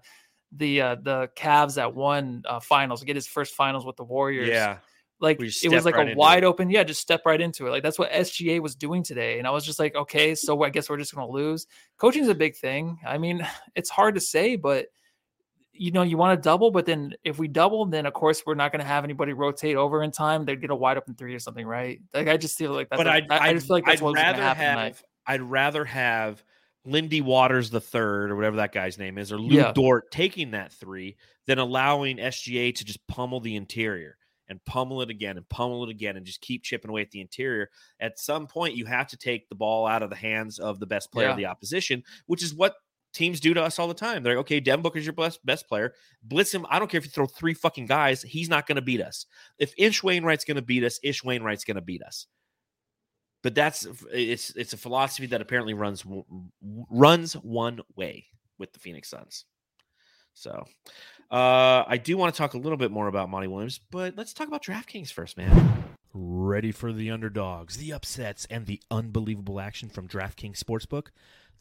the 0.52 0.82
uh 0.82 0.96
the 1.02 1.30
Cavs 1.36 1.76
that 1.76 1.94
won 1.94 2.44
uh 2.48 2.60
finals, 2.60 3.04
get 3.04 3.16
his 3.16 3.28
first 3.28 3.54
finals 3.54 3.86
with 3.86 3.96
the 3.96 4.04
Warriors. 4.04 4.50
Yeah. 4.50 4.78
Like 5.26 5.42
it 5.42 5.70
was 5.70 5.86
like 5.86 5.96
right 5.96 6.14
a 6.14 6.16
wide 6.16 6.44
it. 6.44 6.46
open, 6.46 6.70
yeah, 6.70 6.84
just 6.84 7.02
step 7.02 7.24
right 7.26 7.42
into 7.42 7.66
it. 7.66 7.72
Like 7.72 7.82
that's 7.82 7.98
what 7.98 8.12
SGA 8.12 8.60
was 8.60 8.76
doing 8.76 9.02
today. 9.02 9.40
And 9.40 9.48
I 9.48 9.50
was 9.50 9.66
just 9.66 9.80
like, 9.80 9.96
okay, 9.96 10.36
so 10.36 10.64
I 10.64 10.70
guess 10.70 10.88
we're 10.88 10.98
just 10.98 11.16
gonna 11.16 11.28
lose. 11.28 11.66
Coaching 11.98 12.22
is 12.22 12.30
a 12.30 12.36
big 12.36 12.56
thing. 12.56 13.00
I 13.06 13.18
mean, 13.18 13.46
it's 13.76 13.90
hard 13.90 14.14
to 14.16 14.22
say, 14.22 14.56
but 14.56 14.86
you 15.78 15.92
know, 15.92 16.04
you 16.04 16.16
want 16.16 16.38
to 16.38 16.42
double, 16.42 16.70
but 16.70 16.86
then 16.86 17.16
if 17.24 17.40
we 17.40 17.48
double, 17.48 17.86
then 17.86 18.06
of 18.06 18.14
course 18.14 18.44
we're 18.46 18.56
not 18.56 18.72
going 18.72 18.80
to 18.80 18.88
have 18.88 19.04
anybody 19.04 19.34
rotate 19.34 19.76
over 19.76 20.04
in 20.04 20.12
time. 20.12 20.46
They'd 20.46 20.62
get 20.62 20.70
a 20.70 20.76
wide 20.76 20.96
open 20.96 21.16
three 21.16 21.36
or 21.36 21.40
something, 21.40 21.68
right? 21.68 22.00
Like 22.14 22.30
I 22.30 22.38
just 22.38 22.58
feel 22.58 22.72
like 22.72 22.88
that's. 22.88 23.00
But 23.00 23.08
I, 23.08 23.24
I 23.30 23.54
just 23.54 23.68
feel 23.68 23.76
like 23.76 23.86
that's 23.86 24.00
I'd 24.00 24.06
what's 24.06 24.16
rather 24.16 24.42
happen 24.42 24.64
have. 24.64 25.04
I'd 25.28 25.42
rather 25.42 25.84
have 25.84 26.42
Lindy 26.86 27.22
Waters 27.22 27.72
the 27.72 27.82
third 27.82 28.32
or 28.32 28.36
whatever 28.36 28.58
that 28.58 28.72
guy's 28.72 28.98
name 28.98 29.18
is, 29.18 29.32
or 29.32 29.40
Lu 29.40 29.58
yeah. 29.58 29.74
Dort 29.74 30.12
taking 30.12 30.52
that 30.52 30.72
three 30.72 31.18
than 31.48 31.60
allowing 31.60 32.18
SGA 32.18 32.74
to 32.76 32.86
just 32.86 33.06
pummel 33.08 33.40
the 33.40 33.56
interior 33.56 34.18
and 34.48 34.64
pummel 34.66 35.02
it 35.02 35.10
again 35.10 35.38
and 35.38 35.48
pummel 35.50 35.84
it 35.84 35.90
again 35.90 36.18
and 36.18 36.26
just 36.26 36.42
keep 36.42 36.64
chipping 36.64 36.90
away 36.90 37.02
at 37.02 37.12
the 37.12 37.22
interior. 37.22 37.70
At 38.00 38.20
some 38.20 38.48
point, 38.48 38.76
you 38.76 38.86
have 38.86 39.08
to 39.08 39.18
take 39.18 39.50
the 39.50 39.56
ball 39.56 39.88
out 39.88 40.04
of 40.04 40.10
the 40.10 40.16
hands 40.16 40.60
of 40.60 40.80
the 40.80 40.86
best 40.86 41.12
player 41.12 41.28
yeah. 41.28 41.32
of 41.32 41.38
the 41.38 41.46
opposition, 41.46 42.04
which 42.28 42.44
is 42.44 42.54
what 42.54 42.76
teams 43.14 43.40
do 43.40 43.54
to 43.54 43.64
us 43.64 43.80
all 43.80 43.88
the 43.88 43.94
time. 43.94 44.22
They're 44.22 44.36
like, 44.36 44.42
okay, 44.42 44.60
Devin 44.60 44.84
Booker's 44.84 45.06
your 45.06 45.14
best 45.14 45.44
best 45.46 45.68
player. 45.68 45.94
Blitz 46.24 46.54
him. 46.54 46.66
I 46.70 46.78
don't 46.78 46.92
care 46.92 46.98
if 46.98 47.06
you 47.06 47.12
throw 47.12 47.26
three 47.26 47.54
fucking 47.54 47.88
guys. 47.88 48.22
He's 48.22 48.50
not 48.50 48.68
going 48.68 48.76
to 48.76 48.82
beat 48.82 49.02
us. 49.02 49.26
If 49.58 49.74
Ish 49.78 50.04
Wainwright's 50.04 50.46
going 50.46 50.56
to 50.56 50.62
beat 50.62 50.84
us, 50.84 51.00
Ish 51.02 51.24
Wainwright's 51.24 51.64
going 51.64 51.76
to 51.76 51.82
beat 51.82 52.04
us. 52.04 52.28
But 53.42 53.56
that's 53.56 53.88
it's 54.12 54.56
it's 54.56 54.74
a 54.74 54.78
philosophy 54.78 55.28
that 55.28 55.42
apparently 55.42 55.74
runs 55.74 56.04
runs 56.90 57.34
one 57.34 57.80
way 57.96 58.26
with 58.58 58.74
the 58.74 58.80
Phoenix 58.80 59.10
Suns. 59.10 59.46
So, 60.34 60.66
uh, 61.32 61.84
I 61.88 61.98
do 61.98 62.18
want 62.18 62.34
to 62.34 62.38
talk 62.38 62.54
a 62.54 62.58
little 62.58 62.78
bit 62.78 62.92
more 62.92 63.08
about 63.08 63.30
Monty 63.30 63.48
Williams, 63.48 63.80
but 63.92 64.16
let's 64.16 64.34
talk 64.34 64.48
about 64.48 64.64
DraftKings 64.64 65.12
first, 65.12 65.38
man. 65.38 65.84
Ready 66.14 66.72
for 66.72 66.94
the 66.94 67.12
underdogs, 67.12 67.78
the 67.78 67.92
upsets, 67.92 68.46
and 68.50 68.66
the 68.66 68.82
unbelievable 68.90 69.60
action 69.60 69.90
from 69.90 70.08
DraftKings 70.08 70.64
Sportsbook? 70.64 71.08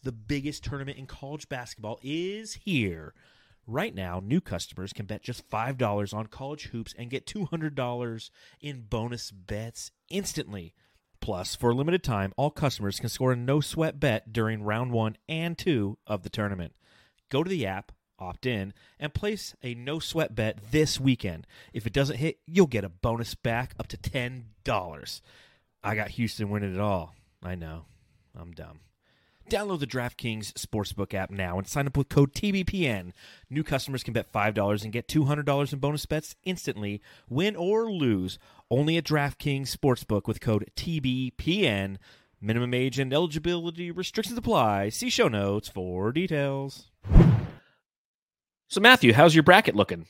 the 0.04 0.12
biggest 0.12 0.62
tournament 0.62 0.98
in 0.98 1.06
college 1.06 1.48
basketball 1.48 1.98
is 2.02 2.54
here. 2.54 3.14
Right 3.66 3.94
now, 3.94 4.20
new 4.22 4.42
customers 4.42 4.92
can 4.92 5.06
bet 5.06 5.22
just 5.22 5.48
$5 5.50 6.14
on 6.14 6.26
college 6.26 6.64
hoops 6.66 6.94
and 6.96 7.10
get 7.10 7.26
$200 7.26 8.30
in 8.60 8.82
bonus 8.82 9.30
bets 9.30 9.90
instantly. 10.10 10.74
Plus, 11.20 11.54
for 11.56 11.70
a 11.70 11.74
limited 11.74 12.04
time, 12.04 12.34
all 12.36 12.50
customers 12.50 13.00
can 13.00 13.08
score 13.08 13.32
a 13.32 13.36
no 13.36 13.60
sweat 13.60 13.98
bet 13.98 14.30
during 14.30 14.62
round 14.62 14.92
one 14.92 15.16
and 15.26 15.56
two 15.56 15.96
of 16.06 16.22
the 16.22 16.28
tournament. 16.28 16.74
Go 17.30 17.42
to 17.42 17.48
the 17.48 17.64
app, 17.64 17.92
opt 18.24 18.46
in, 18.46 18.72
and 18.98 19.14
place 19.14 19.54
a 19.62 19.74
no 19.74 19.98
sweat 19.98 20.34
bet 20.34 20.58
this 20.70 20.98
weekend. 20.98 21.46
If 21.72 21.86
it 21.86 21.92
doesn't 21.92 22.16
hit, 22.16 22.38
you'll 22.46 22.66
get 22.66 22.84
a 22.84 22.88
bonus 22.88 23.34
back 23.34 23.74
up 23.78 23.88
to 23.88 23.96
$10. 23.96 25.20
I 25.82 25.94
got 25.94 26.08
Houston 26.10 26.48
winning 26.48 26.74
it 26.74 26.80
all. 26.80 27.14
I 27.42 27.54
know. 27.54 27.84
I'm 28.38 28.52
dumb. 28.52 28.80
Download 29.50 29.78
the 29.78 29.86
DraftKings 29.86 30.54
Sportsbook 30.54 31.12
app 31.12 31.30
now 31.30 31.58
and 31.58 31.66
sign 31.66 31.86
up 31.86 31.98
with 31.98 32.08
code 32.08 32.32
TBPN. 32.32 33.12
New 33.50 33.62
customers 33.62 34.02
can 34.02 34.14
bet 34.14 34.32
$5 34.32 34.82
and 34.82 34.92
get 34.92 35.06
$200 35.06 35.72
in 35.72 35.78
bonus 35.78 36.06
bets 36.06 36.34
instantly, 36.44 37.02
win 37.28 37.54
or 37.54 37.92
lose, 37.92 38.38
only 38.70 38.96
at 38.96 39.04
DraftKings 39.04 39.76
Sportsbook 39.76 40.26
with 40.26 40.40
code 40.40 40.70
TBPN. 40.76 41.98
Minimum 42.40 42.74
age 42.74 42.98
and 42.98 43.12
eligibility 43.12 43.90
restrictions 43.90 44.38
apply. 44.38 44.88
See 44.88 45.10
show 45.10 45.28
notes 45.28 45.68
for 45.68 46.10
details. 46.10 46.90
So, 48.74 48.80
Matthew, 48.80 49.12
how's 49.12 49.36
your 49.36 49.44
bracket 49.44 49.76
looking? 49.76 50.04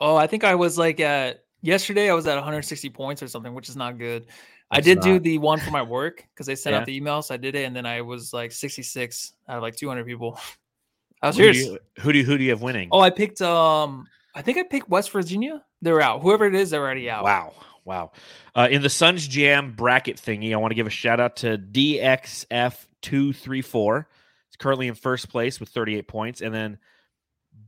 Oh, 0.00 0.16
I 0.16 0.26
think 0.26 0.42
I 0.42 0.54
was 0.54 0.78
like 0.78 1.00
at 1.00 1.44
yesterday, 1.60 2.08
I 2.08 2.14
was 2.14 2.26
at 2.26 2.34
160 2.34 2.88
points 2.88 3.22
or 3.22 3.28
something, 3.28 3.52
which 3.52 3.68
is 3.68 3.76
not 3.76 3.98
good. 3.98 4.24
I 4.70 4.80
did 4.80 4.96
not. 4.96 5.04
do 5.04 5.18
the 5.18 5.36
one 5.36 5.60
for 5.60 5.70
my 5.70 5.82
work 5.82 6.24
because 6.32 6.46
they 6.46 6.54
sent 6.54 6.72
yeah. 6.72 6.80
out 6.80 6.86
the 6.86 6.96
email, 6.96 7.20
so 7.20 7.34
I 7.34 7.36
did 7.36 7.54
it, 7.54 7.64
and 7.64 7.76
then 7.76 7.84
I 7.84 8.00
was 8.00 8.32
like 8.32 8.52
66 8.52 9.34
out 9.50 9.58
of 9.58 9.62
like 9.62 9.76
200 9.76 10.06
people. 10.06 10.40
I 11.22 11.26
was 11.26 11.36
who 11.36 11.52
do, 11.52 11.58
you, 11.58 11.78
who 11.98 12.12
do 12.14 12.20
you, 12.20 12.24
who 12.24 12.38
do 12.38 12.44
you 12.44 12.48
have 12.48 12.62
winning? 12.62 12.88
Oh, 12.90 13.00
I 13.00 13.10
picked 13.10 13.42
um, 13.42 14.06
I 14.34 14.40
think 14.40 14.56
I 14.56 14.62
picked 14.62 14.88
West 14.88 15.10
Virginia. 15.10 15.62
They're 15.82 16.00
out. 16.00 16.22
Whoever 16.22 16.46
it 16.46 16.54
is, 16.54 16.70
they're 16.70 16.80
already 16.80 17.10
out. 17.10 17.24
Wow, 17.24 17.52
wow. 17.84 18.12
Uh, 18.54 18.68
in 18.70 18.80
the 18.80 18.88
Suns 18.88 19.28
Jam 19.28 19.74
bracket 19.74 20.16
thingy, 20.16 20.54
I 20.54 20.56
want 20.56 20.70
to 20.70 20.74
give 20.74 20.86
a 20.86 20.90
shout 20.90 21.20
out 21.20 21.36
to 21.36 21.58
DXF 21.58 22.86
two 23.02 23.34
three 23.34 23.60
four. 23.60 24.08
It's 24.48 24.56
currently 24.56 24.88
in 24.88 24.94
first 24.94 25.28
place 25.28 25.60
with 25.60 25.68
38 25.68 26.08
points, 26.08 26.40
and 26.40 26.54
then 26.54 26.78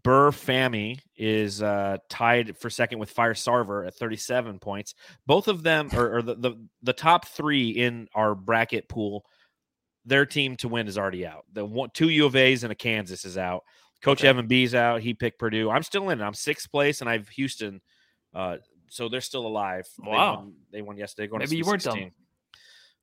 Burr 0.04 0.30
Fami 0.30 0.98
is 1.16 1.62
uh, 1.62 1.98
tied 2.08 2.56
for 2.58 2.70
second 2.70 2.98
with 2.98 3.10
Fire 3.10 3.34
Sarver 3.34 3.86
at 3.86 3.94
37 3.94 4.58
points. 4.58 4.94
Both 5.26 5.48
of 5.48 5.62
them, 5.62 5.90
or, 5.94 6.16
or 6.16 6.22
the, 6.22 6.34
the, 6.34 6.66
the 6.82 6.92
top 6.92 7.26
three 7.28 7.70
in 7.70 8.08
our 8.14 8.34
bracket 8.34 8.88
pool, 8.88 9.24
their 10.04 10.26
team 10.26 10.56
to 10.56 10.68
win 10.68 10.88
is 10.88 10.98
already 10.98 11.24
out. 11.24 11.44
The 11.52 11.64
one, 11.64 11.90
two 11.94 12.08
U 12.08 12.26
of 12.26 12.34
A's 12.34 12.64
and 12.64 12.72
a 12.72 12.74
Kansas 12.76 13.24
is 13.24 13.38
out. 13.38 13.62
Coach 14.02 14.20
okay. 14.20 14.28
Evan 14.28 14.48
B's 14.48 14.74
out. 14.74 15.00
He 15.00 15.14
picked 15.14 15.38
Purdue. 15.38 15.70
I'm 15.70 15.84
still 15.84 16.10
in 16.10 16.20
it. 16.20 16.24
I'm 16.24 16.34
sixth 16.34 16.70
place, 16.70 17.00
and 17.00 17.08
I 17.08 17.12
have 17.12 17.28
Houston. 17.28 17.80
Uh, 18.34 18.56
so 18.88 19.08
they're 19.08 19.20
still 19.20 19.46
alive. 19.46 19.86
Wow. 20.00 20.08
They 20.10 20.16
won, 20.16 20.54
they 20.72 20.82
won 20.82 20.96
yesterday. 20.96 21.28
Going 21.28 21.38
Maybe 21.40 21.56
you 21.56 21.64
weren't 21.64 21.82
16. 21.82 22.02
dumb. 22.02 22.12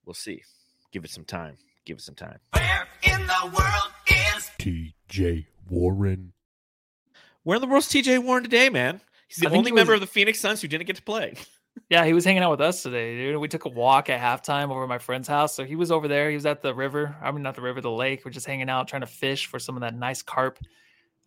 We'll 0.05 0.13
see. 0.13 0.43
Give 0.91 1.05
it 1.05 1.12
some 1.12 1.23
time. 1.23 1.57
Give 1.85 1.97
it 1.97 2.01
some 2.01 2.15
time. 2.15 2.39
Where 2.51 2.88
in 3.03 3.25
the 3.25 3.57
world 3.57 3.93
is 4.35 4.51
TJ 4.59 5.45
Warren? 5.69 6.33
Where 7.43 7.56
in 7.56 7.62
the 7.62 7.67
world's 7.67 7.88
TJ 7.89 8.23
Warren 8.23 8.43
today, 8.43 8.69
man? 8.69 9.02
He's 9.28 9.38
the 9.38 9.49
only 9.49 9.71
he 9.71 9.75
member 9.75 9.93
of 9.93 10.02
the 10.02 10.08
Phoenix 10.08 10.39
Suns 10.39 10.62
who 10.62 10.67
didn't 10.67 10.88
get 10.88 10.95
to 10.95 11.04
play. 11.04 11.36
Yeah, 11.89 12.04
he 12.06 12.13
was 12.13 12.25
hanging 12.25 12.43
out 12.43 12.52
with 12.52 12.62
us 12.62 12.84
today, 12.84 13.15
dude. 13.15 13.39
We 13.39 13.47
took 13.47 13.65
a 13.65 13.69
walk 13.69 14.10
at 14.10 14.19
halftime 14.19 14.69
over 14.69 14.86
my 14.86 14.97
friend's 14.97 15.28
house. 15.28 15.56
So 15.56 15.63
he 15.63 15.75
was 15.75 15.91
over 15.91 16.08
there. 16.08 16.30
He 16.30 16.36
was 16.36 16.45
at 16.45 16.62
the 16.62 16.73
river. 16.73 17.15
I 17.21 17.32
mean, 17.32 17.41
not 17.41 17.56
the 17.56 17.62
river, 17.62 17.80
the 17.80 17.89
lake. 17.89 18.23
We're 18.25 18.32
just 18.32 18.45
hanging 18.45 18.69
out, 18.69 18.88
trying 18.88 19.02
to 19.02 19.08
fish 19.08 19.47
for 19.47 19.60
some 19.60 19.75
of 19.75 19.82
that 19.82 19.95
nice 19.95 20.21
carp. 20.21 20.60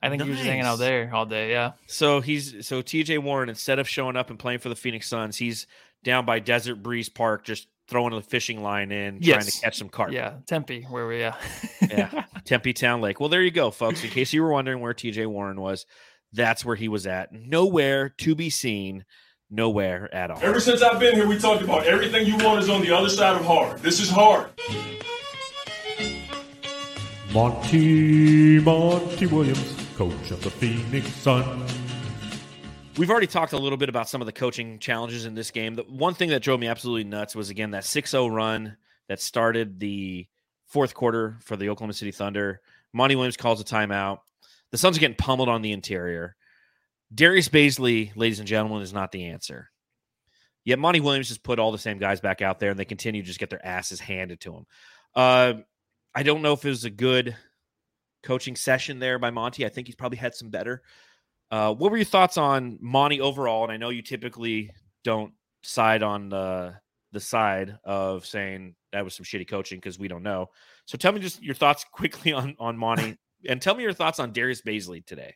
I 0.03 0.09
think 0.09 0.21
nice. 0.21 0.27
he 0.27 0.31
was 0.31 0.39
just 0.39 0.49
hanging 0.49 0.65
out 0.65 0.79
there 0.79 1.11
all 1.15 1.27
day. 1.27 1.51
Yeah. 1.51 1.73
So 1.87 2.21
he's 2.21 2.67
so 2.67 2.83
TJ 2.83 3.21
Warren, 3.21 3.49
instead 3.49 3.79
of 3.79 3.89
showing 3.89 4.17
up 4.17 4.31
and 4.31 4.39
playing 4.39 4.59
for 4.59 4.69
the 4.69 4.77
Phoenix 4.77 5.09
Suns, 5.09 5.37
he's 5.37 5.67
down 6.05 6.25
by 6.25 6.39
Desert 6.39 6.77
Breeze 6.77 7.09
Park, 7.09 7.45
just 7.45 7.69
throwing 7.89 8.13
a 8.13 8.23
fishing 8.23 8.63
line 8.63 8.93
in, 8.93 9.19
yes. 9.21 9.35
trying 9.35 9.47
to 9.47 9.61
catch 9.61 9.79
some 9.79 9.89
carp. 9.89 10.13
Yeah, 10.13 10.35
Tempe, 10.47 10.83
where 10.89 11.07
we 11.07 11.21
yeah. 11.21 11.37
yeah. 11.81 12.25
Tempe 12.45 12.73
Town 12.73 13.01
Lake. 13.01 13.21
Well, 13.21 13.29
there 13.29 13.43
you 13.43 13.51
go, 13.51 13.71
folks. 13.71 14.03
In 14.03 14.11
case 14.11 14.33
you 14.33 14.43
were 14.43 14.53
wondering 14.53 14.81
where 14.81 14.95
TJ 14.95 15.27
Warren 15.27 15.61
was, 15.61 15.87
that's 16.33 16.65
where 16.65 16.77
he 16.77 16.89
was 16.89 17.07
at. 17.07 17.33
Nowhere 17.33 18.09
to 18.09 18.35
be 18.35 18.51
seen, 18.51 19.05
nowhere 19.51 20.13
at 20.15 20.31
all. 20.31 20.39
Ever 20.43 20.61
since 20.61 20.83
I've 20.83 20.99
been 20.99 21.15
here, 21.15 21.27
we 21.27 21.39
talked 21.39 21.63
about 21.63 21.87
everything 21.87 22.27
you 22.27 22.37
want 22.39 22.63
is 22.63 22.69
on 22.69 22.81
the 22.81 22.97
other 22.97 23.09
side 23.09 23.37
of 23.37 23.45
hard. 23.45 23.81
This 23.81 24.01
is 24.01 24.11
hard. 24.11 24.49
Monty, 27.33 28.61
Monty 28.61 29.27
Williams, 29.27 29.77
coach 29.97 30.31
of 30.31 30.43
the 30.43 30.51
Phoenix 30.51 31.09
Suns. 31.09 31.92
We've 32.99 33.09
already 33.09 33.27
talked 33.27 33.55
a 33.55 33.59
little 33.59 33.79
bit 33.79 33.89
about 33.89 34.09
some 34.11 34.21
of 34.21 34.27
the 34.27 34.33
coaching 34.33 34.79
challenges 34.79 35.25
in 35.25 35.35
this 35.35 35.51
game. 35.51 35.75
The 35.75 35.83
one 35.85 36.13
thing 36.13 36.29
that 36.29 36.43
drove 36.43 36.61
me 36.61 36.69
absolutely 36.69 37.05
nuts 37.05 37.35
was 37.35 37.49
again 37.49 37.71
that 37.71 37.85
6-0 37.85 38.31
run 38.31 38.77
that 39.09 39.19
started 39.19 39.81
the 39.81 40.27
fourth 40.67 40.93
quarter 40.93 41.39
for 41.41 41.57
the 41.57 41.71
Oklahoma 41.71 41.95
City 41.95 42.13
Thunder. 42.13 42.61
Monty 42.93 43.17
Williams 43.17 43.39
calls 43.39 43.63
a 43.63 43.65
timeout. 43.65 44.19
The 44.73 44.79
Suns 44.79 44.99
are 44.99 45.01
getting 45.01 45.17
pummeled 45.17 45.49
on 45.49 45.63
the 45.63 45.73
interior. 45.73 46.37
Darius 47.15 47.49
Bazley, 47.49 48.13
ladies 48.15 48.41
and 48.41 48.49
gentlemen, 48.49 48.83
is 48.83 48.93
not 48.93 49.11
the 49.11 49.25
answer. 49.25 49.71
Yet 50.65 50.79
Monty 50.79 51.01
Williams 51.01 51.29
just 51.29 51.43
put 51.43 51.59
all 51.59 51.73
the 51.73 51.79
same 51.79 51.99
guys 51.99 52.21
back 52.21 52.43
out 52.43 52.59
there, 52.59 52.71
and 52.71 52.79
they 52.79 52.85
continue 52.85 53.23
to 53.23 53.27
just 53.27 53.41
get 53.41 53.51
their 53.51 53.65
asses 53.65 54.01
handed 54.01 54.41
to 54.41 54.53
them. 54.53 54.67
Uh, 55.15 55.55
I 56.15 56.23
don't 56.23 56.43
know 56.43 56.53
if 56.53 56.65
it 56.65 56.69
was 56.69 56.85
a 56.85 56.91
good 56.91 57.37
coaching 58.23 58.55
session 58.55 58.99
there 58.99 59.19
by 59.19 59.31
Monty. 59.31 59.65
I 59.65 59.71
think 59.71 59.89
he's 59.89 59.97
probably 59.97 60.19
had 60.19 60.35
some 60.35 60.51
better. 60.51 60.83
Uh, 61.53 61.75
what 61.75 61.91
were 61.91 61.99
your 61.99 62.07
thoughts 62.07 62.39
on 62.39 62.79
Monty 62.81 63.21
overall? 63.21 63.65
And 63.65 63.73
I 63.73 63.77
know 63.77 63.91
you 63.91 64.01
typically 64.01 64.71
don't 65.05 65.35
side 65.63 66.03
on 66.03 66.31
the 66.31 66.75
the 67.13 67.21
side 67.21 67.77
of 67.85 68.25
saying 68.25 68.75
that 68.93 69.05
was 69.05 69.15
some 69.15 69.25
shitty 69.25 69.47
coaching 69.47 69.79
because 69.79 69.99
we 69.99 70.09
don't 70.09 70.23
know. 70.23 70.49
So 70.87 70.97
tell 70.97 71.13
me 71.13 71.21
just 71.21 71.43
your 71.43 71.55
thoughts 71.55 71.85
quickly 71.93 72.33
on 72.33 72.57
on 72.59 72.79
Monty 72.79 73.19
and 73.47 73.61
tell 73.61 73.75
me 73.75 73.83
your 73.83 73.93
thoughts 73.93 74.19
on 74.19 74.33
Darius 74.33 74.63
Bazley 74.63 75.05
today. 75.05 75.35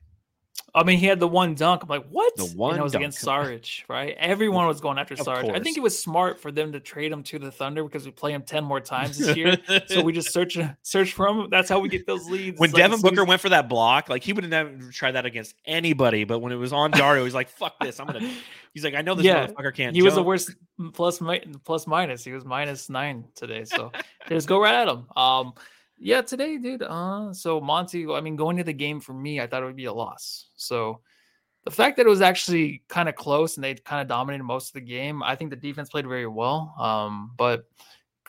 I 0.77 0.85
mean, 0.85 0.99
he 0.99 1.07
had 1.07 1.19
the 1.19 1.27
one 1.27 1.55
dunk. 1.55 1.83
I'm 1.83 1.89
like, 1.89 2.07
what? 2.11 2.37
The 2.37 2.45
one 2.45 2.73
and 2.73 2.81
it 2.81 2.83
was 2.83 2.93
dunk. 2.93 3.03
against 3.03 3.21
Sarge, 3.21 3.87
right? 3.89 4.15
Everyone 4.19 4.67
was 4.67 4.79
going 4.79 4.99
after 4.99 5.17
Sarge. 5.17 5.49
I 5.49 5.59
think 5.59 5.79
it 5.79 5.83
was 5.83 5.99
smart 5.99 6.39
for 6.39 6.53
them 6.53 6.71
to 6.73 6.81
trade 6.81 7.11
him 7.11 7.23
to 7.25 7.39
the 7.39 7.51
Thunder 7.51 7.83
because 7.83 8.05
we 8.05 8.11
play 8.11 8.33
him 8.33 8.43
ten 8.43 8.63
more 8.63 8.79
times 8.79 9.17
this 9.17 9.35
year. 9.35 9.57
so 9.87 10.03
we 10.03 10.13
just 10.13 10.33
search 10.33 10.59
search 10.83 11.15
for 11.15 11.29
him. 11.29 11.49
That's 11.49 11.71
how 11.71 11.81
we 11.81 11.89
get 11.89 12.07
those 12.07 12.29
leads. 12.29 12.61
When 12.61 12.71
Devin 12.73 13.01
Booker 13.01 13.25
went 13.25 13.41
for 13.41 13.49
that 13.49 13.71
block, 13.71 14.11
like 14.11 14.23
he 14.23 14.35
would 14.35 14.45
have 14.45 14.51
never 14.51 14.93
tried 14.93 15.13
that 15.13 15.25
against 15.25 15.55
anybody. 15.65 16.25
But 16.25 16.41
when 16.41 16.53
it 16.53 16.57
was 16.57 16.75
on 16.75 16.91
Dario, 16.91 17.25
he's 17.25 17.35
like, 17.35 17.49
"Fuck 17.49 17.81
this! 17.81 17.99
I'm 17.99 18.07
gonna." 18.07 18.31
He's 18.75 18.85
like, 18.85 18.95
"I 18.95 19.01
know 19.01 19.15
this 19.15 19.25
yeah, 19.25 19.47
motherfucker 19.47 19.75
can't." 19.75 19.97
He 19.97 20.03
jump. 20.03 20.05
was 20.05 20.15
the 20.15 20.23
worst 20.23 20.55
plus 20.93 21.23
plus 21.65 21.87
minus. 21.87 22.23
He 22.23 22.33
was 22.33 22.45
minus 22.45 22.91
nine 22.91 23.25
today. 23.35 23.65
So 23.65 23.93
just 24.29 24.47
go 24.47 24.61
right 24.61 24.75
at 24.75 24.89
him. 24.89 25.07
Um, 25.17 25.55
yeah, 25.99 26.23
today, 26.23 26.59
dude. 26.59 26.83
Uh, 26.83 27.33
so 27.33 27.61
Monty, 27.61 28.07
I 28.09 28.21
mean, 28.21 28.37
going 28.37 28.57
to 28.57 28.65
the 28.65 28.73
game 28.73 29.01
for 29.01 29.13
me, 29.13 29.41
I 29.41 29.47
thought 29.47 29.63
it 29.63 29.67
would 29.67 29.77
be 29.77 29.87
a 29.87 29.93
loss. 29.93 30.49
So 30.57 31.01
the 31.65 31.71
fact 31.71 31.97
that 31.97 32.07
it 32.07 32.11
was 32.11 32.21
actually 32.21 32.83
kind 32.89 33.09
of 33.09 33.15
close 33.15 33.57
and 33.57 33.65
they 33.65 33.75
kind 33.75 34.01
of 34.01 34.09
dominated 34.09 34.45
most 34.45 34.69
of 34.69 34.75
the 34.75 34.81
game, 34.81 35.23
I 35.23 35.35
think 35.35 35.51
the 35.51 35.57
defense 35.57 35.89
played 35.89 36.07
very 36.07 36.27
well. 36.27 36.75
Um, 36.79 37.33
but 37.37 37.65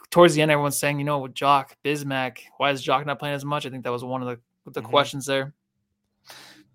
towards 0.10 0.34
the 0.34 0.42
end, 0.42 0.52
everyone's 0.52 0.80
saying, 0.80 1.00
you 1.00 1.06
know, 1.06 1.20
with 1.20 1.34
Jock, 1.34 1.76
Bismack, 1.84 2.40
why 2.58 2.72
is 2.72 2.82
Jock 2.82 3.06
not 3.06 3.20
playing 3.20 3.36
as 3.36 3.46
much? 3.46 3.66
I 3.66 3.70
think 3.70 3.84
that 3.84 3.92
was 3.92 4.04
one 4.04 4.22
of 4.22 4.28
the 4.28 4.40
the 4.72 4.82
mm-hmm. 4.82 4.90
questions 4.90 5.26
there. 5.26 5.54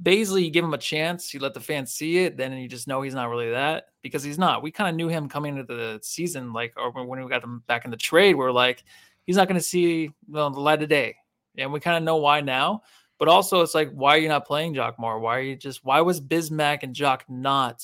Bazley, 0.02 0.44
you 0.44 0.50
give 0.50 0.64
him 0.64 0.74
a 0.74 0.78
chance, 0.78 1.32
you 1.32 1.38
let 1.38 1.54
the 1.54 1.60
fans 1.60 1.92
see 1.92 2.18
it, 2.18 2.36
then 2.36 2.52
you 2.54 2.68
just 2.68 2.88
know 2.88 3.02
he's 3.02 3.14
not 3.14 3.28
really 3.28 3.50
that 3.50 3.88
because 4.02 4.22
he's 4.22 4.38
not. 4.38 4.62
We 4.62 4.72
kind 4.72 4.88
of 4.88 4.96
knew 4.96 5.08
him 5.08 5.28
coming 5.28 5.56
into 5.56 5.74
the 5.74 6.00
season, 6.02 6.52
like, 6.52 6.72
or 6.76 6.90
when 6.90 7.22
we 7.22 7.28
got 7.28 7.44
him 7.44 7.62
back 7.68 7.84
in 7.84 7.90
the 7.90 7.96
trade, 7.96 8.34
we 8.34 8.44
are 8.44 8.50
like, 8.50 8.82
he's 9.24 9.36
not 9.36 9.48
going 9.48 9.58
to 9.58 9.64
see 9.64 10.10
well, 10.28 10.50
the 10.50 10.60
light 10.60 10.82
of 10.82 10.88
day. 10.88 11.16
And 11.56 11.72
we 11.72 11.80
kind 11.80 11.96
of 11.96 12.02
know 12.02 12.16
why 12.16 12.40
now. 12.40 12.82
But 13.18 13.28
also, 13.28 13.60
it's 13.60 13.74
like, 13.74 13.90
why 13.92 14.16
are 14.16 14.18
you 14.18 14.28
not 14.28 14.46
playing 14.46 14.74
Jock 14.74 14.98
more? 14.98 15.20
Why 15.20 15.38
are 15.38 15.42
you 15.42 15.54
just, 15.54 15.84
why 15.84 16.00
was 16.00 16.20
Bismack 16.20 16.82
and 16.82 16.94
Jock 16.94 17.24
not 17.28 17.82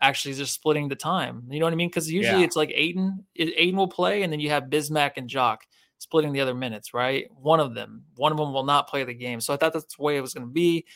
actually 0.00 0.34
just 0.34 0.54
splitting 0.54 0.88
the 0.88 0.96
time? 0.96 1.42
You 1.50 1.60
know 1.60 1.66
what 1.66 1.72
I 1.72 1.76
mean? 1.76 1.88
Because 1.88 2.10
usually 2.10 2.40
yeah. 2.40 2.46
it's 2.46 2.56
like 2.56 2.70
Aiden, 2.70 3.24
Aiden 3.38 3.74
will 3.74 3.88
play, 3.88 4.22
and 4.22 4.32
then 4.32 4.40
you 4.40 4.50
have 4.50 4.64
Bismack 4.64 5.12
and 5.16 5.28
Jock 5.28 5.66
splitting 5.98 6.32
the 6.32 6.40
other 6.40 6.54
minutes, 6.54 6.94
right? 6.94 7.26
One 7.34 7.60
of 7.60 7.74
them, 7.74 8.04
one 8.16 8.32
of 8.32 8.38
them 8.38 8.52
will 8.52 8.64
not 8.64 8.88
play 8.88 9.04
the 9.04 9.12
game. 9.12 9.40
So 9.40 9.52
I 9.52 9.56
thought 9.56 9.72
that's 9.72 9.96
the 9.96 10.02
way 10.02 10.16
it 10.16 10.22
was 10.22 10.32
going 10.32 10.46
to 10.46 10.52
be. 10.52 10.86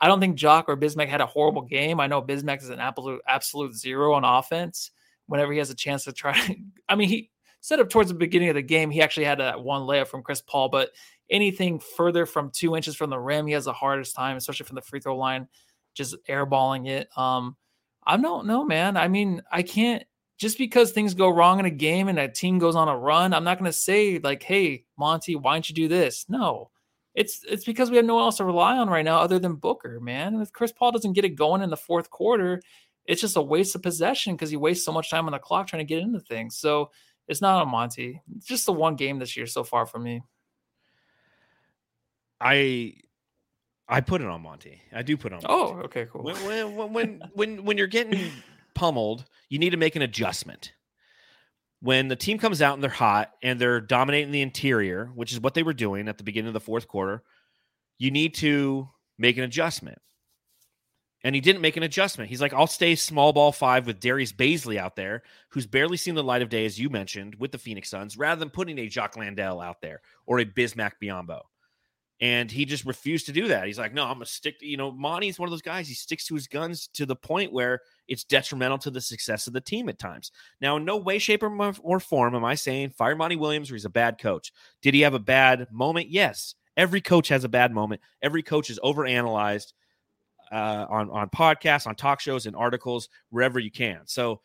I 0.00 0.06
don't 0.06 0.20
think 0.20 0.36
Jock 0.36 0.68
or 0.68 0.76
Bismack 0.76 1.08
had 1.08 1.20
a 1.20 1.26
horrible 1.26 1.62
game. 1.62 2.00
I 2.00 2.06
know 2.06 2.22
Bismack 2.22 2.62
is 2.62 2.70
an 2.70 2.80
absolute 2.80 3.20
absolute 3.26 3.74
zero 3.74 4.14
on 4.14 4.24
offense. 4.24 4.90
Whenever 5.26 5.52
he 5.52 5.58
has 5.58 5.70
a 5.70 5.74
chance 5.74 6.04
to 6.04 6.12
try, 6.12 6.36
I 6.88 6.96
mean, 6.96 7.08
he 7.08 7.30
set 7.62 7.80
up 7.80 7.88
towards 7.88 8.10
the 8.10 8.14
beginning 8.14 8.50
of 8.50 8.56
the 8.56 8.62
game, 8.62 8.90
he 8.90 9.00
actually 9.00 9.24
had 9.24 9.38
that 9.38 9.62
one 9.62 9.82
layup 9.82 10.08
from 10.08 10.22
Chris 10.22 10.42
Paul, 10.42 10.68
but 10.68 10.90
anything 11.30 11.78
further 11.78 12.26
from 12.26 12.50
two 12.50 12.76
inches 12.76 12.94
from 12.94 13.08
the 13.08 13.18
rim, 13.18 13.46
he 13.46 13.54
has 13.54 13.64
the 13.64 13.72
hardest 13.72 14.14
time, 14.14 14.36
especially 14.36 14.66
from 14.66 14.74
the 14.74 14.82
free 14.82 15.00
throw 15.00 15.16
line, 15.16 15.48
just 15.94 16.16
airballing 16.28 16.88
it. 16.88 17.08
Um, 17.16 17.56
I 18.04 18.16
don't 18.16 18.46
know, 18.46 18.64
man. 18.64 18.96
I 18.96 19.08
mean, 19.08 19.42
I 19.50 19.62
can't 19.62 20.02
just 20.38 20.58
because 20.58 20.90
things 20.90 21.14
go 21.14 21.28
wrong 21.28 21.60
in 21.60 21.66
a 21.66 21.70
game 21.70 22.08
and 22.08 22.18
a 22.18 22.28
team 22.28 22.58
goes 22.58 22.74
on 22.74 22.88
a 22.88 22.98
run. 22.98 23.32
I'm 23.32 23.44
not 23.44 23.58
going 23.58 23.70
to 23.70 23.76
say 23.76 24.18
like, 24.18 24.42
"Hey, 24.42 24.84
Monty, 24.98 25.36
why 25.36 25.54
don't 25.54 25.68
you 25.68 25.74
do 25.74 25.86
this?" 25.86 26.26
No, 26.28 26.70
it's 27.14 27.44
it's 27.48 27.64
because 27.64 27.90
we 27.90 27.96
have 27.96 28.06
no 28.06 28.16
one 28.16 28.24
else 28.24 28.38
to 28.38 28.44
rely 28.44 28.76
on 28.76 28.90
right 28.90 29.04
now 29.04 29.18
other 29.18 29.38
than 29.38 29.54
Booker, 29.54 30.00
man. 30.00 30.40
If 30.40 30.52
Chris 30.52 30.72
Paul 30.72 30.90
doesn't 30.90 31.12
get 31.12 31.24
it 31.24 31.36
going 31.36 31.62
in 31.62 31.70
the 31.70 31.76
fourth 31.76 32.10
quarter, 32.10 32.60
it's 33.06 33.20
just 33.20 33.36
a 33.36 33.42
waste 33.42 33.76
of 33.76 33.82
possession 33.82 34.34
because 34.34 34.50
he 34.50 34.56
wastes 34.56 34.84
so 34.84 34.92
much 34.92 35.10
time 35.10 35.26
on 35.26 35.32
the 35.32 35.38
clock 35.38 35.68
trying 35.68 35.86
to 35.86 35.94
get 35.94 36.02
into 36.02 36.20
things. 36.20 36.56
So 36.56 36.90
it's 37.28 37.40
not 37.40 37.62
a 37.62 37.66
Monty. 37.66 38.20
It's 38.36 38.46
just 38.46 38.66
the 38.66 38.72
one 38.72 38.96
game 38.96 39.18
this 39.18 39.36
year 39.36 39.46
so 39.46 39.64
far 39.64 39.86
for 39.86 39.98
me. 39.98 40.22
I 42.40 42.94
I 43.88 44.00
put 44.00 44.20
it 44.20 44.26
on 44.26 44.42
Monty. 44.42 44.80
I 44.92 45.02
do 45.02 45.16
put 45.16 45.32
on. 45.32 45.40
Oh, 45.44 45.74
Monty. 45.74 45.80
Oh, 45.80 45.84
okay, 45.84 46.06
cool. 46.10 46.22
When 46.24 46.36
when 46.44 46.76
when 46.76 46.92
when 46.92 47.20
when, 47.34 47.64
when 47.64 47.78
you're 47.78 47.86
getting 47.86 48.30
pummeled, 48.74 49.24
you 49.48 49.58
need 49.58 49.70
to 49.70 49.76
make 49.76 49.96
an 49.96 50.02
adjustment. 50.02 50.72
when 51.80 52.08
the 52.08 52.16
team 52.16 52.38
comes 52.38 52.62
out 52.62 52.74
and 52.74 52.82
they're 52.82 52.90
hot 52.90 53.32
and 53.42 53.60
they're 53.60 53.80
dominating 53.80 54.30
the 54.32 54.40
interior, 54.42 55.06
which 55.14 55.32
is 55.32 55.40
what 55.40 55.54
they 55.54 55.62
were 55.64 55.72
doing 55.74 56.08
at 56.08 56.16
the 56.18 56.24
beginning 56.24 56.48
of 56.48 56.54
the 56.54 56.60
fourth 56.60 56.88
quarter, 56.88 57.22
you 57.98 58.10
need 58.10 58.34
to 58.34 58.88
make 59.18 59.36
an 59.36 59.44
adjustment. 59.44 59.98
And 61.24 61.34
he 61.34 61.40
didn't 61.40 61.62
make 61.62 61.76
an 61.76 61.84
adjustment. 61.84 62.30
He's 62.30 62.40
like, 62.40 62.52
I'll 62.52 62.66
stay 62.66 62.96
small 62.96 63.32
ball 63.32 63.52
five 63.52 63.86
with 63.86 64.00
Darius 64.00 64.32
Bazley 64.32 64.76
out 64.76 64.96
there, 64.96 65.22
who's 65.50 65.66
barely 65.66 65.96
seen 65.96 66.16
the 66.16 66.24
light 66.24 66.42
of 66.42 66.48
day, 66.48 66.64
as 66.64 66.78
you 66.78 66.90
mentioned, 66.90 67.36
with 67.38 67.52
the 67.52 67.58
Phoenix 67.58 67.88
Suns, 67.90 68.16
rather 68.16 68.38
than 68.40 68.50
putting 68.50 68.78
a 68.78 68.88
Jock 68.88 69.16
Landale 69.16 69.60
out 69.60 69.80
there 69.80 70.00
or 70.26 70.40
a 70.40 70.44
Bismack 70.44 70.92
Biyombo. 71.00 71.42
And 72.20 72.50
he 72.50 72.64
just 72.64 72.84
refused 72.84 73.26
to 73.26 73.32
do 73.32 73.48
that. 73.48 73.66
He's 73.66 73.80
like, 73.80 73.94
no, 73.94 74.04
I'm 74.04 74.14
gonna 74.14 74.26
stick. 74.26 74.60
To, 74.60 74.66
you 74.66 74.76
know, 74.76 74.92
Monty's 74.92 75.40
one 75.40 75.48
of 75.48 75.50
those 75.50 75.62
guys. 75.62 75.88
He 75.88 75.94
sticks 75.94 76.24
to 76.26 76.34
his 76.34 76.46
guns 76.46 76.88
to 76.94 77.04
the 77.04 77.16
point 77.16 77.52
where 77.52 77.80
it's 78.06 78.22
detrimental 78.22 78.78
to 78.78 78.90
the 78.90 79.00
success 79.00 79.48
of 79.48 79.52
the 79.52 79.60
team 79.60 79.88
at 79.88 79.98
times. 79.98 80.30
Now, 80.60 80.76
in 80.76 80.84
no 80.84 80.96
way, 80.96 81.18
shape, 81.18 81.42
or 81.42 82.00
form 82.00 82.34
am 82.36 82.44
I 82.44 82.54
saying 82.54 82.90
fire 82.90 83.16
Monty 83.16 83.34
Williams 83.34 83.70
or 83.70 83.74
he's 83.74 83.84
a 83.84 83.90
bad 83.90 84.18
coach. 84.18 84.52
Did 84.82 84.94
he 84.94 85.00
have 85.00 85.14
a 85.14 85.18
bad 85.18 85.66
moment? 85.72 86.10
Yes. 86.10 86.54
Every 86.76 87.00
coach 87.00 87.28
has 87.28 87.42
a 87.42 87.48
bad 87.48 87.72
moment. 87.72 88.00
Every 88.22 88.42
coach 88.42 88.70
is 88.70 88.78
overanalyzed 88.84 89.72
uh, 90.52 90.86
on 90.88 91.10
on 91.10 91.30
podcasts, 91.30 91.86
on 91.86 91.94
talk 91.94 92.20
shows, 92.20 92.46
and 92.46 92.54
articles 92.54 93.08
wherever 93.30 93.58
you 93.58 93.70
can. 93.70 94.00
So 94.04 94.40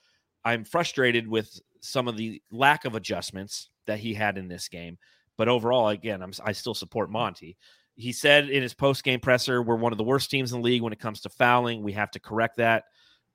I'm 0.46 0.64
frustrated 0.64 1.28
with 1.28 1.60
some 1.82 2.08
of 2.08 2.18
the 2.18 2.42
lack 2.52 2.86
of 2.86 2.96
adjustments 2.96 3.70
that 3.86 4.00
he 4.00 4.14
had 4.14 4.38
in 4.38 4.48
this 4.48 4.68
game. 4.70 4.98
But 5.38 5.50
overall, 5.50 5.90
again, 5.90 6.22
I'm, 6.22 6.32
I 6.44 6.52
still 6.54 6.74
support 6.74 7.12
Monty. 7.12 7.58
He 7.96 8.12
said 8.12 8.50
in 8.50 8.62
his 8.62 8.74
post 8.74 9.04
game 9.04 9.20
presser, 9.20 9.62
"We're 9.62 9.76
one 9.76 9.92
of 9.92 9.98
the 9.98 10.04
worst 10.04 10.32
teams 10.32 10.54
in 10.54 10.62
the 10.62 10.66
league 10.66 10.82
when 10.82 10.94
it 10.94 11.00
comes 11.00 11.22
to 11.22 11.30
fouling. 11.30 11.84
We 11.84 11.94
have 11.94 12.12
to 12.12 12.20
correct 12.20 12.58
that." 12.58 12.86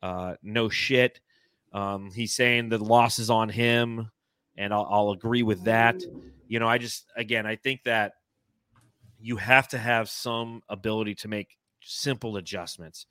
Uh, 0.03 0.35
no 0.43 0.69
shit. 0.69 1.21
Um, 1.73 2.11
he's 2.11 2.35
saying 2.35 2.69
the 2.69 2.79
loss 2.79 3.19
is 3.19 3.31
on 3.31 3.49
him, 3.49 4.11
and 4.57 4.73
I'll, 4.75 4.89
I'll 4.91 5.11
agree 5.11 5.43
with 5.43 5.65
that. 5.65 6.03
You 6.49 6.59
know, 6.59 6.69
I 6.69 6.79
just 6.79 7.07
again, 7.17 7.47
I 7.47 7.57
think 7.57 7.83
that 7.85 8.15
you 9.21 9.37
have 9.37 9.69
to 9.69 9.79
have 9.79 10.09
some 10.09 10.63
ability 10.69 11.15
to 11.17 11.29
make 11.29 11.57
simple 11.85 12.37
adjustments 12.37 13.07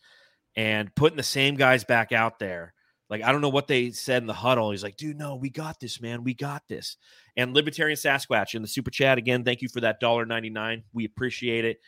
and 0.56 0.94
putting 0.96 1.18
the 1.18 1.24
same 1.24 1.56
guys 1.56 1.84
back 1.84 2.12
out 2.12 2.40
there. 2.40 2.74
Like, 3.10 3.24
I 3.24 3.32
don't 3.32 3.42
know 3.42 3.50
what 3.50 3.68
they 3.68 3.92
said 3.92 4.24
in 4.24 4.28
the 4.28 4.34
huddle. 4.34 4.72
He's 4.72 4.84
like, 4.84 4.96
dude, 4.96 5.18
no, 5.18 5.36
we 5.36 5.50
got 5.50 5.80
this, 5.80 6.02
man. 6.02 6.24
We 6.24 6.34
got 6.34 6.64
this. 6.70 6.96
And 7.36 7.54
Libertarian 7.54 7.98
Sasquatch 7.98 8.56
in 8.56 8.62
the 8.62 8.68
super 8.68 8.92
chat 8.92 9.18
again, 9.18 9.44
thank 9.44 9.62
you 9.62 9.68
for 9.68 9.82
that 9.82 10.02
$1.99. 10.02 10.84
We 10.94 11.06
appreciate 11.06 11.66
it. 11.66 11.80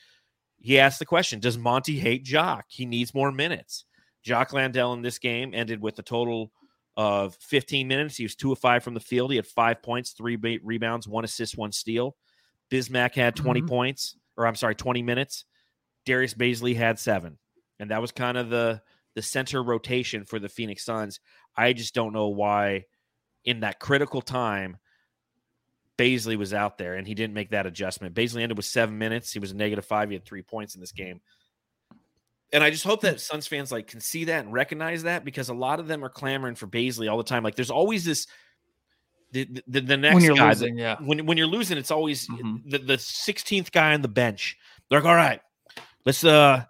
He 0.59 0.79
asked 0.79 0.99
the 0.99 1.05
question 1.05 1.39
Does 1.39 1.57
Monty 1.57 1.99
hate 1.99 2.23
Jock? 2.23 2.65
He 2.67 2.85
needs 2.85 3.13
more 3.13 3.31
minutes. 3.31 3.85
Jock 4.21 4.53
Landale 4.53 4.93
in 4.93 5.01
this 5.01 5.19
game 5.19 5.53
ended 5.53 5.81
with 5.81 5.99
a 5.99 6.03
total 6.03 6.51
of 6.95 7.35
15 7.41 7.87
minutes. 7.87 8.15
He 8.15 8.23
was 8.23 8.35
two 8.35 8.51
of 8.51 8.59
five 8.59 8.83
from 8.83 8.93
the 8.93 8.99
field. 8.99 9.31
He 9.31 9.37
had 9.37 9.47
five 9.47 9.81
points, 9.81 10.11
three 10.11 10.37
rebounds, 10.63 11.07
one 11.07 11.25
assist, 11.25 11.57
one 11.57 11.71
steal. 11.71 12.15
Bismack 12.71 13.15
had 13.15 13.35
20 13.35 13.59
mm-hmm. 13.59 13.67
points, 13.67 14.15
or 14.37 14.47
I'm 14.47 14.55
sorry, 14.55 14.75
20 14.75 15.01
minutes. 15.01 15.45
Darius 16.05 16.33
Bazley 16.33 16.75
had 16.75 16.99
seven. 16.99 17.37
And 17.79 17.91
that 17.91 18.01
was 18.01 18.11
kind 18.11 18.37
of 18.37 18.49
the 18.49 18.81
the 19.15 19.21
center 19.21 19.61
rotation 19.61 20.25
for 20.25 20.39
the 20.39 20.49
Phoenix 20.49 20.83
Suns. 20.83 21.19
I 21.55 21.73
just 21.73 21.93
don't 21.93 22.13
know 22.13 22.29
why 22.29 22.85
in 23.45 23.59
that 23.59 23.79
critical 23.79 24.21
time 24.21 24.77
Bazley 25.97 26.35
was 26.35 26.53
out 26.53 26.77
there 26.77 26.95
and 26.95 27.07
he 27.07 27.13
didn't 27.13 27.33
make 27.33 27.51
that 27.51 27.65
adjustment. 27.65 28.15
Bazley 28.15 28.41
ended 28.41 28.57
with 28.57 28.65
seven 28.65 28.97
minutes. 28.97 29.31
He 29.31 29.39
was 29.39 29.51
a 29.51 29.55
negative 29.55 29.85
five. 29.85 30.09
He 30.09 30.15
had 30.15 30.25
three 30.25 30.41
points 30.41 30.75
in 30.75 30.81
this 30.81 30.91
game. 30.91 31.21
And 32.51 32.63
I 32.63 32.69
just 32.69 32.83
hope 32.83 33.01
that 33.01 33.19
Suns 33.19 33.47
fans 33.47 33.71
like 33.71 33.87
can 33.87 33.99
see 33.99 34.25
that 34.25 34.45
and 34.45 34.53
recognize 34.53 35.03
that 35.03 35.25
because 35.25 35.49
a 35.49 35.53
lot 35.53 35.79
of 35.79 35.87
them 35.87 36.03
are 36.03 36.09
clamoring 36.09 36.55
for 36.55 36.67
Bazley 36.67 37.09
all 37.09 37.17
the 37.17 37.23
time. 37.23 37.43
Like 37.43 37.55
there's 37.55 37.71
always 37.71 38.05
this 38.05 38.27
the, 39.31 39.47
the, 39.67 39.81
the 39.81 39.97
next 39.97 40.13
when 40.13 40.23
you're 40.23 40.35
guy 40.35 40.49
losing, 40.49 40.77
yeah. 40.77 40.97
When 40.99 41.25
when 41.25 41.37
you're 41.37 41.47
losing, 41.47 41.79
it's 41.79 41.89
always 41.89 42.27
mm-hmm. 42.27 42.69
the, 42.69 42.77
the 42.77 42.97
16th 42.97 43.71
guy 43.71 43.95
on 43.95 44.03
the 44.03 44.07
bench. 44.07 44.57
They're 44.89 44.99
like, 44.99 45.09
all 45.09 45.15
right, 45.15 45.41
let's 46.05 46.23
uh 46.23 46.63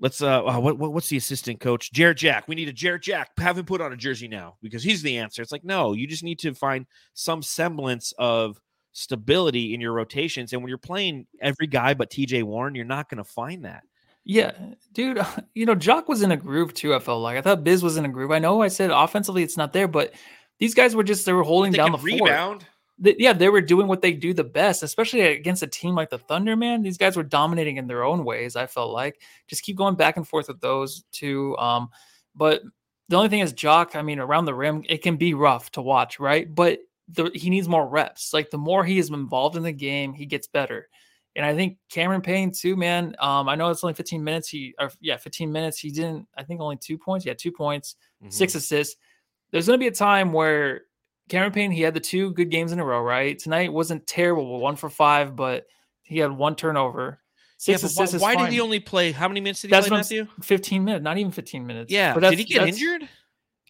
let's 0.00 0.22
uh 0.22 0.42
what, 0.42 0.78
what 0.78 0.92
what's 0.92 1.08
the 1.08 1.16
assistant 1.16 1.60
coach? 1.60 1.92
Jarrett 1.92 2.18
Jack. 2.18 2.48
We 2.48 2.54
need 2.54 2.68
a 2.68 2.72
Jarrett 2.72 3.02
Jack. 3.02 3.30
Have 3.38 3.58
him 3.58 3.64
put 3.64 3.80
on 3.80 3.92
a 3.92 3.96
jersey 3.96 4.28
now 4.28 4.56
because 4.62 4.82
he's 4.82 5.02
the 5.02 5.18
answer. 5.18 5.42
It's 5.42 5.52
like, 5.52 5.64
no, 5.64 5.92
you 5.92 6.06
just 6.06 6.24
need 6.24 6.38
to 6.40 6.54
find 6.54 6.86
some 7.14 7.42
semblance 7.42 8.12
of 8.18 8.60
stability 8.92 9.74
in 9.74 9.80
your 9.80 9.92
rotations. 9.92 10.52
And 10.52 10.62
when 10.62 10.68
you're 10.68 10.78
playing 10.78 11.26
every 11.40 11.66
guy 11.66 11.94
but 11.94 12.10
TJ 12.10 12.42
Warren, 12.42 12.74
you're 12.74 12.84
not 12.84 13.08
going 13.08 13.18
to 13.18 13.24
find 13.24 13.64
that. 13.64 13.82
Yeah, 14.24 14.52
dude. 14.92 15.20
You 15.54 15.66
know, 15.66 15.74
Jock 15.74 16.08
was 16.08 16.22
in 16.22 16.30
a 16.30 16.36
groove 16.36 16.72
too. 16.72 16.94
I 16.94 17.00
felt 17.00 17.20
like 17.20 17.36
I 17.36 17.40
thought 17.40 17.64
Biz 17.64 17.82
was 17.82 17.96
in 17.96 18.04
a 18.04 18.08
groove. 18.08 18.30
I 18.30 18.38
know 18.38 18.62
I 18.62 18.68
said 18.68 18.92
offensively 18.92 19.42
it's 19.42 19.56
not 19.56 19.72
there, 19.72 19.88
but 19.88 20.14
these 20.60 20.72
guys 20.72 20.94
were 20.94 21.02
just 21.02 21.26
they 21.26 21.32
were 21.32 21.42
holding 21.42 21.72
they 21.72 21.78
down 21.78 21.90
the 21.90 21.98
rebound. 21.98 22.62
Fort. 22.62 22.72
Yeah, 23.00 23.32
they 23.32 23.48
were 23.48 23.60
doing 23.60 23.86
what 23.86 24.02
they 24.02 24.12
do 24.12 24.34
the 24.34 24.44
best, 24.44 24.82
especially 24.82 25.20
against 25.20 25.62
a 25.62 25.66
team 25.66 25.94
like 25.94 26.10
the 26.10 26.18
Thunder. 26.18 26.56
Man, 26.56 26.82
these 26.82 26.98
guys 26.98 27.16
were 27.16 27.22
dominating 27.22 27.76
in 27.76 27.86
their 27.86 28.04
own 28.04 28.24
ways. 28.24 28.56
I 28.56 28.66
felt 28.66 28.92
like 28.92 29.20
just 29.46 29.62
keep 29.62 29.76
going 29.76 29.94
back 29.94 30.16
and 30.16 30.26
forth 30.26 30.48
with 30.48 30.60
those 30.60 31.04
two. 31.12 31.56
Um, 31.58 31.90
but 32.34 32.62
the 33.08 33.16
only 33.16 33.28
thing 33.28 33.40
is, 33.40 33.52
Jock. 33.52 33.94
I 33.94 34.02
mean, 34.02 34.18
around 34.18 34.46
the 34.46 34.54
rim, 34.54 34.82
it 34.88 35.02
can 35.02 35.16
be 35.16 35.34
rough 35.34 35.70
to 35.72 35.82
watch, 35.82 36.18
right? 36.18 36.52
But 36.52 36.80
the, 37.08 37.30
he 37.34 37.50
needs 37.50 37.68
more 37.68 37.86
reps. 37.86 38.32
Like 38.32 38.50
the 38.50 38.58
more 38.58 38.84
he 38.84 38.98
is 38.98 39.10
involved 39.10 39.56
in 39.56 39.62
the 39.62 39.72
game, 39.72 40.12
he 40.12 40.26
gets 40.26 40.46
better. 40.46 40.88
And 41.36 41.46
I 41.46 41.54
think 41.54 41.78
Cameron 41.88 42.20
Payne 42.20 42.50
too, 42.50 42.74
man. 42.74 43.14
Um, 43.20 43.48
I 43.48 43.54
know 43.54 43.70
it's 43.70 43.84
only 43.84 43.94
15 43.94 44.22
minutes. 44.24 44.48
He, 44.48 44.74
or 44.78 44.90
yeah, 45.00 45.16
15 45.16 45.52
minutes. 45.52 45.78
He 45.78 45.90
didn't. 45.90 46.26
I 46.36 46.42
think 46.42 46.60
only 46.60 46.76
two 46.76 46.98
points. 46.98 47.24
Yeah, 47.24 47.34
two 47.34 47.52
points, 47.52 47.94
mm-hmm. 48.20 48.30
six 48.30 48.54
assists. 48.54 48.96
There's 49.50 49.66
going 49.66 49.78
to 49.78 49.82
be 49.82 49.88
a 49.88 49.92
time 49.92 50.32
where 50.32 50.82
Cameron 51.28 51.52
Payne. 51.52 51.70
He 51.70 51.82
had 51.82 51.94
the 51.94 52.00
two 52.00 52.32
good 52.32 52.50
games 52.50 52.72
in 52.72 52.80
a 52.80 52.84
row. 52.84 53.00
Right 53.00 53.38
tonight 53.38 53.72
wasn't 53.72 54.06
terrible. 54.06 54.60
One 54.60 54.76
for 54.76 54.88
five, 54.88 55.36
but 55.36 55.66
he 56.02 56.18
had 56.18 56.32
one 56.32 56.56
turnover. 56.56 57.20
Six 57.58 57.82
yeah, 57.82 57.86
assists. 57.86 58.22
Why, 58.22 58.36
why 58.36 58.44
did 58.44 58.52
he 58.52 58.60
only 58.60 58.78
play? 58.78 59.12
How 59.12 59.26
many 59.26 59.40
minutes 59.40 59.62
did 59.62 59.68
he 59.68 59.72
That's 59.72 59.88
play, 59.88 59.98
Matthew? 59.98 60.26
15 60.42 60.84
minutes. 60.84 61.02
Not 61.02 61.18
even 61.18 61.32
15 61.32 61.66
minutes. 61.66 61.92
Yeah. 61.92 62.14
But 62.14 62.30
did 62.30 62.38
he 62.38 62.44
get 62.44 62.68
injured? 62.68 63.08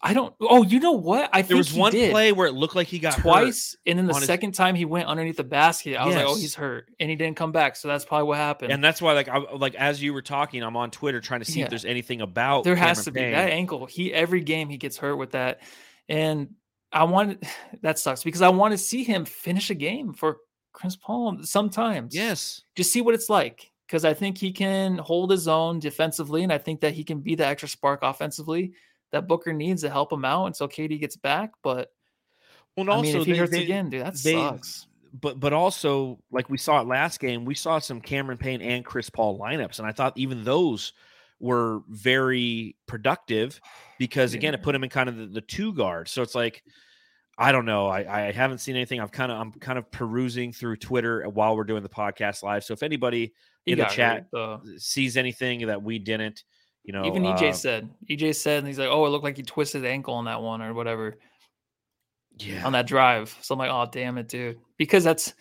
I 0.01 0.13
don't. 0.13 0.33
Oh, 0.39 0.63
you 0.63 0.79
know 0.79 0.93
what? 0.93 1.29
I 1.33 1.41
there 1.41 1.57
was 1.57 1.73
one 1.73 1.91
did. 1.91 2.11
play 2.11 2.31
where 2.31 2.47
it 2.47 2.53
looked 2.53 2.75
like 2.75 2.87
he 2.87 2.99
got 2.99 3.17
twice, 3.17 3.75
and 3.85 3.99
then 3.99 4.05
the 4.05 4.13
second 4.13 4.51
his... 4.51 4.57
time 4.57 4.75
he 4.75 4.85
went 4.85 5.07
underneath 5.07 5.35
the 5.35 5.43
basket. 5.43 5.97
I 5.97 6.05
was 6.05 6.15
like, 6.15 6.25
oh, 6.25 6.35
he's 6.35 6.55
hurt, 6.55 6.89
and 6.99 7.09
he 7.09 7.17
didn't 7.17 7.35
come 7.35 7.51
back. 7.51 7.75
So 7.75 7.89
that's 7.89 8.05
probably 8.05 8.27
what 8.27 8.37
happened. 8.37 8.71
And 8.71 8.81
that's 8.81 9.01
why, 9.01 9.11
like, 9.11 9.27
I, 9.27 9.39
like 9.39 9.75
as 9.75 10.01
you 10.01 10.13
were 10.13 10.21
talking, 10.21 10.63
I'm 10.63 10.77
on 10.77 10.91
Twitter 10.91 11.19
trying 11.19 11.41
to 11.41 11.45
see 11.45 11.59
yeah. 11.59 11.65
if 11.65 11.69
there's 11.69 11.83
anything 11.83 12.21
about. 12.21 12.63
There 12.63 12.75
Cameron 12.75 12.95
has 12.95 13.05
to 13.05 13.11
Payne. 13.11 13.31
be 13.31 13.35
that 13.35 13.49
ankle. 13.49 13.87
He 13.87 14.13
every 14.13 14.39
game 14.39 14.69
he 14.69 14.77
gets 14.77 14.95
hurt 14.95 15.17
with 15.17 15.31
that, 15.31 15.61
and 16.07 16.55
I 16.91 17.03
want 17.03 17.43
that 17.81 17.99
sucks 17.99 18.23
because 18.23 18.41
I 18.41 18.49
want 18.49 18.71
to 18.71 18.77
see 18.77 19.03
him 19.03 19.25
finish 19.25 19.69
a 19.69 19.75
game 19.75 20.13
for 20.13 20.37
Chris 20.73 20.95
Paul 20.95 21.39
sometimes. 21.43 22.15
Yes, 22.15 22.63
just 22.75 22.91
see 22.91 23.01
what 23.01 23.13
it's 23.13 23.29
like 23.29 23.71
because 23.87 24.05
I 24.05 24.13
think 24.13 24.37
he 24.37 24.51
can 24.51 24.97
hold 24.97 25.31
his 25.31 25.47
own 25.47 25.79
defensively, 25.79 26.43
and 26.43 26.53
I 26.53 26.57
think 26.57 26.81
that 26.81 26.93
he 26.93 27.03
can 27.03 27.19
be 27.19 27.35
the 27.35 27.45
extra 27.45 27.67
spark 27.67 28.01
offensively 28.03 28.73
that 29.11 29.27
Booker 29.27 29.53
needs 29.53 29.81
to 29.81 29.89
help 29.89 30.13
him 30.13 30.23
out 30.25 30.45
until 30.45 30.67
KD 30.67 30.99
gets 30.99 31.17
back. 31.17 31.51
But 31.63 31.91
well, 32.77 32.89
also, 32.89 32.99
I 32.99 33.01
mean, 33.01 33.15
if 33.21 33.25
he 33.25 33.31
they, 33.31 33.37
hurts 33.37 33.51
they, 33.51 33.63
again, 33.63 33.89
dude, 33.89 34.05
that 34.05 34.15
they, 34.15 34.33
sucks. 34.33 34.87
But 35.19 35.39
but 35.39 35.53
also, 35.53 36.19
like 36.31 36.49
we 36.49 36.57
saw 36.57 36.81
it 36.81 36.87
last 36.87 37.19
game, 37.19 37.45
we 37.45 37.55
saw 37.55 37.79
some 37.79 37.99
Cameron 37.99 38.37
Payne 38.37 38.61
and 38.61 38.85
Chris 38.85 39.09
Paul 39.09 39.39
lineups, 39.39 39.79
and 39.79 39.87
I 39.87 39.91
thought 39.91 40.13
even 40.17 40.43
those 40.43 40.93
were 41.39 41.81
very 41.87 42.75
productive 42.87 43.59
because 43.97 44.33
again, 44.33 44.53
it 44.53 44.61
put 44.61 44.75
him 44.75 44.83
in 44.83 44.89
kind 44.89 45.09
of 45.09 45.17
the, 45.17 45.25
the 45.25 45.41
two 45.41 45.73
guard. 45.73 46.07
So 46.07 46.21
it's 46.21 46.35
like. 46.35 46.63
I 47.41 47.53
don't 47.53 47.63
know. 47.63 47.87
I, 47.87 48.27
I 48.27 48.31
haven't 48.33 48.57
seen 48.57 48.75
anything. 48.75 48.99
I'm 48.99 49.07
kind 49.07 49.31
of 49.31 49.39
I'm 49.39 49.53
kind 49.53 49.79
of 49.79 49.89
perusing 49.91 50.51
through 50.51 50.75
Twitter 50.75 51.23
while 51.29 51.55
we're 51.55 51.63
doing 51.63 51.83
the 51.83 51.87
podcast 51.87 52.43
live. 52.43 52.65
So 52.65 52.73
if 52.73 52.83
anybody 52.83 53.31
in 53.65 53.77
the 53.77 53.85
chat 53.85 54.27
sees 54.77 55.15
anything 55.15 55.67
that 55.67 55.81
we 55.81 55.99
didn't, 55.99 56.43
you 56.83 56.93
know, 56.93 57.05
even 57.05 57.23
EJ 57.23 57.49
uh, 57.49 57.53
said 57.53 57.89
EJ 58.09 58.35
said, 58.35 58.59
and 58.59 58.67
he's 58.67 58.79
like, 58.79 58.89
"Oh, 58.89 59.05
it 59.05 59.09
looked 59.09 59.23
like 59.23 59.37
he 59.37 59.43
twisted 59.43 59.85
ankle 59.85 60.15
on 60.15 60.25
that 60.25 60.41
one 60.41 60.61
or 60.61 60.73
whatever." 60.73 61.17
Yeah, 62.37 62.65
on 62.65 62.71
that 62.73 62.87
drive. 62.87 63.37
So 63.41 63.53
I'm 63.53 63.59
like, 63.59 63.71
"Oh, 63.71 63.87
damn 63.91 64.17
it, 64.17 64.27
dude!" 64.27 64.59
Because 64.77 65.03
that's 65.03 65.33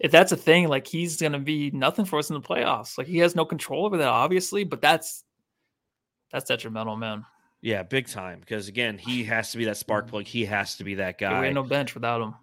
if 0.00 0.10
that's 0.10 0.32
a 0.32 0.36
thing, 0.36 0.68
like 0.68 0.86
he's 0.86 1.20
gonna 1.20 1.38
be 1.38 1.70
nothing 1.70 2.04
for 2.04 2.18
us 2.18 2.30
in 2.30 2.34
the 2.34 2.40
playoffs. 2.40 2.98
Like 2.98 3.06
he 3.06 3.18
has 3.18 3.36
no 3.36 3.44
control 3.44 3.86
over 3.86 3.98
that, 3.98 4.08
obviously, 4.08 4.64
but 4.64 4.80
that's 4.80 5.22
that's 6.32 6.46
detrimental, 6.46 6.96
man. 6.96 7.24
Yeah, 7.60 7.82
big 7.82 8.06
time. 8.06 8.40
Because 8.40 8.68
again, 8.68 8.98
he 8.98 9.24
has 9.24 9.52
to 9.52 9.58
be 9.58 9.64
that 9.66 9.76
spark 9.76 10.08
plug. 10.08 10.24
He 10.24 10.44
has 10.44 10.76
to 10.76 10.84
be 10.84 10.96
that 10.96 11.18
guy. 11.18 11.32
Yeah, 11.32 11.40
we 11.40 11.46
ain't 11.46 11.54
no 11.54 11.62
bench 11.62 11.94
without 11.94 12.20
him. 12.20 12.34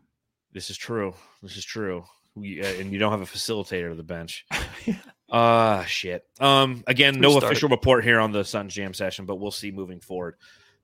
This 0.51 0.69
is 0.69 0.77
true. 0.77 1.13
This 1.41 1.57
is 1.57 1.65
true. 1.65 2.05
We, 2.35 2.61
uh, 2.61 2.65
and 2.65 2.91
you 2.91 2.99
don't 2.99 3.11
have 3.11 3.21
a 3.21 3.25
facilitator 3.25 3.89
to 3.89 3.95
the 3.95 4.03
bench. 4.03 4.45
Ah, 5.35 5.79
uh, 5.79 5.83
shit. 5.85 6.27
Um, 6.39 6.83
again, 6.85 7.19
no 7.19 7.35
official 7.39 7.67
report 7.67 8.03
here 8.03 8.19
on 8.19 8.31
the 8.31 8.43
Suns 8.43 8.71
Jam 8.71 8.93
session, 8.93 9.25
but 9.25 9.37
we'll 9.37 9.49
see 9.49 9.71
moving 9.71 9.99
forward. 9.99 10.35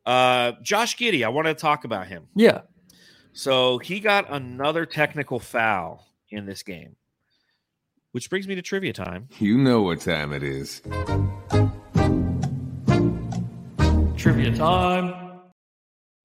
Uh, 0.08 0.54
Josh 0.64 0.98
Giddey, 0.98 1.24
I 1.24 1.30
want 1.30 1.46
to 1.46 1.54
talk 1.54 1.84
about 1.84 2.08
him. 2.08 2.30
Yeah. 2.36 2.62
So 3.32 3.78
he 3.78 4.00
got 4.00 4.32
another 4.32 4.88
technical 4.88 5.38
foul 5.38 6.04
in 6.32 6.48
this 6.48 6.64
game, 6.64 6.96
which 8.12 8.32
brings 8.32 8.48
me 8.48 8.56
to 8.56 8.64
trivia 8.64 8.92
time. 8.92 9.28
You 9.38 9.56
know 9.56 9.84
what 9.84 10.02
time 10.02 10.34
it 10.34 10.42
is. 10.42 10.82
Trivia 14.20 14.54
time. 14.54 15.40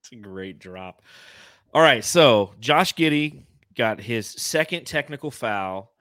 It's 0.00 0.10
a 0.10 0.16
great 0.16 0.58
drop. 0.58 1.00
All 1.72 1.80
right, 1.80 2.04
so 2.04 2.52
Josh 2.58 2.92
Giddey 2.92 3.44
got 3.76 4.00
his 4.00 4.26
second 4.26 4.84
technical 4.84 5.30
foul 5.30 5.92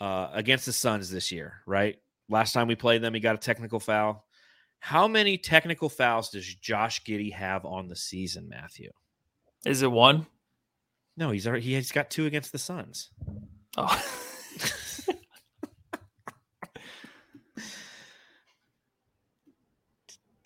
uh, 0.00 0.30
against 0.32 0.64
the 0.64 0.72
Suns 0.72 1.10
this 1.10 1.30
year, 1.30 1.60
right? 1.66 1.98
Last 2.30 2.54
time 2.54 2.66
we 2.66 2.76
played 2.76 3.02
them, 3.02 3.12
he 3.12 3.20
got 3.20 3.34
a 3.34 3.38
technical 3.38 3.78
foul. 3.78 4.24
How 4.78 5.06
many 5.06 5.36
technical 5.36 5.90
fouls 5.90 6.30
does 6.30 6.46
Josh 6.46 7.04
Giddey 7.04 7.34
have 7.34 7.66
on 7.66 7.88
the 7.88 7.96
season, 7.96 8.48
Matthew? 8.48 8.90
Is 9.66 9.82
it 9.82 9.92
one? 9.92 10.26
No, 11.14 11.30
he's 11.30 11.46
already 11.46 11.62
he's 11.62 11.92
got 11.92 12.08
two 12.08 12.24
against 12.24 12.52
the 12.52 12.58
Suns. 12.58 13.10
Oh. 13.76 14.02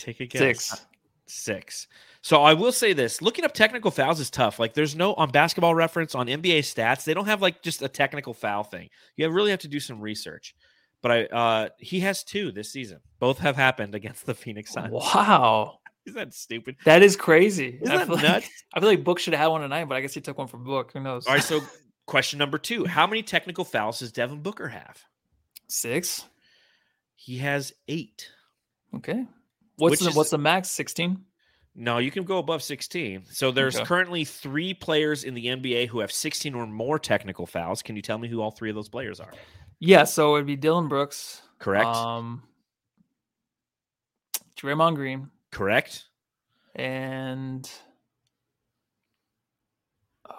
Take 0.08 0.20
a 0.20 0.26
guess. 0.26 0.40
Six. 0.40 0.86
Six. 1.26 1.86
So 2.22 2.42
I 2.42 2.54
will 2.54 2.72
say 2.72 2.94
this: 2.94 3.20
looking 3.20 3.44
up 3.44 3.52
technical 3.52 3.90
fouls 3.90 4.20
is 4.20 4.30
tough. 4.30 4.58
Like, 4.58 4.72
there's 4.72 4.96
no 4.96 5.12
on 5.14 5.30
Basketball 5.30 5.74
Reference 5.74 6.14
on 6.14 6.26
NBA 6.26 6.60
stats. 6.60 7.04
They 7.04 7.12
don't 7.12 7.26
have 7.26 7.42
like 7.42 7.62
just 7.62 7.82
a 7.82 7.88
technical 7.88 8.32
foul 8.32 8.64
thing. 8.64 8.88
You 9.16 9.28
really 9.28 9.50
have 9.50 9.60
to 9.60 9.68
do 9.68 9.80
some 9.80 10.00
research. 10.00 10.54
But 11.02 11.12
I, 11.12 11.24
uh, 11.26 11.68
he 11.78 12.00
has 12.00 12.24
two 12.24 12.50
this 12.50 12.72
season. 12.72 13.00
Both 13.20 13.38
have 13.40 13.54
happened 13.54 13.94
against 13.94 14.24
the 14.24 14.34
Phoenix 14.34 14.72
Suns. 14.72 14.90
Wow. 14.92 15.78
Is 16.06 16.14
that 16.14 16.32
stupid? 16.32 16.76
That 16.86 17.02
is 17.02 17.16
crazy. 17.16 17.78
Isn't 17.82 17.94
I 17.94 17.98
that 17.98 18.08
like- 18.08 18.22
nuts? 18.22 18.48
I 18.74 18.80
feel 18.80 18.88
like 18.88 19.04
Book 19.04 19.18
should 19.18 19.34
have 19.34 19.42
had 19.42 19.48
one 19.48 19.60
tonight, 19.60 19.84
but 19.84 19.96
I 19.96 20.00
guess 20.00 20.14
he 20.14 20.22
took 20.22 20.38
one 20.38 20.46
from 20.48 20.64
Book. 20.64 20.92
Who 20.94 21.00
knows? 21.00 21.26
All 21.26 21.34
right. 21.34 21.42
So, 21.42 21.60
question 22.06 22.38
number 22.38 22.56
two: 22.56 22.86
How 22.86 23.06
many 23.06 23.22
technical 23.22 23.62
fouls 23.66 23.98
does 23.98 24.10
Devin 24.10 24.40
Booker 24.40 24.68
have? 24.68 25.02
Six. 25.68 26.24
He 27.14 27.36
has 27.38 27.74
eight. 27.88 28.30
Okay. 28.96 29.26
What's 29.78 30.00
the 30.00 30.08
is- 30.10 30.16
what's 30.16 30.30
the 30.30 30.38
max? 30.38 30.70
Sixteen. 30.70 31.24
No, 31.74 31.98
you 31.98 32.10
can 32.10 32.24
go 32.24 32.38
above 32.38 32.62
16. 32.64 33.24
So 33.26 33.52
there's 33.52 33.76
Okay. 33.76 33.84
currently 33.84 34.24
three 34.24 34.74
players 34.74 35.22
in 35.22 35.34
the 35.34 35.46
NBA 35.46 35.86
who 35.86 36.00
have 36.00 36.10
16 36.10 36.54
or 36.56 36.66
more 36.66 36.98
technical 36.98 37.46
fouls. 37.46 37.82
Can 37.82 37.94
you 37.94 38.02
tell 38.02 38.18
me 38.18 38.26
who 38.26 38.40
all 38.40 38.50
three 38.50 38.68
of 38.68 38.74
those 38.74 38.88
players 38.88 39.20
are? 39.20 39.32
Yeah, 39.78 40.02
so 40.02 40.34
it'd 40.34 40.46
be 40.46 40.56
Dillon 40.56 40.88
Brooks. 40.88 41.40
Correct. 41.60 41.86
Um 41.86 42.42
Draymond 44.56 44.96
Green 44.96 45.30
Correct. 45.52 46.06
and 46.74 47.70
uh, 50.28 50.32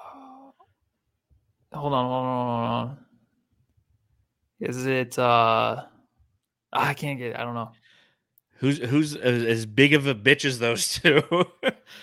hold 1.73 1.93
on, 1.93 2.05
hold 2.05 2.25
on, 2.25 2.57
hold 2.57 2.89
on. 2.89 3.05
Is 4.59 4.85
it 4.85 5.17
uh 5.17 5.85
I 6.73 6.93
can't 6.93 7.17
get 7.17 7.31
it. 7.31 7.35
I 7.39 7.43
don't 7.45 7.53
know. 7.55 7.71
Who's 8.59 8.77
who's 8.79 9.15
as 9.15 9.65
big 9.65 9.93
of 9.93 10.05
a 10.07 10.13
bitch 10.15 10.43
as 10.45 10.59
those 10.59 10.93
two? 11.01 11.21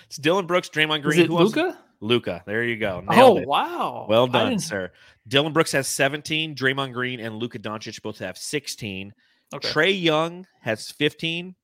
it's 0.07 0.17
Dillon 0.17 0.45
Brooks, 0.47 0.69
Draymond 0.69 1.03
Green. 1.03 1.19
Is 1.19 1.25
it? 1.25 1.29
Luka? 1.31 1.77
Luka. 1.99 2.43
There 2.45 2.63
you 2.63 2.77
go. 2.77 3.03
Oh 3.07 3.37
it. 3.37 3.47
wow. 3.47 4.05
Well 4.09 4.27
done, 4.27 4.59
sir. 4.59 4.91
Dillon 5.27 5.53
Brooks 5.53 5.71
has 5.73 5.87
17. 5.87 6.55
Draymond 6.55 6.93
Green 6.93 7.19
and 7.19 7.35
Luka 7.35 7.59
Doncic 7.59 8.01
both 8.01 8.19
have 8.19 8.37
16. 8.37 9.13
Okay. 9.53 9.67
Trae 9.69 10.01
Young 10.01 10.45
has 10.61 10.89
15. 10.91 11.55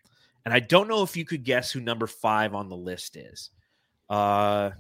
And 0.46 0.54
I 0.54 0.60
don't 0.60 0.88
know 0.88 1.04
if 1.04 1.16
you 1.16 1.24
could 1.26 1.44
guess 1.44 1.72
who 1.72 1.80
number 1.80 2.06
five 2.08 2.54
on 2.54 2.70
the 2.70 2.76
list 2.78 3.16
is. 3.16 3.50
Uh 4.10 4.72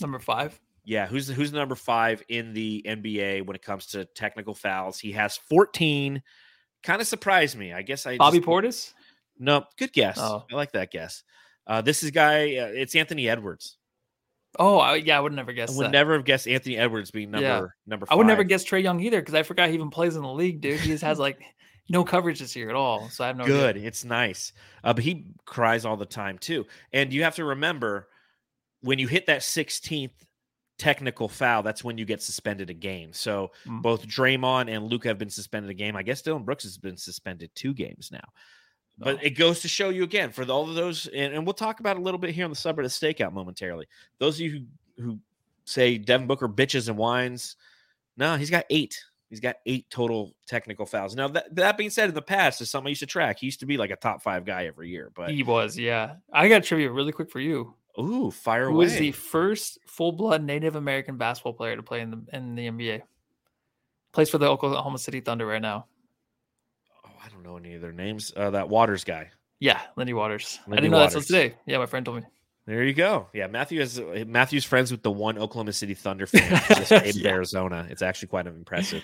Number 0.00 0.18
five. 0.18 0.58
Yeah, 0.84 1.06
who's 1.06 1.28
who's 1.28 1.52
number 1.52 1.74
five 1.74 2.22
in 2.28 2.52
the 2.54 2.82
NBA 2.86 3.44
when 3.46 3.54
it 3.54 3.62
comes 3.62 3.86
to 3.88 4.04
technical 4.06 4.54
fouls? 4.54 4.98
He 4.98 5.12
has 5.12 5.36
14. 5.36 6.22
Kind 6.82 7.00
of 7.02 7.06
surprised 7.06 7.56
me. 7.58 7.72
I 7.72 7.82
guess 7.82 8.06
I 8.06 8.16
Bobby 8.16 8.38
just- 8.38 8.48
Portis? 8.48 8.92
No, 9.40 9.64
good 9.78 9.92
guess. 9.92 10.18
Oh. 10.20 10.44
I 10.52 10.54
like 10.54 10.72
that 10.72 10.92
guess. 10.92 11.24
Uh, 11.66 11.80
this 11.80 12.02
is 12.02 12.10
guy. 12.12 12.56
Uh, 12.56 12.66
it's 12.66 12.94
Anthony 12.94 13.28
Edwards. 13.28 13.78
Oh, 14.58 14.78
I, 14.78 14.96
yeah, 14.96 15.16
I 15.16 15.20
would 15.20 15.32
never 15.32 15.52
guess 15.52 15.72
I 15.72 15.76
would 15.76 15.86
that. 15.86 15.92
never 15.92 16.12
have 16.14 16.24
guessed 16.24 16.46
Anthony 16.46 16.76
Edwards 16.76 17.10
being 17.10 17.30
number 17.30 17.46
Yeah. 17.46 17.66
number. 17.86 18.06
I 18.10 18.16
would 18.16 18.26
never 18.26 18.42
guess 18.44 18.64
Trae 18.64 18.82
Young 18.82 19.00
either 19.00 19.20
because 19.20 19.34
I 19.34 19.42
forgot 19.44 19.68
he 19.68 19.74
even 19.76 19.90
plays 19.90 20.16
in 20.16 20.22
the 20.22 20.32
league, 20.32 20.60
dude. 20.60 20.80
He 20.80 20.88
just 20.88 21.04
has 21.04 21.18
like 21.20 21.40
no 21.88 22.04
coverage 22.04 22.40
this 22.40 22.54
year 22.56 22.68
at 22.68 22.74
all. 22.76 23.08
So 23.10 23.24
I 23.24 23.28
have 23.28 23.36
no 23.36 23.44
idea. 23.44 23.56
Good. 23.56 23.76
It's 23.78 24.04
nice. 24.04 24.52
Uh, 24.84 24.92
but 24.92 25.04
he 25.04 25.26
cries 25.46 25.84
all 25.84 25.96
the 25.96 26.04
time 26.06 26.36
too. 26.38 26.66
And 26.92 27.12
you 27.12 27.22
have 27.22 27.36
to 27.36 27.44
remember 27.44 28.08
when 28.82 28.98
you 28.98 29.06
hit 29.06 29.26
that 29.26 29.40
16th 29.42 30.10
technical 30.78 31.28
foul, 31.28 31.62
that's 31.62 31.84
when 31.84 31.98
you 31.98 32.04
get 32.04 32.22
suspended 32.22 32.70
a 32.70 32.74
game. 32.74 33.12
So 33.12 33.52
Mm. 33.66 33.82
both 33.82 34.06
Draymond 34.06 34.68
and 34.74 34.84
Luka 34.84 35.08
have 35.08 35.18
been 35.18 35.30
suspended 35.30 35.70
a 35.70 35.74
game. 35.74 35.94
I 35.94 36.02
guess 36.02 36.22
Dillon 36.22 36.42
Brooks 36.44 36.64
has 36.64 36.76
been 36.78 36.96
suspended 36.96 37.50
two 37.54 37.72
games 37.74 38.10
now. 38.10 38.24
But 38.98 39.16
Oh. 39.16 39.20
it 39.22 39.30
goes 39.30 39.60
to 39.60 39.68
show 39.68 39.88
you 39.88 40.02
again 40.04 40.30
for 40.30 40.44
the- 40.44 40.54
all 40.54 40.68
of 40.68 40.74
those, 40.74 41.06
and, 41.06 41.32
and 41.32 41.46
we'll 41.46 41.54
talk 41.54 41.80
about 41.80 41.96
a 41.96 42.00
little 42.00 42.18
bit 42.18 42.34
here 42.34 42.44
on 42.44 42.50
the 42.50 42.56
subreddit 42.56 42.86
stakeout 42.86 43.32
momentarily. 43.32 43.86
Those 44.18 44.36
of 44.36 44.40
you 44.42 44.66
who, 44.98 45.02
who 45.02 45.18
say 45.64 45.96
Devin 45.98 46.26
Booker 46.26 46.48
bitches 46.48 46.88
and 46.88 46.98
whines, 46.98 47.56
no, 48.16 48.36
he's 48.36 48.50
got 48.50 48.64
eight. 48.70 49.02
He's 49.30 49.40
got 49.40 49.56
eight 49.64 49.88
total 49.90 50.34
technical 50.46 50.84
fouls. 50.84 51.14
Now 51.14 51.28
that 51.28 51.54
that 51.54 51.78
being 51.78 51.88
said, 51.88 52.08
in 52.08 52.14
the 52.16 52.20
past, 52.20 52.60
is 52.60 52.68
something 52.68 52.88
I 52.88 52.90
used 52.90 53.00
to 53.00 53.06
track. 53.06 53.38
He 53.38 53.46
used 53.46 53.60
to 53.60 53.66
be 53.66 53.76
like 53.76 53.90
a 53.92 53.96
top 53.96 54.22
five 54.22 54.44
guy 54.44 54.66
every 54.66 54.90
year. 54.90 55.12
But 55.14 55.30
He 55.30 55.44
was, 55.44 55.78
yeah. 55.78 56.16
I 56.32 56.48
got 56.48 56.64
trivia 56.64 56.90
really 56.90 57.12
quick 57.12 57.30
for 57.30 57.38
you. 57.40 57.74
ooh, 57.98 58.30
fire 58.32 58.64
Who 58.66 58.70
away! 58.74 58.84
was 58.86 58.96
the 58.96 59.12
first 59.12 59.78
full-blood 59.86 60.42
Native 60.42 60.74
American 60.74 61.16
basketball 61.16 61.52
player 61.52 61.76
to 61.76 61.82
play 61.82 62.00
in 62.00 62.10
the 62.10 62.36
in 62.36 62.54
the 62.56 62.66
NBA? 62.66 63.02
Plays 64.12 64.28
for 64.30 64.38
the 64.38 64.46
Oklahoma 64.48 64.98
City 64.98 65.20
Thunder 65.20 65.46
right 65.46 65.62
now. 65.62 65.86
I 67.22 67.28
don't 67.28 67.42
know 67.42 67.56
any 67.56 67.74
of 67.74 67.82
their 67.82 67.92
names. 67.92 68.32
Uh, 68.34 68.50
that 68.50 68.68
Waters 68.68 69.04
guy. 69.04 69.30
Yeah, 69.58 69.80
Lindy 69.96 70.12
Waters. 70.14 70.58
I 70.66 70.70
Lindy 70.70 70.82
didn't 70.82 70.92
know 70.92 70.98
Waters. 70.98 71.12
till 71.12 71.22
today. 71.22 71.54
Yeah, 71.66 71.78
my 71.78 71.86
friend 71.86 72.04
told 72.04 72.18
me. 72.18 72.22
There 72.66 72.84
you 72.84 72.94
go. 72.94 73.28
Yeah, 73.34 73.46
Matthew 73.48 73.80
has 73.80 74.00
Matthew's 74.26 74.64
friends 74.64 74.90
with 74.92 75.02
the 75.02 75.10
one 75.10 75.38
Oklahoma 75.38 75.72
City 75.72 75.94
Thunder 75.94 76.26
fan 76.26 76.60
just 76.68 76.92
in 76.92 77.16
Yeah. 77.16 77.30
Arizona. 77.30 77.86
It's 77.90 78.02
actually 78.02 78.28
quite 78.28 78.46
impressive. 78.46 79.02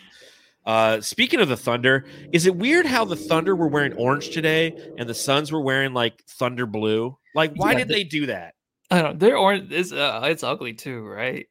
Uh, 0.65 1.01
speaking 1.01 1.41
of 1.41 1.49
the 1.49 1.57
Thunder, 1.57 2.07
is 2.33 2.47
it 2.47 2.57
weird 2.57 2.87
how 2.87 3.05
the 3.05 3.17
Thunder 3.17 3.55
were 3.55 3.69
wearing 3.69 3.93
orange 3.95 4.31
today 4.31 4.75
and 4.99 5.09
the 5.09 5.15
Suns 5.15 5.53
were 5.53 5.61
wearing 5.63 5.93
like 5.95 6.23
Thunder 6.27 6.67
blue? 6.67 7.17
Like, 7.35 7.53
why 7.55 7.73
Yeah, 7.73 7.79
did 7.79 7.89
the- 7.89 7.95
they 7.95 8.05
do 8.05 8.27
that? 8.27 8.55
I 8.91 9.03
don't 9.03 9.13
know. 9.15 9.19
Their 9.19 9.37
orange 9.37 9.73
is 9.73 9.93
uh, 9.93 10.21
it's 10.25 10.43
ugly 10.45 10.73
too, 10.73 11.05
right? 11.05 11.47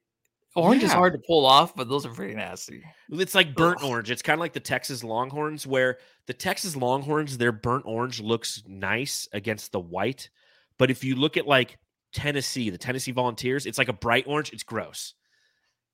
Orange 0.56 0.84
is 0.84 0.94
hard 0.94 1.14
to 1.14 1.20
pull 1.28 1.46
off, 1.46 1.76
but 1.76 1.90
those 1.90 2.06
are 2.06 2.14
pretty 2.14 2.34
nasty. 2.34 2.82
It's 3.12 3.36
like 3.36 3.56
burnt 3.56 3.80
Ugh. 3.82 3.90
orange. 3.90 4.10
It's 4.10 4.22
kind 4.22 4.36
of 4.36 4.40
like 4.40 4.54
the 4.54 4.62
Texas 4.62 5.04
Longhorns, 5.04 5.68
where 5.68 5.98
the 6.28 6.34
Texas 6.34 6.78
Longhorns, 6.78 7.38
their 7.38 7.52
burnt 7.52 7.86
orange 7.86 8.22
looks 8.22 8.64
nice 8.66 9.28
against 9.34 9.74
the 9.74 9.82
white. 9.82 10.30
But 10.78 10.90
if 10.90 11.04
you 11.04 11.16
look 11.16 11.36
at 11.36 11.46
like 11.46 11.78
Tennessee, 12.14 12.70
the 12.70 12.78
Tennessee 12.78 13.12
Volunteers, 13.12 13.66
it's 13.66 13.78
like 13.78 13.90
a 13.90 13.94
bright 13.94 14.26
orange. 14.28 14.54
It's 14.54 14.64
gross. 14.64 15.14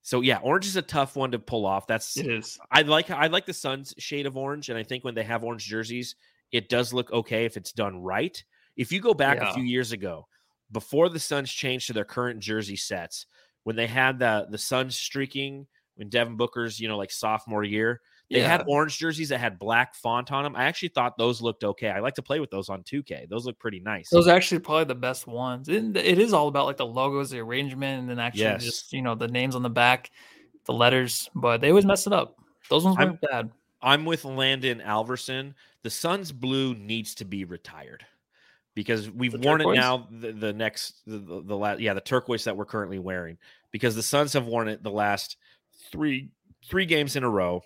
So 0.02 0.20
yeah, 0.20 0.38
orange 0.38 0.66
is 0.66 0.76
a 0.76 0.82
tough 0.82 1.16
one 1.16 1.32
to 1.32 1.38
pull 1.40 1.66
off. 1.66 1.88
That's 1.88 2.16
It 2.16 2.26
is. 2.26 2.58
I 2.70 2.82
like 2.82 3.10
I 3.10 3.26
like 3.26 3.46
the 3.46 3.52
Suns 3.52 3.94
shade 3.98 4.26
of 4.26 4.36
orange, 4.36 4.68
and 4.68 4.78
I 4.78 4.84
think 4.84 5.02
when 5.02 5.14
they 5.14 5.24
have 5.24 5.42
orange 5.42 5.64
jerseys, 5.64 6.14
it 6.52 6.68
does 6.68 6.92
look 6.92 7.12
okay 7.12 7.44
if 7.44 7.56
it's 7.56 7.72
done 7.72 8.00
right. 8.00 8.42
If 8.76 8.92
you 8.92 9.00
go 9.00 9.14
back 9.14 9.38
a 9.38 9.52
few 9.54 9.64
years 9.64 9.92
ago, 9.92 10.26
before 10.70 11.08
the 11.08 11.20
Suns 11.20 11.52
changed 11.52 11.88
to 11.88 11.92
their 11.92 12.04
current 12.04 12.40
jersey 12.40 12.76
sets, 12.76 13.26
when 13.64 13.76
they 13.76 13.86
had 13.86 14.18
the 14.18 14.46
the 14.50 14.58
Suns 14.58 14.96
streaking, 14.96 15.66
when 15.96 16.08
Devin 16.08 16.36
Booker's 16.36 16.80
you 16.80 16.88
know 16.88 16.96
like 16.98 17.10
sophomore 17.10 17.64
year, 17.64 18.00
they 18.30 18.40
had 18.40 18.64
orange 18.66 18.98
jerseys 18.98 19.28
that 19.28 19.38
had 19.38 19.58
black 19.58 19.94
font 19.94 20.32
on 20.32 20.44
them. 20.44 20.56
I 20.56 20.64
actually 20.64 20.88
thought 20.88 21.18
those 21.18 21.42
looked 21.42 21.64
okay. 21.64 21.90
I 21.90 22.00
like 22.00 22.14
to 22.14 22.22
play 22.22 22.40
with 22.40 22.50
those 22.50 22.68
on 22.70 22.82
2K. 22.82 23.28
Those 23.28 23.44
look 23.44 23.58
pretty 23.58 23.80
nice. 23.80 24.08
Those 24.08 24.26
are 24.26 24.34
actually 24.34 24.60
probably 24.60 24.84
the 24.84 24.94
best 24.94 25.26
ones. 25.26 25.68
It, 25.68 25.96
it 25.96 26.18
is 26.18 26.32
all 26.32 26.48
about 26.48 26.64
like 26.66 26.78
the 26.78 26.86
logos, 26.86 27.30
the 27.30 27.40
arrangement, 27.40 28.00
and 28.00 28.08
then 28.08 28.18
actually 28.18 28.42
Yes. 28.44 28.64
just 28.64 28.92
you 28.92 29.02
know 29.02 29.14
the 29.14 29.28
names 29.28 29.54
on 29.54 29.62
the 29.62 29.70
back, 29.70 30.10
the 30.64 30.72
letters. 30.72 31.28
But 31.34 31.60
they 31.60 31.68
always 31.68 31.84
mess 31.84 32.06
it 32.06 32.12
up. 32.12 32.38
Those 32.70 32.84
ones 32.84 32.96
I'm- 32.98 33.08
weren't 33.08 33.20
bad. 33.20 33.50
I'm 33.84 34.04
with 34.04 34.24
Landon 34.24 34.80
Alverson. 34.80 35.54
The 35.82 35.90
Suns 35.90 36.30
blue 36.30 36.74
needs 36.76 37.16
to 37.16 37.24
be 37.24 37.44
retired 37.44 38.06
because 38.74 39.10
we've 39.10 39.34
worn 39.34 39.58
turquoise? 39.58 39.76
it 39.76 39.80
now. 39.80 40.08
The, 40.10 40.32
the 40.32 40.52
next, 40.52 41.02
the, 41.06 41.18
the, 41.18 41.42
the 41.42 41.56
last, 41.56 41.80
yeah, 41.80 41.94
the 41.94 42.00
turquoise 42.00 42.44
that 42.44 42.56
we're 42.56 42.64
currently 42.64 42.98
wearing 42.98 43.38
because 43.70 43.94
the 43.94 44.02
Suns 44.02 44.32
have 44.34 44.46
worn 44.46 44.68
it 44.68 44.82
the 44.82 44.90
last 44.90 45.36
three 45.90 46.30
three 46.68 46.86
games 46.86 47.16
in 47.16 47.24
a 47.24 47.28
row. 47.28 47.62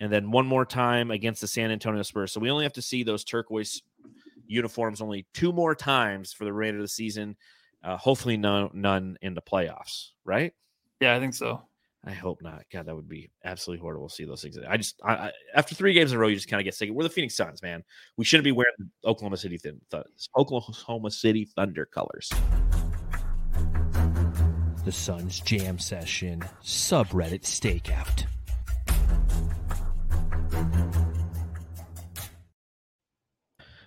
and 0.00 0.12
then 0.12 0.30
one 0.30 0.46
more 0.46 0.64
time 0.64 1.10
against 1.10 1.40
the 1.40 1.48
San 1.48 1.70
Antonio 1.70 2.02
Spurs. 2.02 2.32
So 2.32 2.40
we 2.40 2.50
only 2.50 2.64
have 2.64 2.72
to 2.74 2.82
see 2.82 3.02
those 3.02 3.24
turquoise 3.24 3.82
uniforms 4.46 5.00
only 5.00 5.26
two 5.34 5.52
more 5.52 5.74
times 5.74 6.32
for 6.32 6.44
the 6.44 6.52
remainder 6.52 6.78
of 6.78 6.84
the 6.84 6.88
season. 6.88 7.36
Uh, 7.82 7.96
hopefully, 7.96 8.36
no, 8.36 8.70
none 8.72 9.18
in 9.20 9.34
the 9.34 9.42
playoffs, 9.42 10.10
right? 10.24 10.52
Yeah, 11.00 11.14
I 11.14 11.20
think 11.20 11.34
so. 11.34 11.62
I 12.04 12.12
hope 12.12 12.40
not. 12.40 12.64
God, 12.72 12.86
that 12.86 12.94
would 12.94 13.08
be 13.08 13.30
absolutely 13.44 13.82
horrible 13.82 14.08
to 14.08 14.14
see 14.14 14.24
those 14.24 14.40
things. 14.40 14.56
I 14.68 14.76
just, 14.76 15.00
I, 15.04 15.12
I, 15.12 15.32
after 15.54 15.74
three 15.74 15.92
games 15.92 16.12
in 16.12 16.18
a 16.18 16.20
row, 16.20 16.28
you 16.28 16.36
just 16.36 16.48
kind 16.48 16.60
of 16.60 16.64
get 16.64 16.74
sick. 16.74 16.88
We're 16.90 17.02
the 17.02 17.10
Phoenix 17.10 17.36
Suns, 17.36 17.62
man. 17.62 17.82
We 18.16 18.24
shouldn't 18.24 18.44
be 18.44 18.52
wearing 18.52 18.74
the 18.78 19.08
Oklahoma 19.08 19.36
City 19.36 19.58
th- 19.58 19.74
th- 19.90 20.04
Oklahoma 20.36 21.10
City 21.10 21.48
Thunder 21.56 21.84
colors. 21.84 22.30
The 24.86 24.92
Suns 24.92 25.40
Jam 25.40 25.80
Session 25.80 26.44
subreddit 26.62 27.42
stakeout. 27.42 28.24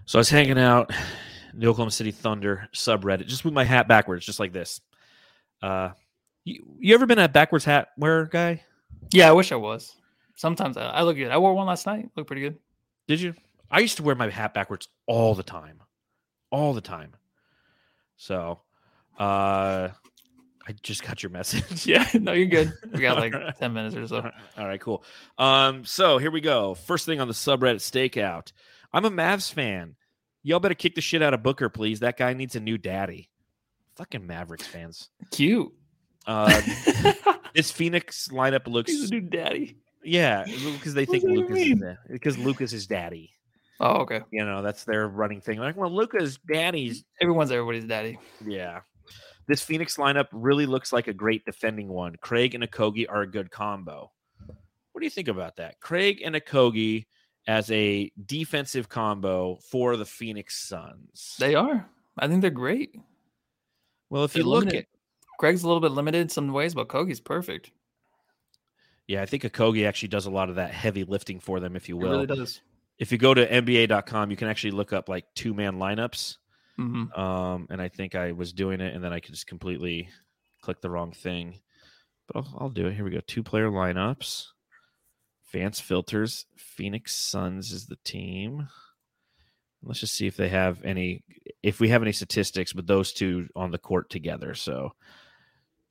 So 0.03 0.17
I 0.17 0.19
was 0.19 0.29
hanging 0.29 0.59
out 0.59 0.91
in 1.53 1.61
the 1.61 1.67
Oklahoma 1.67 1.91
City 1.91 2.11
Thunder 2.11 2.67
subreddit, 2.75 3.27
just 3.27 3.45
with 3.45 3.53
my 3.53 3.63
hat 3.63 3.87
backwards, 3.87 4.25
just 4.25 4.41
like 4.41 4.51
this. 4.51 4.81
Uh, 5.61 5.91
you, 6.43 6.65
you 6.79 6.93
ever 6.95 7.05
been 7.05 7.17
a 7.17 7.29
backwards 7.29 7.63
hat 7.63 7.91
wearer 7.97 8.25
guy? 8.25 8.65
Yeah, 9.13 9.29
I 9.29 9.31
wish 9.31 9.53
I 9.53 9.55
was. 9.55 9.95
Sometimes 10.35 10.75
I, 10.75 10.81
I 10.81 11.03
look 11.03 11.15
good. 11.15 11.31
I 11.31 11.37
wore 11.37 11.53
one 11.53 11.67
last 11.67 11.85
night. 11.85 12.09
Looked 12.17 12.27
pretty 12.27 12.41
good. 12.41 12.57
Did 13.07 13.21
you? 13.21 13.35
I 13.71 13.79
used 13.79 13.95
to 13.95 14.03
wear 14.03 14.15
my 14.15 14.29
hat 14.29 14.53
backwards 14.53 14.89
all 15.05 15.33
the 15.33 15.43
time, 15.43 15.81
all 16.51 16.73
the 16.73 16.81
time. 16.81 17.13
So, 18.17 18.59
uh, 19.17 19.89
I 20.69 20.75
just 20.83 21.03
got 21.03 21.23
your 21.23 21.31
message. 21.31 21.87
Yeah, 21.87 22.07
no, 22.13 22.31
you're 22.33 22.45
good. 22.45 22.71
We 22.93 23.01
got 23.01 23.17
like 23.17 23.33
ten 23.57 23.73
minutes 23.73 23.95
or 23.95 24.05
so. 24.07 24.31
All 24.55 24.67
right, 24.67 24.79
cool. 24.79 25.03
Um, 25.39 25.83
so 25.83 26.19
here 26.19 26.29
we 26.29 26.41
go. 26.41 26.75
First 26.75 27.07
thing 27.07 27.19
on 27.19 27.27
the 27.27 27.33
subreddit 27.33 27.77
stakeout. 27.77 28.51
I'm 28.93 29.03
a 29.03 29.09
Mavs 29.09 29.51
fan. 29.51 29.95
Y'all 30.43 30.59
better 30.59 30.75
kick 30.75 30.93
the 30.93 31.01
shit 31.01 31.23
out 31.23 31.33
of 31.33 31.41
Booker, 31.41 31.69
please. 31.69 32.01
That 32.01 32.17
guy 32.17 32.33
needs 32.33 32.55
a 32.55 32.59
new 32.59 32.77
daddy. 32.77 33.29
Fucking 33.95 34.25
Mavericks 34.25 34.67
fans. 34.67 35.09
Cute. 35.31 35.73
Uh, 36.27 36.61
this 37.55 37.71
Phoenix 37.71 38.27
lineup 38.27 38.67
looks. 38.67 38.91
He's 38.91 39.09
a 39.09 39.13
new 39.13 39.21
daddy. 39.21 39.77
Yeah, 40.03 40.45
because 40.45 40.93
they 40.93 41.05
think 41.05 41.23
What 41.23 41.29
do 41.33 41.59
you 41.59 41.75
Lucas 41.75 41.97
is 42.07 42.11
because 42.11 42.37
Lucas 42.37 42.73
is 42.73 42.85
daddy. 42.85 43.31
Oh, 43.79 44.01
okay. 44.01 44.21
You 44.31 44.45
know, 44.45 44.61
that's 44.61 44.83
their 44.83 45.07
running 45.07 45.41
thing. 45.41 45.57
Like, 45.57 45.75
well, 45.75 45.91
Lucas 45.91 46.37
daddy's 46.47 47.05
Everyone's 47.19 47.51
everybody's 47.51 47.85
daddy. 47.85 48.19
yeah. 48.45 48.81
This 49.49 49.63
Phoenix 49.63 49.97
lineup 49.97 50.27
really 50.31 50.67
looks 50.67 50.93
like 50.93 51.07
a 51.07 51.13
great 51.13 51.43
defending 51.43 51.87
one. 51.87 52.15
Craig 52.21 52.53
and 52.53 52.63
Okogie 52.63 53.07
are 53.09 53.23
a 53.23 53.27
good 53.27 53.49
combo. 53.49 54.11
What 54.91 55.01
do 55.01 55.05
you 55.05 55.09
think 55.09 55.27
about 55.27 55.55
that? 55.55 55.79
Craig 55.79 56.21
and 56.23 56.35
Okogie 56.35 57.07
as 57.47 57.71
a 57.71 58.11
defensive 58.27 58.89
combo 58.89 59.57
for 59.71 59.97
the 59.97 60.05
Phoenix 60.05 60.55
Suns. 60.55 61.35
They 61.39 61.55
are. 61.55 61.89
I 62.19 62.27
think 62.27 62.41
they're 62.41 62.51
great. 62.51 62.95
well, 64.11 64.23
if 64.23 64.33
they're 64.33 64.43
you 64.43 64.49
look 64.49 64.65
limited. 64.65 64.81
at 64.81 64.85
Greg's 65.39 65.63
a 65.63 65.67
little 65.67 65.81
bit 65.81 65.93
limited 65.93 66.21
in 66.21 66.29
some 66.29 66.53
ways, 66.53 66.75
but 66.75 66.87
Kogi's 66.87 67.19
perfect. 67.19 67.71
yeah, 69.07 69.23
I 69.23 69.25
think 69.25 69.41
Okogie 69.41 69.87
actually 69.87 70.09
does 70.09 70.27
a 70.27 70.31
lot 70.31 70.49
of 70.49 70.57
that 70.57 70.75
heavy 70.75 71.05
lifting 71.05 71.39
for 71.39 71.59
them, 71.59 71.75
if 71.75 71.89
you 71.89 71.97
will. 71.97 72.11
really 72.11 72.27
does. 72.27 72.61
If 72.99 73.11
you 73.11 73.17
go 73.17 73.33
to 73.33 73.47
NBA.com, 73.47 74.29
you 74.29 74.37
can 74.37 74.47
actually 74.47 74.71
look 74.71 74.93
up 74.93 75.09
like 75.09 75.25
two 75.33 75.55
man 75.55 75.77
lineups. 75.77 76.37
Hmm 76.79 77.19
Um, 77.19 77.67
and 77.69 77.81
I 77.81 77.89
think 77.89 78.15
I 78.15 78.31
was 78.31 78.53
doing 78.53 78.79
it, 78.79 78.95
and 78.95 79.03
then 79.03 79.11
I 79.11 79.19
could 79.19 79.33
just 79.33 79.47
completely 79.47 80.09
click 80.61 80.81
the 80.81 80.89
wrong 80.89 81.11
thing. 81.11 81.59
But 82.27 82.37
I'll, 82.37 82.57
I'll 82.59 82.69
do 82.69 82.87
it. 82.87 82.93
Here 82.93 83.03
we 83.03 83.11
go. 83.11 83.19
Two 83.25 83.43
player 83.43 83.69
lineups. 83.69 84.45
Advanced 85.47 85.83
filters. 85.83 86.45
Phoenix 86.55 87.15
Suns 87.15 87.71
is 87.71 87.87
the 87.87 87.97
team. 88.05 88.69
Let's 89.83 89.99
just 89.99 90.13
see 90.13 90.27
if 90.27 90.37
they 90.37 90.49
have 90.49 90.83
any. 90.83 91.23
If 91.63 91.79
we 91.79 91.89
have 91.89 92.01
any 92.01 92.11
statistics 92.11 92.73
with 92.73 92.87
those 92.87 93.11
two 93.13 93.47
on 93.55 93.71
the 93.71 93.77
court 93.77 94.09
together. 94.09 94.53
So 94.53 94.93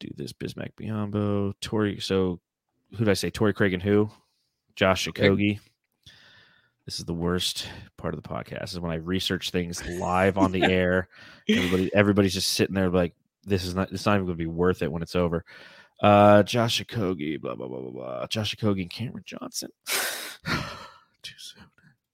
do 0.01 0.09
this. 0.16 0.32
Bismack 0.32 0.70
Biyombo, 0.80 1.55
Torrey. 1.61 2.01
So 2.01 2.41
who 2.93 2.99
did 2.99 3.09
I 3.09 3.14
say? 3.14 3.30
Torrey 3.30 3.53
Craig 3.53 3.74
and 3.74 3.82
who? 3.82 4.11
Josh. 4.76 5.07
Okogie. 5.09 5.61
This 6.89 7.01
is 7.01 7.05
the 7.05 7.12
worst 7.12 7.68
part 7.99 8.14
of 8.14 8.22
the 8.22 8.26
podcast 8.26 8.72
is 8.72 8.80
when 8.80 8.91
I 8.91 8.95
research 8.95 9.51
things 9.51 9.86
live 9.86 10.39
on 10.39 10.53
the 10.53 10.62
air. 10.72 11.11
Everybody, 11.47 11.95
everybody's 11.95 12.32
just 12.32 12.53
sitting 12.53 12.74
there 12.74 12.89
like, 12.89 13.12
this 13.45 13.66
is 13.66 13.74
not. 13.74 13.93
It's 13.93 14.07
not 14.07 14.14
even 14.14 14.24
going 14.24 14.39
to 14.39 14.43
be 14.43 14.47
worth 14.47 14.80
it 14.80 14.91
when 14.91 15.03
it's 15.03 15.14
over. 15.14 15.45
Uh, 16.03 16.43
Josh 16.45 16.82
Okogie, 16.82 17.39
blah 17.39 17.57
blah 17.57 17.68
blah 17.68 17.82
blah 17.82 17.91
blah. 17.91 18.26
Josh 18.28 18.57
Okogie 18.57 18.80
and 18.80 18.91
Cameron 18.91 19.22
Johnson. 19.26 19.68
too 19.86 21.34
soon. 21.36 21.64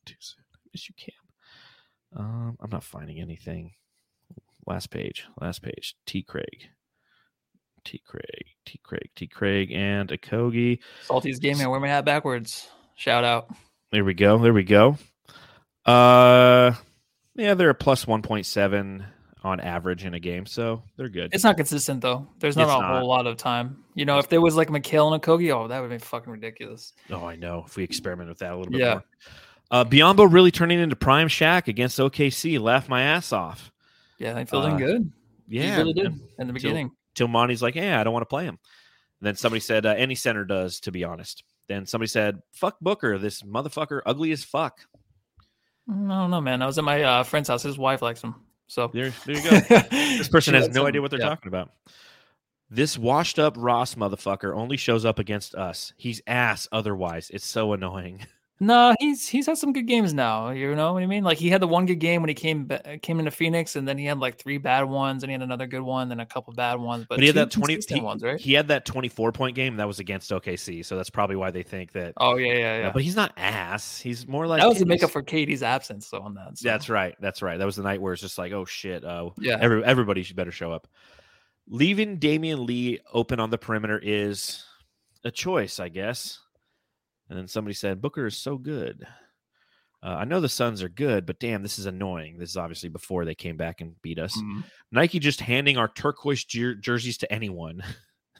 Too 0.07 0.17
soon. 0.19 0.43
I 0.53 0.59
miss 0.73 0.89
you, 0.89 0.95
Cam. 0.99 2.21
Um, 2.25 2.59
I'm 2.61 2.71
not 2.71 2.83
finding 2.83 3.21
anything. 3.21 3.75
Last 4.67 4.91
page. 4.91 5.25
Last 5.41 5.63
page. 5.63 5.95
T. 6.05 6.25
Craig. 6.25 6.67
T. 7.85 8.03
Craig. 8.05 8.47
T. 8.67 8.81
Craig. 8.83 9.09
T. 9.15 9.29
Craig 9.29 9.71
and 9.71 10.09
Okogie. 10.09 10.81
Salty's 11.03 11.39
gaming. 11.39 11.71
Wear 11.71 11.79
my 11.79 11.87
hat 11.87 12.05
backwards. 12.05 12.67
Shout 12.97 13.23
out. 13.23 13.55
There 13.95 14.05
we 14.05 14.13
go. 14.15 14.39
There 14.39 14.53
we 14.53 14.65
go. 14.65 14.99
Uh, 15.87 16.75
yeah, 17.37 17.55
they're 17.55 17.71
a 17.71 17.75
plus 17.77 18.09
one 18.09 18.23
point 18.23 18.45
seven 18.45 19.05
on 19.45 19.61
average 19.61 20.05
in 20.05 20.15
a 20.15 20.19
game, 20.21 20.47
so 20.47 20.83
they're 20.97 21.09
good. 21.09 21.33
It's 21.33 21.45
not 21.45 21.57
consistent 21.57 22.01
though. 22.01 22.27
There's 22.41 22.57
not 22.57 22.65
It's 22.65 22.75
a 22.75 22.81
not. 22.81 22.99
whole 22.99 23.09
lot 23.09 23.29
of 23.29 23.37
time. 23.37 23.85
You 23.95 24.05
know, 24.05 24.19
if 24.19 24.29
there 24.29 24.41
was 24.41 24.57
like 24.57 24.69
Mikal 24.69 25.13
and 25.15 25.23
Okogie, 25.23 25.55
oh, 25.55 25.69
that 25.69 25.81
would 25.81 25.91
be 25.91 25.99
fucking 25.99 26.33
ridiculous. 26.33 26.93
oh, 27.13 27.25
I 27.25 27.37
know. 27.37 27.63
If 27.69 27.77
we 27.77 27.85
experiment 27.85 28.29
with 28.31 28.39
that 28.41 28.53
a 28.53 28.57
little 28.57 28.73
bit 28.73 28.81
Yeah. 28.81 28.95
more. 28.95 29.05
Uh, 29.71 29.85
Biyombo 29.85 30.33
really 30.33 30.51
turning 30.51 30.81
into 30.81 30.97
prime 30.97 31.29
Shaq 31.29 31.69
against 31.69 31.99
OKC. 32.01 32.59
Laugh 32.61 32.89
my 32.89 33.03
ass 33.03 33.33
off. 33.33 33.71
Yeah, 34.19 34.33
they 34.33 34.45
feeling 34.45 34.75
Uh, 34.75 34.79
good. 34.79 35.13
Yeah, 35.47 35.71
he 35.77 35.77
really 35.83 35.93
did 35.93 36.13
in 36.41 36.47
the 36.49 36.53
beginning. 36.53 36.91
Till 37.15 37.29
Monty's 37.29 37.63
like, 37.63 37.77
yeah, 37.77 38.01
I 38.01 38.05
don't 38.05 38.13
want 38.13 38.23
to 38.23 38.27
play 38.29 38.45
him. 38.45 38.59
And 39.21 39.27
then 39.29 39.37
somebody 39.37 39.61
said, 39.61 39.87
uh, 39.87 39.91
any 39.97 40.17
center 40.17 40.45
does, 40.45 40.81
to 40.81 40.91
be 40.91 41.05
honest. 41.05 41.45
Then 41.69 41.87
somebody 41.87 42.09
said, 42.09 42.43
fuck 42.53 42.79
Booker. 42.81 43.19
This 43.19 43.43
motherfucker 43.43 44.01
ugly 44.05 44.33
as 44.33 44.45
fuck. 44.45 44.81
Mm, 45.91 46.11
I 46.13 46.21
don't 46.23 46.31
know, 46.31 46.41
man. 46.41 46.63
I 46.63 46.67
was 46.67 46.79
at 46.79 46.85
my 46.85 47.03
uh, 47.03 47.23
friend's 47.25 47.49
house. 47.49 47.63
His 47.63 47.79
wife 47.79 48.03
likes 48.03 48.23
him. 48.23 48.35
So 48.67 48.91
There, 48.93 49.13
there 49.27 49.37
you 49.37 49.43
go. 49.43 49.61
this 49.91 50.29
person 50.29 50.55
has 50.55 50.69
no 50.71 50.83
him. 50.83 50.87
idea 50.89 51.03
what 51.03 51.11
they're 51.11 51.21
Yeah. 51.21 51.29
talking 51.29 51.49
about. 51.49 51.71
This 52.71 52.97
washed 52.99 53.39
up 53.39 53.55
Ross 53.59 53.95
motherfucker 53.95 54.57
only 54.57 54.77
shows 54.77 55.05
up 55.05 55.19
against 55.19 55.55
us. 55.55 55.93
He's 55.97 56.23
ass 56.27 56.67
otherwise. 56.73 57.31
It's 57.31 57.47
so 57.47 57.73
annoying. 57.73 58.27
No, 58.61 58.95
he's 59.01 59.27
he's 59.27 59.47
had 59.47 59.59
some 59.59 59.73
good 59.73 59.87
games 59.89 60.15
now. 60.15 60.51
You 60.51 60.77
know 60.77 60.93
what 60.93 61.03
I 61.03 61.07
mean? 61.07 61.25
Like 61.25 61.39
he 61.39 61.49
had 61.51 61.61
the 61.61 61.67
one 61.67 61.87
good 61.87 61.97
game 61.97 62.23
when 62.23 62.29
he 62.29 62.35
came 62.35 62.71
came 63.03 63.19
into 63.19 63.33
Phoenix, 63.33 63.75
and 63.75 63.87
then 63.87 63.99
he 63.99 64.05
had 64.05 64.19
like 64.21 64.39
three 64.39 64.59
bad 64.59 64.85
ones, 64.85 65.25
and 65.25 65.31
he 65.31 65.33
had 65.33 65.43
another 65.43 65.67
good 65.67 65.81
one, 65.83 66.09
then 66.09 66.21
a 66.21 66.27
couple 66.27 66.53
bad 66.55 66.77
ones. 66.79 67.05
But, 67.09 67.17
But 67.17 67.21
he 67.23 67.27
had 67.27 67.35
that 67.35 67.51
20 67.51 67.81
he, 67.89 68.01
ones, 68.01 68.23
right? 68.23 68.41
he 68.41 68.53
had 68.53 68.69
that 68.69 68.85
24 68.85 69.33
point 69.33 69.57
game 69.57 69.77
that 69.79 69.89
was 69.89 69.99
against 69.99 70.31
OKC. 70.31 70.85
So 70.85 70.97
that's 70.97 71.11
probably 71.11 71.35
why 71.35 71.51
they 71.51 71.65
think 71.65 71.91
that. 71.93 72.15
oh 72.19 72.37
yeah, 72.37 72.53
yeah, 72.53 72.79
yeah. 72.79 72.91
but 72.93 73.03
he's 73.03 73.17
not 73.17 73.33
ass. 73.37 74.01
He's 74.01 74.29
more 74.29 74.47
like 74.47 74.61
that 74.61 74.69
was 74.69 74.77
he's- 74.79 74.87
makeup 74.87 75.11
for 75.11 75.23
KD's 75.23 75.65
absence, 75.65 76.09
though. 76.09 76.21
On 76.21 76.35
that, 76.35 76.57
so. 76.57 76.69
That's 76.69 76.89
right. 76.89 77.17
That's 77.21 77.43
right. 77.43 77.59
That 77.59 77.67
was 77.67 77.75
the 77.77 77.83
night 77.83 78.01
where 78.01 78.13
it's 78.13 78.23
just 78.23 78.39
like, 78.39 78.53
oh 78.53 78.65
shit. 78.65 79.05
Uh, 79.05 79.31
Yeah. 79.41 79.59
Every, 79.61 79.85
everybody 79.85 80.23
should 80.23 80.37
better 80.37 80.53
show 80.53 80.71
up. 80.73 80.87
Leaving 81.67 82.19
Damion 82.19 82.67
Lee 82.67 83.01
open 83.13 83.41
on 83.41 83.51
the 83.51 83.59
perimeter 83.59 83.99
is 84.01 84.65
a 85.25 85.31
choice, 85.33 85.81
I 85.81 85.89
guess. 85.89 86.39
And 87.29 87.39
then 87.39 87.49
somebody 87.49 87.75
said 87.75 88.03
Booker 88.03 88.27
is 88.27 88.37
so 88.37 88.59
good. 88.59 89.07
Uh, 90.03 90.17
I 90.19 90.25
know 90.25 90.41
the 90.41 90.49
Suns 90.49 90.83
are 90.83 90.89
good, 90.91 91.25
but 91.25 91.41
damn, 91.41 91.63
this 91.63 91.79
is 91.79 91.87
annoying. 91.87 92.37
This 92.39 92.51
is 92.51 92.57
obviously 92.59 92.91
before 92.91 93.25
they 93.25 93.35
came 93.35 93.57
back 93.57 93.81
and 93.81 94.01
beat 94.03 94.19
us. 94.19 94.37
Mhm. 94.37 94.65
Nike 94.93 95.19
just 95.19 95.41
handing 95.41 95.79
our 95.79 95.89
turquoise 95.89 96.45
jer- 96.45 96.75
jerseys 96.75 97.17
to 97.19 97.33
anyone. 97.33 97.83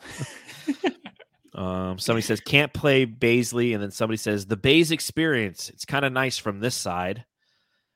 um, 1.55 1.99
somebody 1.99 2.21
says 2.21 2.41
can't 2.41 2.73
play 2.75 3.07
Bazley, 3.07 3.73
and 3.73 3.83
then 3.83 3.91
somebody 3.91 4.19
says 4.19 4.45
the 4.45 4.59
Bays 4.59 4.91
experience. 4.91 5.71
It's 5.71 5.87
kind 5.87 6.05
of 6.05 6.13
nice 6.13 6.37
from 6.37 6.61
this 6.61 6.75
side. 6.75 7.25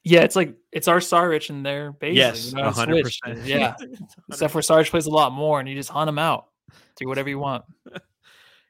Yeah, 0.04 0.22
it's 0.22 0.36
like 0.36 0.54
it's 0.72 0.88
our 0.88 1.00
Saric 1.00 1.50
and 1.50 1.66
their 1.66 1.92
base. 1.92 2.16
Yes, 2.16 2.52
you 2.52 2.56
know, 2.56 2.70
hundred 2.70 3.02
switched. 3.02 3.22
percent. 3.22 3.46
Yeah, 3.46 3.74
except 4.30 4.52
for 4.52 4.62
Saric 4.62 4.88
plays 4.88 5.04
a 5.04 5.10
lot 5.10 5.32
more, 5.32 5.60
and 5.60 5.68
you 5.68 5.74
just 5.74 5.90
hunt 5.90 6.08
him 6.08 6.18
out. 6.18 6.46
Do 6.96 7.06
whatever 7.06 7.28
you 7.28 7.38
want. 7.38 7.64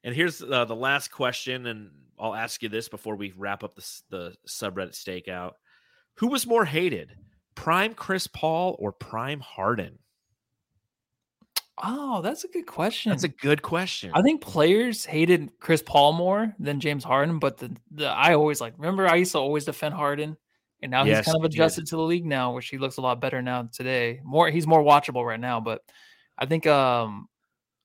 And 0.04 0.14
here's 0.14 0.40
uh, 0.40 0.64
the 0.64 0.76
last 0.76 1.10
question, 1.10 1.66
and 1.66 1.90
I'll 2.20 2.34
ask 2.34 2.62
you 2.62 2.68
this 2.68 2.88
before 2.88 3.16
we 3.16 3.32
wrap 3.36 3.62
up 3.64 3.74
the, 3.74 4.00
the 4.10 4.34
subreddit 4.48 4.92
stakeout. 4.92 5.52
Who 6.14 6.28
was 6.28 6.46
more 6.46 6.64
hated, 6.64 7.12
Prime 7.54 7.94
Chris 7.94 8.26
Paul 8.26 8.76
or 8.78 8.92
Prime 8.92 9.40
Harden? 9.40 9.98
Oh, 11.82 12.22
that's 12.22 12.44
a 12.44 12.48
good 12.48 12.66
question. 12.66 13.10
That's 13.10 13.24
a 13.24 13.28
good 13.28 13.62
question. 13.62 14.10
I 14.14 14.22
think 14.22 14.40
players 14.40 15.04
hated 15.04 15.52
Chris 15.60 15.82
Paul 15.82 16.12
more 16.12 16.54
than 16.58 16.80
James 16.80 17.04
Harden, 17.04 17.38
but 17.38 17.58
the, 17.58 17.76
the 17.92 18.08
I 18.08 18.34
always 18.34 18.60
like 18.60 18.74
remember 18.76 19.06
I 19.06 19.16
used 19.16 19.32
to 19.32 19.38
always 19.38 19.64
defend 19.64 19.94
Harden, 19.94 20.36
and 20.82 20.90
now 20.90 21.04
Yes, 21.04 21.18
he's 21.18 21.26
kind 21.26 21.36
of 21.38 21.44
adjusted 21.44 21.86
to 21.86 21.96
the 21.96 22.02
league 22.02 22.26
now, 22.26 22.52
which 22.54 22.68
he 22.68 22.78
looks 22.78 22.96
a 22.96 23.00
lot 23.00 23.20
better 23.20 23.42
now 23.42 23.68
today. 23.72 24.20
More 24.24 24.50
he's 24.50 24.66
more 24.66 24.82
watchable 24.82 25.24
right 25.24 25.38
now, 25.38 25.60
but 25.60 25.82
I 26.36 26.46
think 26.46 26.66
um 26.66 27.28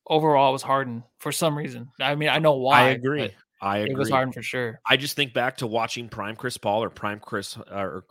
overall 0.07 0.49
it 0.49 0.53
was 0.53 0.63
Harden 0.63 1.03
for 1.19 1.31
some 1.31 1.55
reason. 1.55 1.89
I 1.99 2.15
mean 2.15 2.29
I 2.29 2.39
know 2.39 2.53
why. 2.53 2.81
I 2.81 2.89
agree. 2.89 3.31
I 3.63 3.77
agree. 3.77 3.93
It 3.93 3.97
was 3.97 4.09
Harden 4.09 4.33
for 4.33 4.41
sure. 4.41 4.81
I 4.85 4.97
just 4.97 5.15
think 5.15 5.33
back 5.33 5.57
to 5.57 5.67
watching 5.67 6.09
Prime 6.09 6.35
Chris 6.35 6.57
Paul 6.57 6.83
or 6.83 6.89
Prime 6.89 7.19
Chris 7.19 7.57
uh, 7.57 7.61
or 7.71 8.05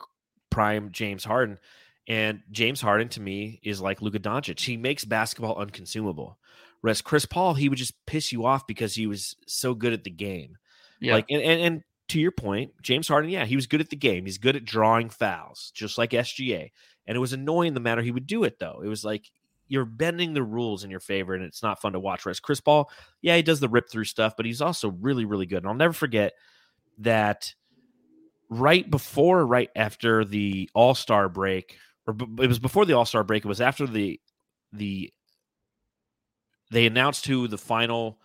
Prime 0.50 0.90
James 0.92 1.24
Harden, 1.24 1.59
and 2.09 2.40
James 2.50 2.80
Harden 2.80 3.09
to 3.11 3.20
me 3.20 3.61
is 3.62 3.80
like 3.80 4.00
Luka 4.00 4.18
Doncic. 4.18 4.61
He 4.61 4.76
makes 4.76 5.05
basketball 5.05 5.57
unconsumable. 5.57 6.38
Whereas 6.80 7.03
Chris 7.03 7.26
Paul, 7.26 7.55
he 7.55 7.68
would 7.68 7.78
just 7.78 7.94
piss 8.07 8.32
you 8.32 8.44
off 8.44 8.66
because 8.66 8.94
he 8.94 9.07
was 9.07 9.36
so 9.46 9.74
good 9.74 9.92
at 9.92 10.05
the 10.05 10.11
game. 10.11 10.57
Yeah. 11.00 11.14
Like 11.14 11.26
and, 11.30 11.42
and 11.42 11.61
and 11.61 11.82
to 12.09 12.20
your 12.20 12.32
point, 12.32 12.72
James 12.82 13.09
Harden, 13.09 13.30
yeah, 13.30 13.44
he 13.44 13.57
was 13.57 13.66
good 13.66 13.80
at 13.80 13.90
the 13.90 13.96
game. 13.96 14.24
He's 14.24 14.38
good 14.38 14.57
at 14.57 14.64
drawing 14.64 15.11
fouls, 15.11 15.70
just 15.74 15.98
like 15.98 16.11
SGA. 16.11 16.70
And 17.07 17.16
it 17.16 17.20
was 17.20 17.32
annoying 17.32 17.74
the 17.74 17.80
manner 17.80 18.03
he 18.03 18.11
would 18.11 18.26
do 18.26 18.44
it, 18.44 18.59
though. 18.59 18.80
It 18.82 18.88
was 18.88 19.05
like 19.05 19.30
you're 19.73 19.87
bending 19.87 20.35
the 20.35 20.43
rules 20.43 20.85
in 20.85 20.91
your 20.91 21.01
favor, 21.01 21.33
and 21.33 21.43
it's 21.43 21.62
not 21.62 21.81
fun 21.81 21.95
to 21.95 21.99
watch. 21.99 22.27
Whereas 22.27 22.41
Chris 22.41 22.61
Paul, 22.61 22.91
yeah, 23.23 23.37
he 23.37 23.43
does 23.43 23.59
the 23.59 23.70
rip 23.70 23.89
through 23.89 24.05
stuff, 24.05 24.35
but 24.37 24.45
he's 24.45 24.61
also 24.61 24.91
really, 24.91 25.25
really 25.25 25.47
good. 25.47 25.61
And 25.61 25.66
I'll 25.66 25.75
never 25.75 25.95
forget 25.95 26.35
that 26.99 27.55
right 28.51 28.89
before, 28.89 29.47
right 29.47 29.70
after 29.75 30.27
the 30.27 30.68
All 30.75 30.95
Star 30.95 31.31
break, 31.31 31.79
or 32.07 32.14
it 32.39 32.49
was 32.49 32.59
before 32.59 32.85
the 32.85 32.93
All 32.93 33.07
Star 33.07 33.25
break. 33.25 33.47
It 33.47 33.49
was 33.49 33.62
after 33.62 33.87
the 33.87 34.20
the 34.75 35.11
they 36.70 36.85
announced 36.85 37.27
who 37.27 37.49
the 37.49 37.57
final 37.57 38.18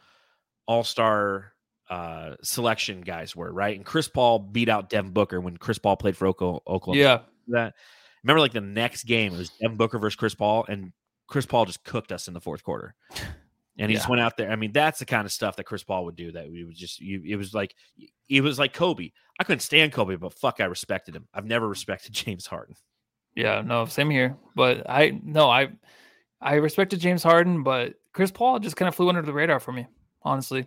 All 0.65 0.83
Star 0.83 1.53
uh, 1.89 2.35
selection 2.43 2.99
guys 2.99 3.37
were, 3.37 3.53
right? 3.53 3.77
And 3.77 3.85
Chris 3.85 4.09
Paul 4.09 4.39
beat 4.39 4.67
out 4.67 4.89
Devin 4.89 5.11
Booker 5.11 5.39
when 5.39 5.55
Chris 5.55 5.77
Paul 5.77 5.95
played 5.95 6.17
for 6.17 6.27
Oklahoma. 6.27 6.59
Oklahoma. 6.67 7.01
Yeah. 7.01 7.19
That 7.47 7.73
remember, 8.21 8.41
like 8.41 8.51
the 8.51 8.59
next 8.59 9.05
game, 9.05 9.33
it 9.33 9.37
was 9.37 9.51
Devin 9.61 9.77
Booker 9.77 9.97
versus 9.97 10.17
Chris 10.17 10.35
Paul, 10.35 10.65
and 10.67 10.91
Chris 11.27 11.45
Paul 11.45 11.65
just 11.65 11.83
cooked 11.83 12.11
us 12.11 12.27
in 12.27 12.33
the 12.33 12.41
fourth 12.41 12.63
quarter. 12.63 12.95
And 13.79 13.91
he 13.91 13.95
just 13.95 14.09
went 14.09 14.21
out 14.21 14.37
there. 14.37 14.49
I 14.49 14.55
mean, 14.55 14.71
that's 14.71 14.97
the 14.97 15.05
kind 15.05 15.25
of 15.25 15.31
stuff 15.31 15.55
that 15.57 15.65
Chris 15.65 15.83
Paul 15.83 16.05
would 16.05 16.15
do. 16.15 16.31
That 16.31 16.49
we 16.49 16.63
would 16.63 16.75
just, 16.75 16.99
you, 16.99 17.21
it 17.23 17.35
was 17.35 17.53
like, 17.53 17.75
it 18.27 18.41
was 18.41 18.57
like 18.57 18.73
Kobe. 18.73 19.11
I 19.39 19.43
couldn't 19.43 19.59
stand 19.59 19.91
Kobe, 19.91 20.15
but 20.15 20.33
fuck, 20.33 20.59
I 20.59 20.65
respected 20.65 21.15
him. 21.15 21.27
I've 21.33 21.45
never 21.45 21.67
respected 21.67 22.11
James 22.13 22.47
Harden. 22.47 22.75
Yeah, 23.35 23.61
no, 23.61 23.85
same 23.85 24.09
here. 24.09 24.35
But 24.55 24.89
I 24.89 25.19
no, 25.23 25.47
I 25.47 25.69
I 26.41 26.55
respected 26.55 26.99
James 26.99 27.21
Harden, 27.21 27.61
but 27.61 27.93
Chris 28.13 28.31
Paul 28.31 28.57
just 28.59 28.75
kind 28.75 28.87
of 28.87 28.95
flew 28.95 29.09
under 29.09 29.21
the 29.21 29.31
radar 29.33 29.59
for 29.59 29.71
me, 29.71 29.85
honestly, 30.23 30.65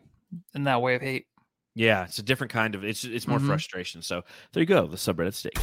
in 0.54 0.62
that 0.64 0.80
way 0.80 0.94
of 0.94 1.02
hate. 1.02 1.26
Yeah, 1.74 2.04
it's 2.04 2.18
a 2.20 2.22
different 2.22 2.52
kind 2.52 2.76
of. 2.76 2.84
It's 2.84 3.02
it's 3.02 3.26
more 3.26 3.40
Mhm. 3.40 3.46
frustration. 3.46 4.02
So 4.02 4.22
there 4.52 4.61
you 4.62 4.66
go. 4.68 4.86
The 4.86 4.96
subreddit 4.96 5.34
steak. 5.34 5.58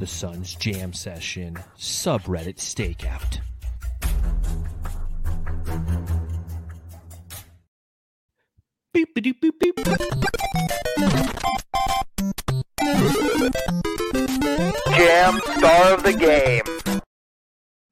The 0.00 0.06
Suns 0.06 0.54
Jam 0.54 0.94
Session 0.94 1.58
subreddit 1.76 2.56
stakeout. 2.56 3.40
Beep, 8.94 9.14
beep, 9.14 9.40
beep, 9.42 9.60
beep. 9.60 9.76
Jam 14.96 15.38
star 15.58 15.92
of 15.92 16.02
the 16.02 16.16
game. 16.18 16.62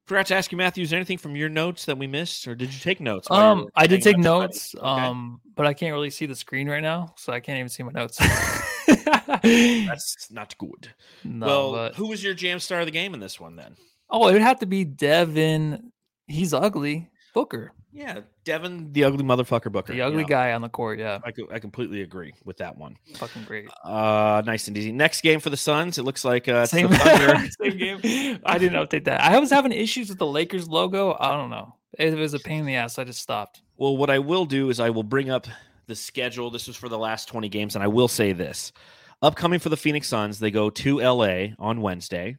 Forgot 0.06 0.26
to 0.28 0.34
ask 0.34 0.50
you, 0.50 0.56
Matthew. 0.56 0.84
Is 0.84 0.88
there 0.88 0.96
anything 0.96 1.18
from 1.18 1.36
your 1.36 1.50
notes 1.50 1.84
that 1.84 1.98
we 1.98 2.06
missed, 2.06 2.48
or 2.48 2.54
did 2.54 2.72
you 2.72 2.80
take 2.80 3.02
notes? 3.02 3.30
Um, 3.30 3.66
I 3.76 3.86
did 3.86 4.00
take 4.00 4.16
notes, 4.16 4.70
Friday? 4.70 4.86
Okay. 4.86 5.06
um, 5.08 5.42
but 5.54 5.66
I 5.66 5.74
can't 5.74 5.92
really 5.92 6.08
see 6.08 6.24
the 6.24 6.34
screen 6.34 6.70
right 6.70 6.80
now, 6.80 7.12
so 7.18 7.34
I 7.34 7.40
can't 7.40 7.58
even 7.58 7.68
see 7.68 7.82
my 7.82 7.92
notes. 7.92 8.18
that's 9.42 10.28
not 10.30 10.56
good. 10.58 10.92
no, 11.24 11.46
well, 11.46 11.72
but 11.72 11.94
who 11.94 12.08
was 12.08 12.22
your 12.22 12.34
jam 12.34 12.58
star 12.60 12.80
of 12.80 12.86
the 12.86 12.92
game 12.92 13.14
in 13.14 13.20
this 13.20 13.38
one 13.40 13.56
then? 13.56 13.76
oh, 14.10 14.28
it 14.28 14.32
would 14.32 14.42
have 14.42 14.60
to 14.60 14.66
be 14.66 14.84
Devin. 14.84 15.92
He's 16.26 16.54
ugly. 16.54 17.10
Booker, 17.34 17.72
Yeah, 17.92 18.20
Devin, 18.44 18.92
the 18.92 19.04
ugly 19.04 19.22
motherfucker 19.22 19.70
Booker. 19.70 19.92
the 19.92 20.00
ugly 20.00 20.22
Yeah, 20.22 20.28
guy 20.28 20.52
on 20.54 20.62
the 20.62 20.68
court. 20.70 20.98
Yeah, 20.98 21.18
I, 21.24 21.32
I 21.52 21.58
completely 21.58 22.00
agree 22.02 22.32
with 22.44 22.56
that 22.56 22.76
one. 22.76 22.96
fucking 23.16 23.44
great. 23.44 23.68
Uh, 23.84 24.42
nice 24.44 24.66
and 24.66 24.76
easy. 24.76 24.92
Next 24.92 25.20
game 25.20 25.38
for 25.38 25.50
the 25.50 25.56
Suns. 25.56 25.98
It 25.98 26.04
looks 26.04 26.24
like 26.24 26.48
uh, 26.48 26.64
Same, 26.66 26.90
same 27.60 27.76
game. 27.76 28.40
I 28.44 28.58
didn't 28.58 28.82
update 28.82 29.04
that. 29.04 29.20
I 29.20 29.38
was 29.38 29.50
having 29.50 29.72
issues 29.72 30.08
with 30.08 30.18
the 30.18 30.26
Lakers 30.26 30.68
logo. 30.68 31.16
I 31.20 31.32
don't 31.36 31.50
know. 31.50 31.74
It 31.98 32.14
was 32.14 32.34
a 32.34 32.38
pain 32.40 32.60
in 32.60 32.66
the 32.66 32.74
ass. 32.76 32.94
So 32.94 33.02
I 33.02 33.04
just 33.04 33.20
stopped. 33.20 33.60
Well, 33.76 33.96
what 33.96 34.10
I 34.10 34.18
will 34.18 34.46
do 34.46 34.70
is 34.70 34.80
I 34.80 34.90
will 34.90 35.02
bring 35.04 35.30
up 35.30 35.46
the 35.86 35.94
schedule. 35.94 36.50
This 36.50 36.66
was 36.66 36.76
for 36.76 36.88
the 36.88 36.98
last 36.98 37.28
20 37.28 37.48
games, 37.50 37.76
and 37.76 37.84
I 37.84 37.88
will 37.88 38.08
say 38.08 38.32
this. 38.32 38.72
Upcoming 39.20 39.58
for 39.58 39.68
the 39.68 39.76
Phoenix 39.76 40.06
Suns, 40.06 40.38
they 40.38 40.52
go 40.52 40.70
to 40.70 41.00
LA 41.00 41.48
on 41.58 41.80
Wednesday. 41.80 42.36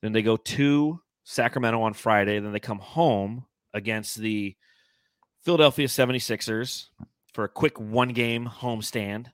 Then 0.00 0.12
they 0.12 0.22
go 0.22 0.36
to 0.36 1.00
Sacramento 1.24 1.82
on 1.82 1.92
Friday. 1.92 2.38
Then 2.38 2.52
they 2.52 2.60
come 2.60 2.78
home 2.78 3.44
against 3.74 4.16
the 4.16 4.56
Philadelphia 5.44 5.88
76ers 5.88 6.86
for 7.34 7.44
a 7.44 7.48
quick 7.48 7.80
one 7.80 8.10
game 8.10 8.46
homestand 8.46 9.26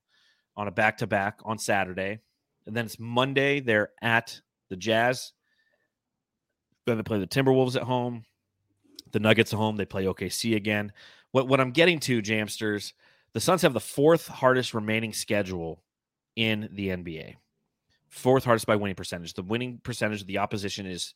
on 0.56 0.66
a 0.66 0.70
back 0.70 0.98
to 0.98 1.06
back 1.06 1.40
on 1.44 1.58
Saturday. 1.58 2.20
And 2.66 2.74
then 2.74 2.86
it's 2.86 2.98
Monday. 2.98 3.60
They're 3.60 3.90
at 4.00 4.40
the 4.70 4.76
Jazz. 4.76 5.32
Then 6.86 6.96
they 6.96 7.02
play 7.02 7.18
the 7.18 7.26
Timberwolves 7.26 7.76
at 7.76 7.82
home. 7.82 8.24
The 9.12 9.20
Nuggets 9.20 9.52
at 9.52 9.58
home. 9.58 9.76
They 9.76 9.84
play 9.84 10.04
OKC 10.04 10.56
again. 10.56 10.92
What 11.32 11.46
what 11.46 11.60
I'm 11.60 11.72
getting 11.72 12.00
to, 12.00 12.22
Jamsters, 12.22 12.94
the 13.34 13.40
Suns 13.40 13.62
have 13.62 13.74
the 13.74 13.80
fourth 13.80 14.28
hardest 14.28 14.72
remaining 14.72 15.12
schedule 15.12 15.83
in 16.36 16.68
the 16.72 16.88
NBA. 16.88 17.34
Fourth 18.08 18.44
hardest 18.44 18.66
by 18.66 18.76
winning 18.76 18.94
percentage. 18.94 19.34
The 19.34 19.42
winning 19.42 19.80
percentage 19.82 20.20
of 20.20 20.26
the 20.26 20.38
opposition 20.38 20.86
is 20.86 21.14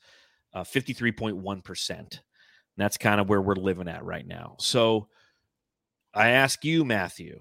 uh, 0.53 0.65
53.1%. 0.65 1.91
And 1.91 2.11
that's 2.77 2.97
kind 2.97 3.21
of 3.21 3.29
where 3.29 3.41
we're 3.41 3.55
living 3.55 3.89
at 3.89 4.05
right 4.05 4.27
now. 4.27 4.57
So 4.59 5.09
I 6.15 6.31
ask 6.31 6.65
you, 6.65 6.85
Matthew, 6.85 7.41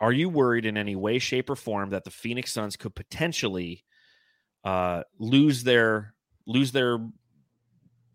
are 0.00 0.12
you 0.12 0.28
worried 0.28 0.64
in 0.64 0.76
any 0.76 0.96
way, 0.96 1.18
shape, 1.18 1.50
or 1.50 1.56
form 1.56 1.90
that 1.90 2.04
the 2.04 2.10
Phoenix 2.10 2.52
Suns 2.52 2.76
could 2.76 2.94
potentially 2.94 3.84
uh, 4.64 5.02
lose 5.18 5.62
their 5.62 6.14
lose 6.46 6.72
their 6.72 6.98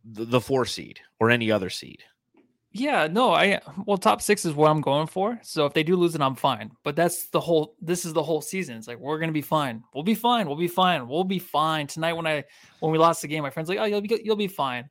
the, 0.03 0.25
the 0.25 0.41
four 0.41 0.65
seed 0.65 0.99
or 1.19 1.29
any 1.29 1.51
other 1.51 1.69
seed? 1.69 2.03
Yeah, 2.77 3.07
no, 3.09 3.31
I 3.31 3.61
well, 3.85 3.97
top 3.97 4.21
six 4.21 4.43
is 4.43 4.53
what 4.53 4.69
I'm 4.69 4.81
going 4.81 5.07
for. 5.07 5.39
So 5.43 5.65
if 5.65 5.71
they 5.71 5.81
do 5.81 5.95
lose 5.95 6.13
it, 6.13 6.19
I'm 6.19 6.35
fine. 6.35 6.71
But 6.83 6.97
that's 6.97 7.29
the 7.29 7.39
whole. 7.39 7.77
This 7.79 8.03
is 8.03 8.11
the 8.11 8.21
whole 8.21 8.41
season. 8.41 8.75
It's 8.75 8.85
like 8.85 8.99
we're 8.99 9.17
gonna 9.17 9.31
be 9.31 9.41
fine. 9.41 9.81
We'll 9.93 10.03
be 10.03 10.13
fine. 10.13 10.45
We'll 10.45 10.57
be 10.57 10.67
fine. 10.67 11.07
We'll 11.07 11.23
be 11.23 11.39
fine 11.39 11.87
tonight. 11.87 12.11
When 12.11 12.27
I 12.27 12.43
when 12.81 12.91
we 12.91 12.97
lost 12.97 13.21
the 13.21 13.29
game, 13.29 13.43
my 13.43 13.49
friends 13.49 13.69
like, 13.69 13.79
oh, 13.79 13.85
you'll 13.85 14.01
be 14.01 14.19
you'll 14.25 14.35
be 14.35 14.49
fine. 14.49 14.89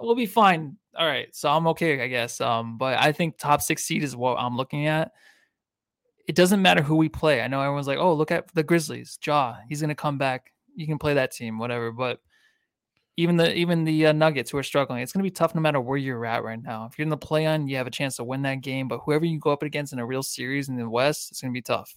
We'll 0.00 0.14
be 0.14 0.24
fine. 0.24 0.78
All 0.96 1.06
right, 1.06 1.28
so 1.36 1.50
I'm 1.50 1.66
okay, 1.66 2.02
I 2.02 2.08
guess. 2.08 2.40
Um, 2.40 2.78
but 2.78 2.98
I 2.98 3.12
think 3.12 3.36
top 3.36 3.60
six 3.60 3.84
seed 3.84 4.02
is 4.02 4.16
what 4.16 4.38
I'm 4.38 4.56
looking 4.56 4.86
at. 4.86 5.12
It 6.26 6.34
doesn't 6.34 6.62
matter 6.62 6.82
who 6.82 6.96
we 6.96 7.10
play. 7.10 7.42
I 7.42 7.48
know 7.48 7.60
everyone's 7.60 7.86
like, 7.86 7.98
oh, 7.98 8.14
look 8.14 8.30
at 8.30 8.46
the 8.54 8.62
Grizzlies. 8.62 9.18
Ja, 9.22 9.56
he's 9.68 9.82
gonna 9.82 9.94
come 9.94 10.16
back. 10.16 10.54
You 10.74 10.86
can 10.86 10.98
play 10.98 11.12
that 11.12 11.32
team, 11.32 11.58
whatever. 11.58 11.92
But 11.92 12.20
even 13.18 13.36
the 13.36 13.52
even 13.52 13.82
the 13.82 14.06
uh, 14.06 14.12
Nuggets 14.12 14.52
who 14.52 14.58
are 14.58 14.62
struggling, 14.62 15.02
it's 15.02 15.12
going 15.12 15.24
to 15.24 15.28
be 15.28 15.34
tough 15.34 15.52
no 15.52 15.60
matter 15.60 15.80
where 15.80 15.98
you're 15.98 16.24
at 16.24 16.44
right 16.44 16.62
now. 16.62 16.86
If 16.86 16.96
you're 16.96 17.02
in 17.02 17.10
the 17.10 17.16
play 17.16 17.46
on, 17.46 17.66
you 17.66 17.76
have 17.76 17.88
a 17.88 17.90
chance 17.90 18.14
to 18.16 18.24
win 18.24 18.42
that 18.42 18.60
game. 18.60 18.86
But 18.86 19.00
whoever 19.04 19.24
you 19.24 19.40
go 19.40 19.50
up 19.50 19.64
against 19.64 19.92
in 19.92 19.98
a 19.98 20.06
real 20.06 20.22
series 20.22 20.68
in 20.68 20.76
the 20.76 20.88
West, 20.88 21.32
it's 21.32 21.40
going 21.40 21.52
to 21.52 21.56
be 21.56 21.60
tough. 21.60 21.92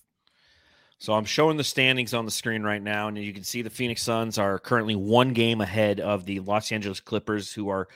So 0.97 1.13
I'm 1.13 1.25
showing 1.25 1.57
the 1.57 1.63
standings 1.63 2.15
on 2.15 2.25
the 2.25 2.31
screen 2.31 2.63
right 2.63 2.81
now, 2.81 3.07
and 3.07 3.19
you 3.19 3.33
can 3.33 3.43
see 3.43 3.61
the 3.61 3.69
Phoenix 3.69 4.01
Suns 4.01 4.39
are 4.39 4.57
currently 4.57 4.95
one 4.95 5.33
game 5.33 5.61
ahead 5.61 5.99
of 5.99 6.25
the 6.25 6.39
Los 6.39 6.71
Angeles 6.71 6.99
Clippers, 6.99 7.53
who 7.53 7.69
are 7.69 7.87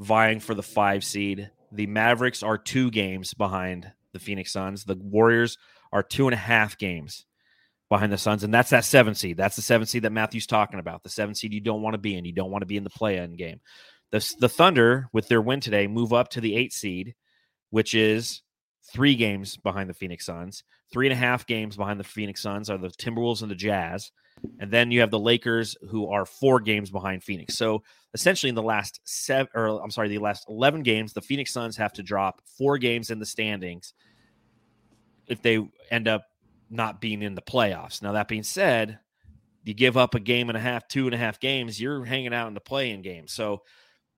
vying 0.00 0.40
for 0.40 0.54
the 0.54 0.62
five 0.62 1.04
seed. 1.04 1.52
The 1.70 1.86
Mavericks 1.86 2.42
are 2.42 2.58
two 2.58 2.90
games 2.90 3.32
behind 3.32 3.92
the 4.12 4.18
Phoenix 4.18 4.50
Suns. 4.50 4.84
The 4.84 4.96
Warriors 4.96 5.56
are 5.92 6.02
two 6.02 6.26
and 6.26 6.34
a 6.34 6.38
half 6.38 6.76
games 6.78 7.26
behind 7.92 8.10
the 8.10 8.16
Suns, 8.16 8.42
and 8.42 8.54
that's 8.54 8.70
that 8.70 8.86
seven 8.86 9.14
seed. 9.14 9.36
That's 9.36 9.54
the 9.54 9.60
seven 9.60 9.86
seed 9.86 10.04
that 10.04 10.12
Matthew's 10.12 10.46
talking 10.46 10.80
about. 10.80 11.02
The 11.02 11.10
seven 11.10 11.34
seed 11.34 11.52
you 11.52 11.60
don't 11.60 11.82
want 11.82 11.92
to 11.92 11.98
be 11.98 12.16
in. 12.16 12.24
You 12.24 12.32
don't 12.32 12.50
want 12.50 12.62
to 12.62 12.66
be 12.66 12.78
in 12.78 12.84
the 12.84 12.90
play-in 12.90 13.36
game. 13.36 13.60
The 14.12 14.34
the 14.40 14.48
Thunder, 14.48 15.10
with 15.12 15.28
their 15.28 15.42
win 15.42 15.60
today, 15.60 15.86
move 15.86 16.14
up 16.14 16.30
to 16.30 16.40
the 16.40 16.56
eight 16.56 16.72
seed, 16.72 17.14
which 17.68 17.92
is 17.92 18.40
three 18.90 19.14
games 19.14 19.58
behind 19.58 19.90
the 19.90 19.94
Phoenix 19.94 20.24
Suns. 20.24 20.64
Three 20.90 21.06
and 21.06 21.12
a 21.12 21.16
half 21.16 21.46
games 21.46 21.76
behind 21.76 22.00
the 22.00 22.04
Phoenix 22.04 22.40
Suns 22.40 22.70
are 22.70 22.78
the 22.78 22.88
Timberwolves 22.88 23.42
and 23.42 23.50
the 23.50 23.54
Jazz. 23.54 24.10
And 24.58 24.70
then 24.70 24.90
you 24.90 25.00
have 25.00 25.10
the 25.10 25.18
Lakers, 25.18 25.76
who 25.90 26.10
are 26.10 26.24
four 26.24 26.60
games 26.60 26.90
behind 26.90 27.22
Phoenix. 27.22 27.58
So 27.58 27.82
essentially, 28.14 28.48
in 28.48 28.54
the 28.54 28.62
last 28.62 29.00
seven, 29.04 29.48
or 29.54 29.82
I'm 29.82 29.90
sorry, 29.90 30.08
the 30.08 30.16
last 30.16 30.46
11 30.48 30.82
games, 30.82 31.12
the 31.12 31.20
Phoenix 31.20 31.52
Suns 31.52 31.76
have 31.76 31.92
to 31.92 32.02
drop 32.02 32.40
four 32.56 32.78
games 32.78 33.10
in 33.10 33.18
the 33.18 33.26
standings 33.26 33.92
if 35.26 35.42
they 35.42 35.58
end 35.90 36.08
up 36.08 36.24
not 36.72 37.00
being 37.00 37.22
in 37.22 37.34
the 37.34 37.42
playoffs. 37.42 38.02
Now, 38.02 38.12
that 38.12 38.28
being 38.28 38.42
said, 38.42 38.98
you 39.64 39.74
give 39.74 39.96
up 39.96 40.14
a 40.14 40.20
game 40.20 40.48
and 40.48 40.56
a 40.56 40.60
half, 40.60 40.88
two 40.88 41.06
and 41.06 41.14
a 41.14 41.18
half 41.18 41.38
games, 41.38 41.80
you're 41.80 42.04
hanging 42.04 42.34
out 42.34 42.48
in 42.48 42.54
the 42.54 42.60
play-in 42.60 43.02
game. 43.02 43.28
So 43.28 43.62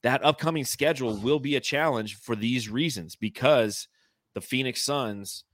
that 0.02 0.24
upcoming 0.24 0.64
schedule 0.64 1.16
will 1.16 1.40
be 1.40 1.56
a 1.56 1.60
challenge 1.60 2.16
for 2.16 2.36
these 2.36 2.68
reasons 2.68 3.16
because 3.16 3.88
the 4.34 4.40
Phoenix 4.40 4.82
Suns 4.82 5.44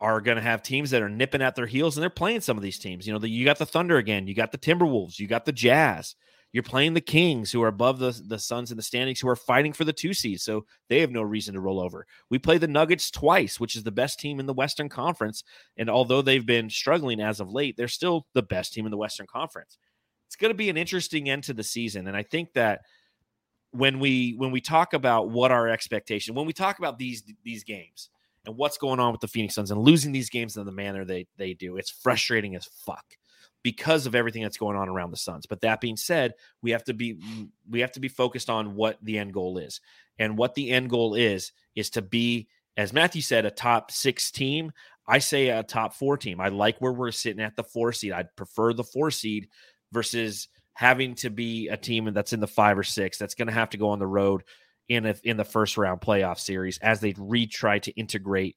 are 0.00 0.20
going 0.20 0.36
to 0.36 0.42
have 0.42 0.62
teams 0.62 0.90
that 0.90 1.02
are 1.02 1.08
nipping 1.08 1.42
at 1.42 1.54
their 1.54 1.66
heels 1.66 1.96
and 1.96 2.02
they're 2.02 2.10
playing 2.10 2.40
some 2.40 2.56
of 2.56 2.62
these 2.62 2.78
teams. 2.78 3.06
You 3.06 3.12
know, 3.12 3.18
the, 3.18 3.28
you 3.28 3.44
got 3.44 3.58
the 3.58 3.66
Thunder 3.66 3.96
again, 3.96 4.26
you 4.26 4.34
got 4.34 4.52
the 4.52 4.58
Timberwolves, 4.58 5.18
you 5.18 5.26
got 5.26 5.44
the 5.44 5.52
Jazz. 5.52 6.14
You're 6.54 6.62
playing 6.62 6.94
the 6.94 7.00
Kings, 7.00 7.50
who 7.50 7.64
are 7.64 7.68
above 7.68 7.98
the, 7.98 8.16
the 8.28 8.38
Suns 8.38 8.70
in 8.70 8.76
the 8.76 8.82
standings, 8.82 9.18
who 9.18 9.28
are 9.28 9.34
fighting 9.34 9.72
for 9.72 9.84
the 9.84 9.92
two 9.92 10.14
seeds. 10.14 10.44
So 10.44 10.66
they 10.88 11.00
have 11.00 11.10
no 11.10 11.20
reason 11.20 11.54
to 11.54 11.60
roll 11.60 11.80
over. 11.80 12.06
We 12.30 12.38
play 12.38 12.58
the 12.58 12.68
Nuggets 12.68 13.10
twice, 13.10 13.58
which 13.58 13.74
is 13.74 13.82
the 13.82 13.90
best 13.90 14.20
team 14.20 14.38
in 14.38 14.46
the 14.46 14.54
Western 14.54 14.88
Conference. 14.88 15.42
And 15.76 15.90
although 15.90 16.22
they've 16.22 16.46
been 16.46 16.70
struggling 16.70 17.20
as 17.20 17.40
of 17.40 17.50
late, 17.50 17.76
they're 17.76 17.88
still 17.88 18.28
the 18.34 18.42
best 18.42 18.72
team 18.72 18.86
in 18.86 18.92
the 18.92 18.96
Western 18.96 19.26
Conference. 19.26 19.78
It's 20.28 20.36
going 20.36 20.52
to 20.52 20.56
be 20.56 20.70
an 20.70 20.76
interesting 20.76 21.28
end 21.28 21.42
to 21.44 21.54
the 21.54 21.64
season. 21.64 22.06
And 22.06 22.16
I 22.16 22.22
think 22.22 22.52
that 22.52 22.82
when 23.72 23.98
we 23.98 24.36
when 24.36 24.52
we 24.52 24.60
talk 24.60 24.92
about 24.92 25.30
what 25.30 25.50
our 25.50 25.68
expectation, 25.68 26.36
when 26.36 26.46
we 26.46 26.52
talk 26.52 26.78
about 26.78 27.00
these 27.00 27.24
these 27.42 27.64
games 27.64 28.10
and 28.46 28.56
what's 28.56 28.78
going 28.78 29.00
on 29.00 29.10
with 29.10 29.20
the 29.20 29.26
Phoenix 29.26 29.56
Suns 29.56 29.72
and 29.72 29.80
losing 29.80 30.12
these 30.12 30.30
games 30.30 30.56
in 30.56 30.64
the 30.64 30.70
manner 30.70 31.04
they 31.04 31.26
they 31.36 31.54
do, 31.54 31.78
it's 31.78 31.90
frustrating 31.90 32.54
as 32.54 32.64
fuck 32.86 33.04
because 33.64 34.06
of 34.06 34.14
everything 34.14 34.42
that's 34.42 34.58
going 34.58 34.76
on 34.76 34.88
around 34.88 35.10
the 35.10 35.16
Suns. 35.16 35.46
But 35.46 35.62
that 35.62 35.80
being 35.80 35.96
said, 35.96 36.34
we 36.62 36.70
have 36.70 36.84
to 36.84 36.94
be 36.94 37.18
we 37.68 37.80
have 37.80 37.92
to 37.92 38.00
be 38.00 38.08
focused 38.08 38.48
on 38.48 38.76
what 38.76 38.98
the 39.02 39.18
end 39.18 39.32
goal 39.32 39.58
is. 39.58 39.80
And 40.18 40.38
what 40.38 40.54
the 40.54 40.70
end 40.70 40.90
goal 40.90 41.14
is 41.14 41.50
is 41.74 41.90
to 41.90 42.02
be 42.02 42.46
as 42.76 42.92
Matthew 42.92 43.22
said 43.22 43.46
a 43.46 43.50
top 43.50 43.90
6 43.90 44.30
team. 44.30 44.70
I 45.06 45.18
say 45.18 45.48
a 45.48 45.62
top 45.62 45.94
4 45.94 46.16
team. 46.18 46.40
I 46.40 46.48
like 46.48 46.78
where 46.78 46.92
we're 46.92 47.10
sitting 47.10 47.42
at 47.42 47.56
the 47.56 47.64
4 47.64 47.92
seed. 47.92 48.12
I'd 48.12 48.36
prefer 48.36 48.72
the 48.72 48.84
4 48.84 49.10
seed 49.10 49.48
versus 49.92 50.48
having 50.74 51.14
to 51.14 51.30
be 51.30 51.68
a 51.68 51.76
team 51.76 52.12
that's 52.12 52.32
in 52.32 52.40
the 52.40 52.46
5 52.46 52.78
or 52.78 52.84
6 52.84 53.18
that's 53.18 53.34
going 53.34 53.48
to 53.48 53.54
have 53.54 53.70
to 53.70 53.78
go 53.78 53.90
on 53.90 53.98
the 53.98 54.06
road 54.06 54.44
in 54.88 55.06
a, 55.06 55.14
in 55.24 55.36
the 55.36 55.44
first 55.44 55.78
round 55.78 56.00
playoff 56.00 56.38
series 56.38 56.78
as 56.78 57.00
they 57.00 57.14
retry 57.14 57.80
to 57.80 57.92
integrate 57.92 58.56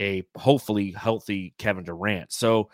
a 0.00 0.24
hopefully 0.36 0.92
healthy 0.92 1.54
Kevin 1.58 1.84
Durant. 1.84 2.32
So 2.32 2.70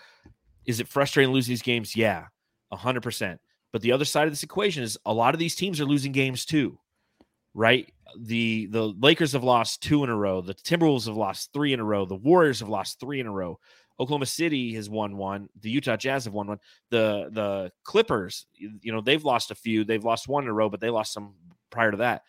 is 0.67 0.81
it 0.81 0.89
frustrating 0.89 1.33
lose 1.33 1.47
these 1.47 1.63
games? 1.63 1.97
Yeah, 1.97 2.27
100%. 2.73 3.39
But 3.73 3.83
the 3.83 3.93
other 3.93 4.05
side 4.05 4.27
of 4.27 4.33
this 4.33 4.43
equation 4.43 4.83
is 4.83 4.99
a 5.05 5.13
lot 5.13 5.35
of 5.35 5.41
these 5.41 5.57
teams 5.57 5.81
are 5.81 5.85
losing 5.85 6.13
games 6.13 6.45
too, 6.45 6.79
right? 7.55 7.93
The 8.17 8.67
the 8.67 8.83
Lakers 8.83 9.33
have 9.33 9.43
lost 9.43 9.83
two 9.83 10.05
in 10.05 10.11
a 10.11 10.17
row. 10.17 10.41
The 10.41 10.55
Timberwolves 10.55 11.07
have 11.07 11.17
lost 11.17 11.53
three 11.53 11.73
in 11.73 11.81
a 11.81 11.85
row. 11.85 12.07
The 12.07 12.15
Warriors 12.15 12.61
have 12.61 12.69
lost 12.69 13.01
three 13.01 13.19
in 13.19 13.27
a 13.27 13.33
row. 13.33 13.59
Oklahoma 13.99 14.27
City 14.27 14.75
has 14.75 14.89
won 14.89 15.17
one. 15.17 15.49
The 15.61 15.71
Utah 15.71 15.97
Jazz 15.97 16.25
have 16.25 16.35
won 16.35 16.47
one. 16.47 16.61
The 16.91 17.31
the 17.33 17.73
Clippers, 17.83 18.47
you 18.55 18.93
know, 18.93 19.01
they've 19.01 19.25
lost 19.25 19.51
a 19.51 19.57
few. 19.57 19.83
They've 19.85 20.05
lost 20.05 20.29
one 20.29 20.45
in 20.45 20.51
a 20.51 20.53
row, 20.53 20.69
but 20.69 20.81
they 20.81 20.91
lost 20.91 21.13
some 21.13 21.35
prior 21.71 21.91
to 21.91 21.97
that. 21.99 22.23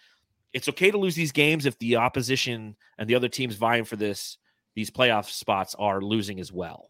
It's 0.54 0.70
okay 0.70 0.90
to 0.90 0.98
lose 0.98 1.16
these 1.16 1.32
games 1.32 1.68
if 1.68 1.78
the 1.78 1.98
opposition 1.98 2.76
and 2.98 3.08
the 3.08 3.16
other 3.16 3.30
teams 3.30 3.56
vying 3.56 3.84
for 3.84 3.98
this 3.98 4.40
these 4.74 4.90
playoff 4.90 5.30
spots 5.30 5.76
are 5.76 6.02
losing 6.02 6.40
as 6.40 6.52
well. 6.52 6.90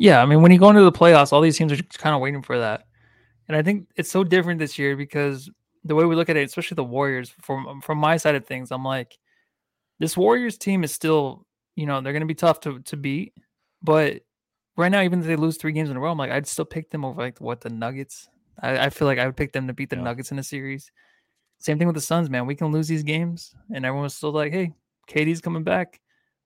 Yeah, 0.00 0.22
I 0.22 0.26
mean, 0.26 0.42
when 0.42 0.52
you 0.52 0.60
go 0.60 0.68
into 0.70 0.84
the 0.84 0.92
playoffs, 0.92 1.32
all 1.32 1.40
these 1.40 1.58
teams 1.58 1.72
are 1.72 1.82
kind 1.98 2.14
of 2.14 2.20
waiting 2.20 2.40
for 2.40 2.56
that, 2.60 2.84
and 3.48 3.56
I 3.56 3.62
think 3.62 3.88
it's 3.96 4.10
so 4.10 4.22
different 4.22 4.60
this 4.60 4.78
year 4.78 4.96
because 4.96 5.50
the 5.84 5.96
way 5.96 6.04
we 6.04 6.14
look 6.14 6.28
at 6.28 6.36
it, 6.36 6.46
especially 6.46 6.76
the 6.76 6.84
Warriors, 6.84 7.30
from 7.42 7.80
from 7.80 7.98
my 7.98 8.16
side 8.16 8.36
of 8.36 8.46
things, 8.46 8.70
I'm 8.70 8.84
like, 8.84 9.18
this 9.98 10.16
Warriors 10.16 10.56
team 10.56 10.84
is 10.84 10.92
still, 10.92 11.46
you 11.74 11.84
know, 11.84 12.00
they're 12.00 12.12
going 12.12 12.20
to 12.20 12.26
be 12.26 12.34
tough 12.34 12.60
to 12.60 12.78
to 12.80 12.96
beat, 12.96 13.34
but 13.82 14.22
right 14.76 14.88
now, 14.90 15.02
even 15.02 15.18
if 15.18 15.26
they 15.26 15.34
lose 15.34 15.56
three 15.56 15.72
games 15.72 15.90
in 15.90 15.96
a 15.96 16.00
row, 16.00 16.12
I'm 16.12 16.18
like, 16.18 16.30
I'd 16.30 16.46
still 16.46 16.64
pick 16.64 16.90
them 16.90 17.04
over 17.04 17.20
like 17.20 17.40
what 17.40 17.60
the 17.60 17.68
Nuggets. 17.68 18.28
I, 18.62 18.86
I 18.86 18.90
feel 18.90 19.08
like 19.08 19.18
I 19.18 19.26
would 19.26 19.36
pick 19.36 19.52
them 19.52 19.66
to 19.66 19.72
beat 19.74 19.90
the 19.90 19.96
yeah. 19.96 20.02
Nuggets 20.02 20.30
in 20.30 20.38
a 20.38 20.44
series. 20.44 20.92
Same 21.58 21.76
thing 21.76 21.88
with 21.88 21.96
the 21.96 22.00
Suns, 22.00 22.30
man. 22.30 22.46
We 22.46 22.54
can 22.54 22.68
lose 22.68 22.86
these 22.86 23.02
games, 23.02 23.52
and 23.74 23.84
everyone's 23.84 24.14
still 24.14 24.30
like, 24.30 24.52
hey, 24.52 24.72
KD's 25.08 25.40
coming 25.40 25.64
back. 25.64 26.00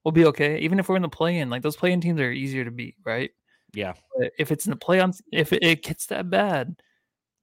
We'll 0.04 0.12
be 0.12 0.24
okay. 0.24 0.58
Even 0.60 0.78
if 0.78 0.88
we're 0.88 0.96
in 0.96 1.02
the 1.02 1.08
play 1.10 1.38
in, 1.38 1.50
like 1.50 1.60
those 1.60 1.76
play 1.76 1.92
in 1.92 2.00
teams 2.00 2.18
are 2.18 2.32
easier 2.32 2.64
to 2.64 2.70
beat, 2.70 2.96
right? 3.04 3.30
Yeah. 3.74 3.94
But 4.16 4.32
if 4.38 4.52
it's 4.52 4.66
in 4.66 4.70
the 4.70 4.76
play 4.76 5.00
on, 5.00 5.12
if 5.32 5.52
it, 5.52 5.62
it 5.62 5.82
gets 5.82 6.06
that 6.06 6.30
bad, 6.30 6.76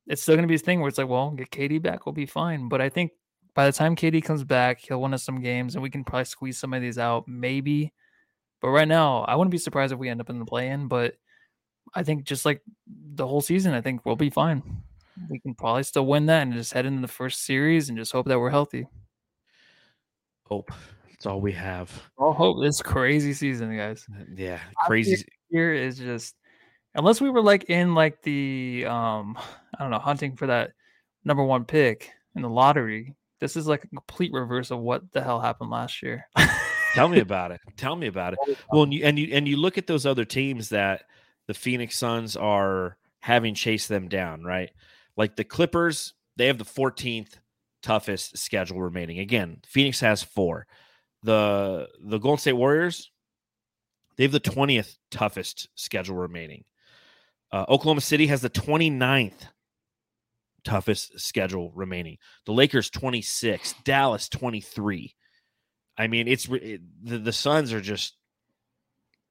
it's 0.07 0.21
still 0.21 0.35
going 0.35 0.47
to 0.47 0.51
be 0.51 0.55
a 0.55 0.59
thing 0.59 0.79
where 0.79 0.89
it's 0.89 0.97
like, 0.97 1.07
well, 1.07 1.31
get 1.31 1.51
KD 1.51 1.81
back, 1.81 2.05
we'll 2.05 2.13
be 2.13 2.25
fine. 2.25 2.69
But 2.69 2.81
I 2.81 2.89
think 2.89 3.11
by 3.55 3.65
the 3.65 3.71
time 3.71 3.95
KD 3.95 4.23
comes 4.23 4.43
back, 4.43 4.79
he'll 4.79 5.01
win 5.01 5.13
us 5.13 5.23
some 5.23 5.41
games 5.41 5.75
and 5.75 5.83
we 5.83 5.89
can 5.89 6.03
probably 6.03 6.25
squeeze 6.25 6.57
some 6.57 6.73
of 6.73 6.81
these 6.81 6.97
out, 6.97 7.27
maybe. 7.27 7.93
But 8.61 8.69
right 8.69 8.87
now, 8.87 9.23
I 9.23 9.35
wouldn't 9.35 9.51
be 9.51 9.57
surprised 9.57 9.93
if 9.93 9.99
we 9.99 10.09
end 10.09 10.21
up 10.21 10.29
in 10.29 10.39
the 10.39 10.45
play 10.45 10.69
in. 10.69 10.87
But 10.87 11.15
I 11.93 12.03
think 12.03 12.23
just 12.23 12.45
like 12.45 12.61
the 12.87 13.27
whole 13.27 13.41
season, 13.41 13.73
I 13.73 13.81
think 13.81 14.05
we'll 14.05 14.15
be 14.15 14.29
fine. 14.29 14.63
We 15.29 15.39
can 15.39 15.53
probably 15.53 15.83
still 15.83 16.05
win 16.05 16.27
that 16.27 16.43
and 16.43 16.53
just 16.53 16.73
head 16.73 16.85
into 16.85 17.01
the 17.01 17.07
first 17.07 17.45
series 17.45 17.89
and 17.89 17.97
just 17.97 18.11
hope 18.11 18.27
that 18.27 18.39
we're 18.39 18.49
healthy. 18.49 18.87
Hope. 20.45 20.71
That's 21.09 21.25
all 21.25 21.41
we 21.41 21.51
have. 21.51 21.91
All 22.17 22.33
hope. 22.33 22.63
This 22.63 22.81
crazy 22.81 23.33
season, 23.33 23.75
guys. 23.75 24.05
Uh, 24.09 24.23
yeah, 24.35 24.59
crazy 24.85 25.25
here 25.49 25.73
is 25.73 25.97
just 25.97 26.35
unless 26.95 27.21
we 27.21 27.29
were 27.29 27.41
like 27.41 27.65
in 27.69 27.95
like 27.95 28.21
the 28.21 28.85
um 28.87 29.37
I 29.77 29.83
don't 29.83 29.91
know 29.91 29.99
hunting 29.99 30.35
for 30.35 30.47
that 30.47 30.71
number 31.23 31.43
one 31.43 31.65
pick 31.65 32.11
in 32.35 32.41
the 32.41 32.49
lottery. 32.49 33.15
This 33.39 33.55
is 33.55 33.67
like 33.67 33.83
a 33.83 33.87
complete 33.87 34.33
reverse 34.33 34.71
of 34.71 34.79
what 34.79 35.11
the 35.13 35.21
hell 35.21 35.39
happened 35.39 35.69
last 35.69 36.01
year. 36.01 36.25
Tell 36.93 37.07
me 37.07 37.19
about 37.21 37.51
it. 37.51 37.61
Tell 37.77 37.95
me 37.95 38.07
about 38.07 38.33
it. 38.33 38.57
Well, 38.71 38.83
and 38.83 38.93
you, 38.93 39.03
and 39.05 39.17
you 39.17 39.29
and 39.31 39.47
you 39.47 39.57
look 39.57 39.77
at 39.77 39.87
those 39.87 40.05
other 40.05 40.25
teams 40.25 40.69
that 40.69 41.03
the 41.47 41.53
Phoenix 41.53 41.97
Suns 41.97 42.35
are 42.35 42.97
having 43.21 43.53
chased 43.53 43.89
them 43.89 44.09
down, 44.09 44.43
right? 44.43 44.69
Like 45.15 45.35
the 45.35 45.43
Clippers, 45.43 46.13
they 46.37 46.47
have 46.47 46.57
the 46.57 46.65
14th 46.65 47.39
toughest 47.81 48.37
schedule 48.37 48.81
remaining. 48.81 49.19
Again, 49.19 49.59
Phoenix 49.65 49.99
has 50.01 50.21
four. 50.23 50.67
The 51.23 51.87
the 52.01 52.17
Golden 52.17 52.39
State 52.39 52.53
Warriors, 52.53 53.11
they 54.19 54.25
have 54.25 54.33
the 54.33 54.41
20th 54.41 54.97
toughest 55.11 55.69
schedule 55.75 56.17
remaining. 56.17 56.65
Uh, 57.53 57.63
Oklahoma 57.69 58.01
City 58.01 58.27
has 58.27 58.41
the 58.41 58.49
29th 58.49 59.47
toughest 60.65 61.17
schedule 61.17 61.71
remaining. 61.73 62.17
The 62.45 62.51
Lakers 62.51 62.89
26, 62.89 63.75
Dallas 63.85 64.27
23. 64.27 65.15
I 65.97 66.07
mean, 66.07 66.27
it's 66.27 66.49
it, 66.49 66.81
the, 67.01 67.17
the 67.17 67.31
Suns 67.31 67.71
are 67.71 67.79
just 67.79 68.17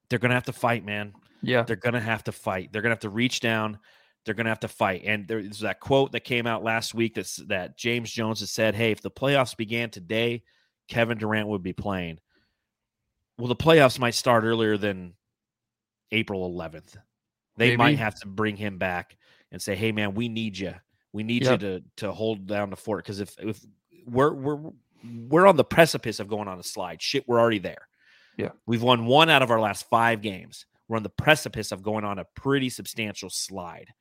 they're 0.08 0.18
going 0.18 0.30
to 0.30 0.36
have 0.36 0.44
to 0.44 0.54
fight, 0.54 0.86
man. 0.86 1.12
Yeah. 1.42 1.64
They're 1.64 1.76
going 1.76 1.92
to 1.92 2.00
have 2.00 2.24
to 2.24 2.32
fight. 2.32 2.72
They're 2.72 2.80
going 2.80 2.88
to 2.88 2.94
have 2.94 3.00
to 3.00 3.10
reach 3.10 3.40
down. 3.40 3.80
They're 4.24 4.34
going 4.34 4.46
to 4.46 4.50
have 4.50 4.60
to 4.60 4.68
fight. 4.68 5.02
And 5.04 5.28
there's 5.28 5.60
that 5.60 5.80
quote 5.80 6.12
that 6.12 6.20
came 6.20 6.46
out 6.46 6.64
last 6.64 6.94
week 6.94 7.16
that's 7.16 7.36
that 7.48 7.76
James 7.76 8.10
Jones 8.10 8.40
has 8.40 8.50
said, 8.50 8.74
"Hey, 8.74 8.92
if 8.92 9.02
the 9.02 9.10
playoffs 9.10 9.54
began 9.54 9.90
today, 9.90 10.44
Kevin 10.88 11.18
Durant 11.18 11.48
would 11.48 11.62
be 11.62 11.74
playing." 11.74 12.20
Well, 13.38 13.48
the 13.48 13.56
playoffs 13.56 13.98
might 13.98 14.14
start 14.14 14.44
earlier 14.44 14.76
than 14.76 15.14
April 16.10 16.50
11th. 16.52 16.96
They 17.56 17.70
Maybe. 17.70 17.76
might 17.76 17.98
have 17.98 18.18
to 18.20 18.26
bring 18.26 18.56
him 18.56 18.78
back 18.78 19.16
and 19.50 19.60
say, 19.60 19.74
"Hey, 19.74 19.92
man, 19.92 20.14
we 20.14 20.28
need 20.28 20.56
you. 20.58 20.74
We 21.12 21.22
need 21.22 21.44
yep. 21.44 21.52
you 21.52 21.68
to 21.68 21.84
to 21.96 22.12
hold 22.12 22.46
down 22.46 22.70
the 22.70 22.76
fort." 22.76 23.04
Because 23.04 23.20
if 23.20 23.34
if 23.38 23.60
we're 24.06 24.32
we're 24.32 24.70
we're 25.28 25.46
on 25.46 25.56
the 25.56 25.64
precipice 25.64 26.20
of 26.20 26.28
going 26.28 26.48
on 26.48 26.58
a 26.58 26.62
slide, 26.62 27.02
shit, 27.02 27.26
we're 27.26 27.40
already 27.40 27.58
there. 27.58 27.88
Yeah, 28.36 28.50
we've 28.66 28.82
won 28.82 29.06
one 29.06 29.28
out 29.28 29.42
of 29.42 29.50
our 29.50 29.60
last 29.60 29.88
five 29.90 30.22
games. 30.22 30.66
We're 30.86 30.96
on 30.96 31.02
the 31.02 31.10
precipice 31.10 31.72
of 31.72 31.82
going 31.82 32.04
on 32.04 32.18
a 32.18 32.24
pretty 32.36 32.70
substantial 32.70 33.28
slide. 33.28 33.92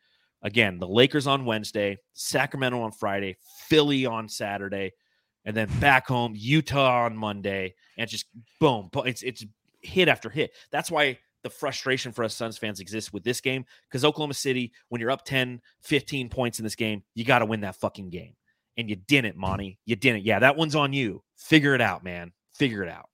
Again, 0.44 0.78
the 0.78 0.88
Lakers 0.88 1.26
on 1.26 1.46
Wednesday, 1.46 1.98
Sacramento 2.14 2.80
on 2.82 2.92
Friday, 2.92 3.38
Philly 3.68 4.06
on 4.06 4.30
Saturday, 4.30 4.94
and 5.48 5.56
then 5.56 5.70
back 5.80 6.08
home 6.08 6.34
Utah 6.36 7.06
on 7.06 7.16
Monday, 7.16 7.74
and 7.98 8.08
just 8.08 8.26
boom, 8.60 8.90
it's 9.06 9.24
it's 9.24 9.46
hit 9.82 10.10
after 10.10 10.30
hit. 10.30 10.52
That's 10.72 10.92
why 10.92 11.18
the 11.42 11.50
frustration 11.50 12.12
for 12.12 12.26
us 12.26 12.36
Suns 12.36 12.58
fans 12.58 12.82
exists 12.82 13.14
with 13.14 13.24
this 13.24 13.40
game 13.40 13.66
because 13.90 14.04
Oklahoma 14.04 14.34
City, 14.34 14.74
when 14.90 15.00
you're 15.00 15.10
up 15.10 15.24
10, 15.24 15.62
15 15.84 16.30
points 16.30 16.60
in 16.60 16.64
this 16.64 16.76
game, 16.76 17.02
you 17.16 17.24
got 17.24 17.40
to 17.40 17.46
win 17.46 17.62
that 17.62 17.78
fucking 17.78 18.10
game. 18.10 18.34
And 18.76 18.90
you 18.90 18.98
didn't, 18.98 19.38
Monty. 19.38 19.80
You 19.86 19.96
didn't. 19.96 20.26
Yeah, 20.26 20.40
that 20.40 20.58
one's 20.58 20.76
on 20.76 20.92
you. 20.92 21.24
Figure 21.38 21.74
it 21.74 21.82
out, 21.82 22.04
man. 22.04 22.34
Figure 22.54 22.84
it 22.84 22.90
out. 22.90 23.08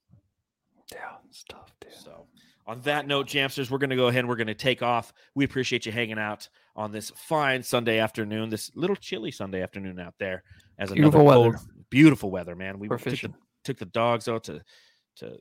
Yeah, 0.92 0.98
it's 1.30 1.44
tough, 1.48 1.72
dude. 1.80 1.94
So, 1.94 2.26
on 2.66 2.82
that 2.82 3.08
note, 3.08 3.28
Jamsters, 3.28 3.70
we're 3.70 3.78
going 3.78 3.92
to 3.92 3.96
go 3.96 4.08
ahead 4.08 4.20
and 4.20 4.28
we're 4.28 4.36
going 4.36 4.48
to 4.48 4.56
take 4.56 4.82
off. 4.82 5.14
We 5.36 5.46
appreciate 5.46 5.86
you 5.86 5.92
hanging 5.92 6.20
out 6.20 6.50
on 6.76 6.92
this 6.92 7.12
fine 7.16 7.62
Sunday 7.62 8.00
afternoon, 8.00 8.50
this 8.50 8.72
little 8.76 8.96
chilly 8.96 9.32
Sunday 9.32 9.62
afternoon 9.62 10.00
out 10.00 10.16
there. 10.18 10.44
As 10.80 10.92
Beautiful 10.92 11.22
another 11.22 11.50
weather. 11.52 11.60
Beautiful 11.94 12.32
weather, 12.32 12.56
man. 12.56 12.80
We 12.80 12.88
took 12.88 13.02
the, 13.02 13.34
took 13.64 13.78
the, 13.78 13.86
dogs 13.86 14.28
out 14.28 14.46
to 14.46 14.64
to 15.18 15.38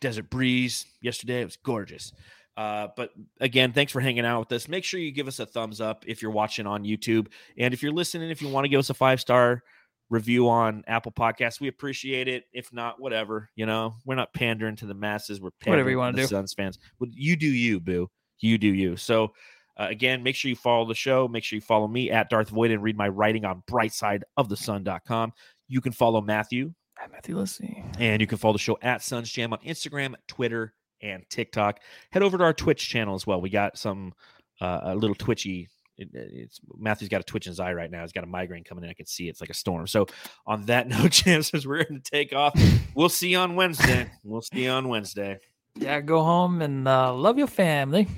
Desert 0.00 0.28
Breeze 0.28 0.84
yesterday. 1.00 1.42
It 1.42 1.44
was 1.44 1.56
gorgeous. 1.56 2.12
Uh, 2.56 2.88
but 2.96 3.10
again, 3.40 3.72
thanks 3.72 3.92
for 3.92 4.00
hanging 4.00 4.24
out 4.24 4.40
with 4.40 4.52
us. 4.52 4.66
Make 4.66 4.82
sure 4.82 4.98
you 4.98 5.12
give 5.12 5.28
us 5.28 5.38
a 5.38 5.46
thumbs 5.46 5.80
up 5.80 6.04
if 6.06 6.22
you're 6.22 6.30
watching 6.30 6.66
on 6.66 6.84
YouTube, 6.84 7.28
and 7.56 7.72
if 7.72 7.82
you're 7.82 7.92
listening, 7.92 8.30
if 8.30 8.42
you 8.42 8.48
want 8.48 8.64
to 8.64 8.68
give 8.68 8.80
us 8.80 8.90
a 8.90 8.94
five 8.94 9.20
star 9.20 9.62
review 10.10 10.48
on 10.48 10.82
Apple 10.86 11.12
Podcasts, 11.12 11.60
we 11.60 11.68
appreciate 11.68 12.28
it. 12.28 12.44
If 12.52 12.72
not, 12.72 13.00
whatever. 13.00 13.48
You 13.54 13.66
know, 13.66 13.94
we're 14.04 14.16
not 14.16 14.32
pandering 14.34 14.76
to 14.76 14.86
the 14.86 14.94
masses. 14.94 15.40
We're 15.40 15.50
pandering 15.60 15.72
whatever 15.72 15.90
you 15.90 15.98
want 15.98 16.16
to 16.16 16.22
do. 16.22 16.28
Suns 16.28 16.52
fans. 16.52 16.78
You 17.00 17.36
do 17.36 17.46
you, 17.46 17.78
boo. 17.78 18.10
You 18.40 18.58
do 18.58 18.68
you. 18.68 18.96
So 18.96 19.32
uh, 19.78 19.88
again, 19.90 20.22
make 20.22 20.34
sure 20.34 20.48
you 20.48 20.56
follow 20.56 20.86
the 20.86 20.94
show. 20.94 21.28
Make 21.28 21.44
sure 21.44 21.56
you 21.56 21.60
follow 21.60 21.86
me 21.86 22.10
at 22.10 22.30
Darth 22.30 22.48
Void 22.48 22.70
and 22.70 22.82
read 22.82 22.96
my 22.96 23.08
writing 23.08 23.44
on 23.44 23.62
brightsideofthesun.com. 23.70 25.32
You 25.68 25.80
can 25.80 25.92
follow 25.92 26.20
Matthew 26.20 26.72
at 27.02 27.10
Matthew 27.12 27.36
Lissy. 27.36 27.84
And 27.98 28.20
you 28.20 28.26
can 28.26 28.38
follow 28.38 28.52
the 28.54 28.58
show 28.58 28.78
at 28.82 29.02
Suns 29.02 29.30
Jam 29.30 29.52
on 29.52 29.58
Instagram, 29.60 30.14
Twitter, 30.28 30.74
and 31.02 31.24
TikTok. 31.28 31.80
Head 32.10 32.22
over 32.22 32.38
to 32.38 32.44
our 32.44 32.52
Twitch 32.52 32.88
channel 32.88 33.14
as 33.14 33.26
well. 33.26 33.40
We 33.40 33.50
got 33.50 33.76
some 33.78 34.12
uh, 34.60 34.80
a 34.84 34.94
little 34.94 35.14
twitchy. 35.14 35.68
It, 35.98 36.08
it's 36.12 36.60
Matthew's 36.76 37.08
got 37.08 37.20
a 37.20 37.24
twitch 37.24 37.46
in 37.46 37.50
his 37.50 37.60
eye 37.60 37.72
right 37.72 37.90
now. 37.90 38.02
He's 38.02 38.12
got 38.12 38.24
a 38.24 38.28
migraine 38.28 38.64
coming 38.64 38.84
in. 38.84 38.90
I 38.90 38.94
can 38.94 39.06
see 39.06 39.26
it. 39.26 39.30
it's 39.30 39.40
like 39.40 39.50
a 39.50 39.54
storm. 39.54 39.86
So 39.86 40.06
on 40.46 40.66
that 40.66 40.88
note, 40.88 41.12
chances 41.12 41.66
we're 41.66 41.84
going 41.84 42.00
to 42.00 42.10
take 42.10 42.32
off. 42.32 42.58
We'll 42.94 43.08
see 43.08 43.30
you 43.30 43.38
on 43.38 43.56
Wednesday. 43.56 44.10
We'll 44.22 44.42
see 44.42 44.64
you 44.64 44.70
on 44.70 44.88
Wednesday. 44.88 45.38
Yeah, 45.74 46.00
go 46.00 46.22
home 46.22 46.62
and 46.62 46.88
uh, 46.88 47.12
love 47.14 47.38
your 47.38 47.46
family. 47.46 48.08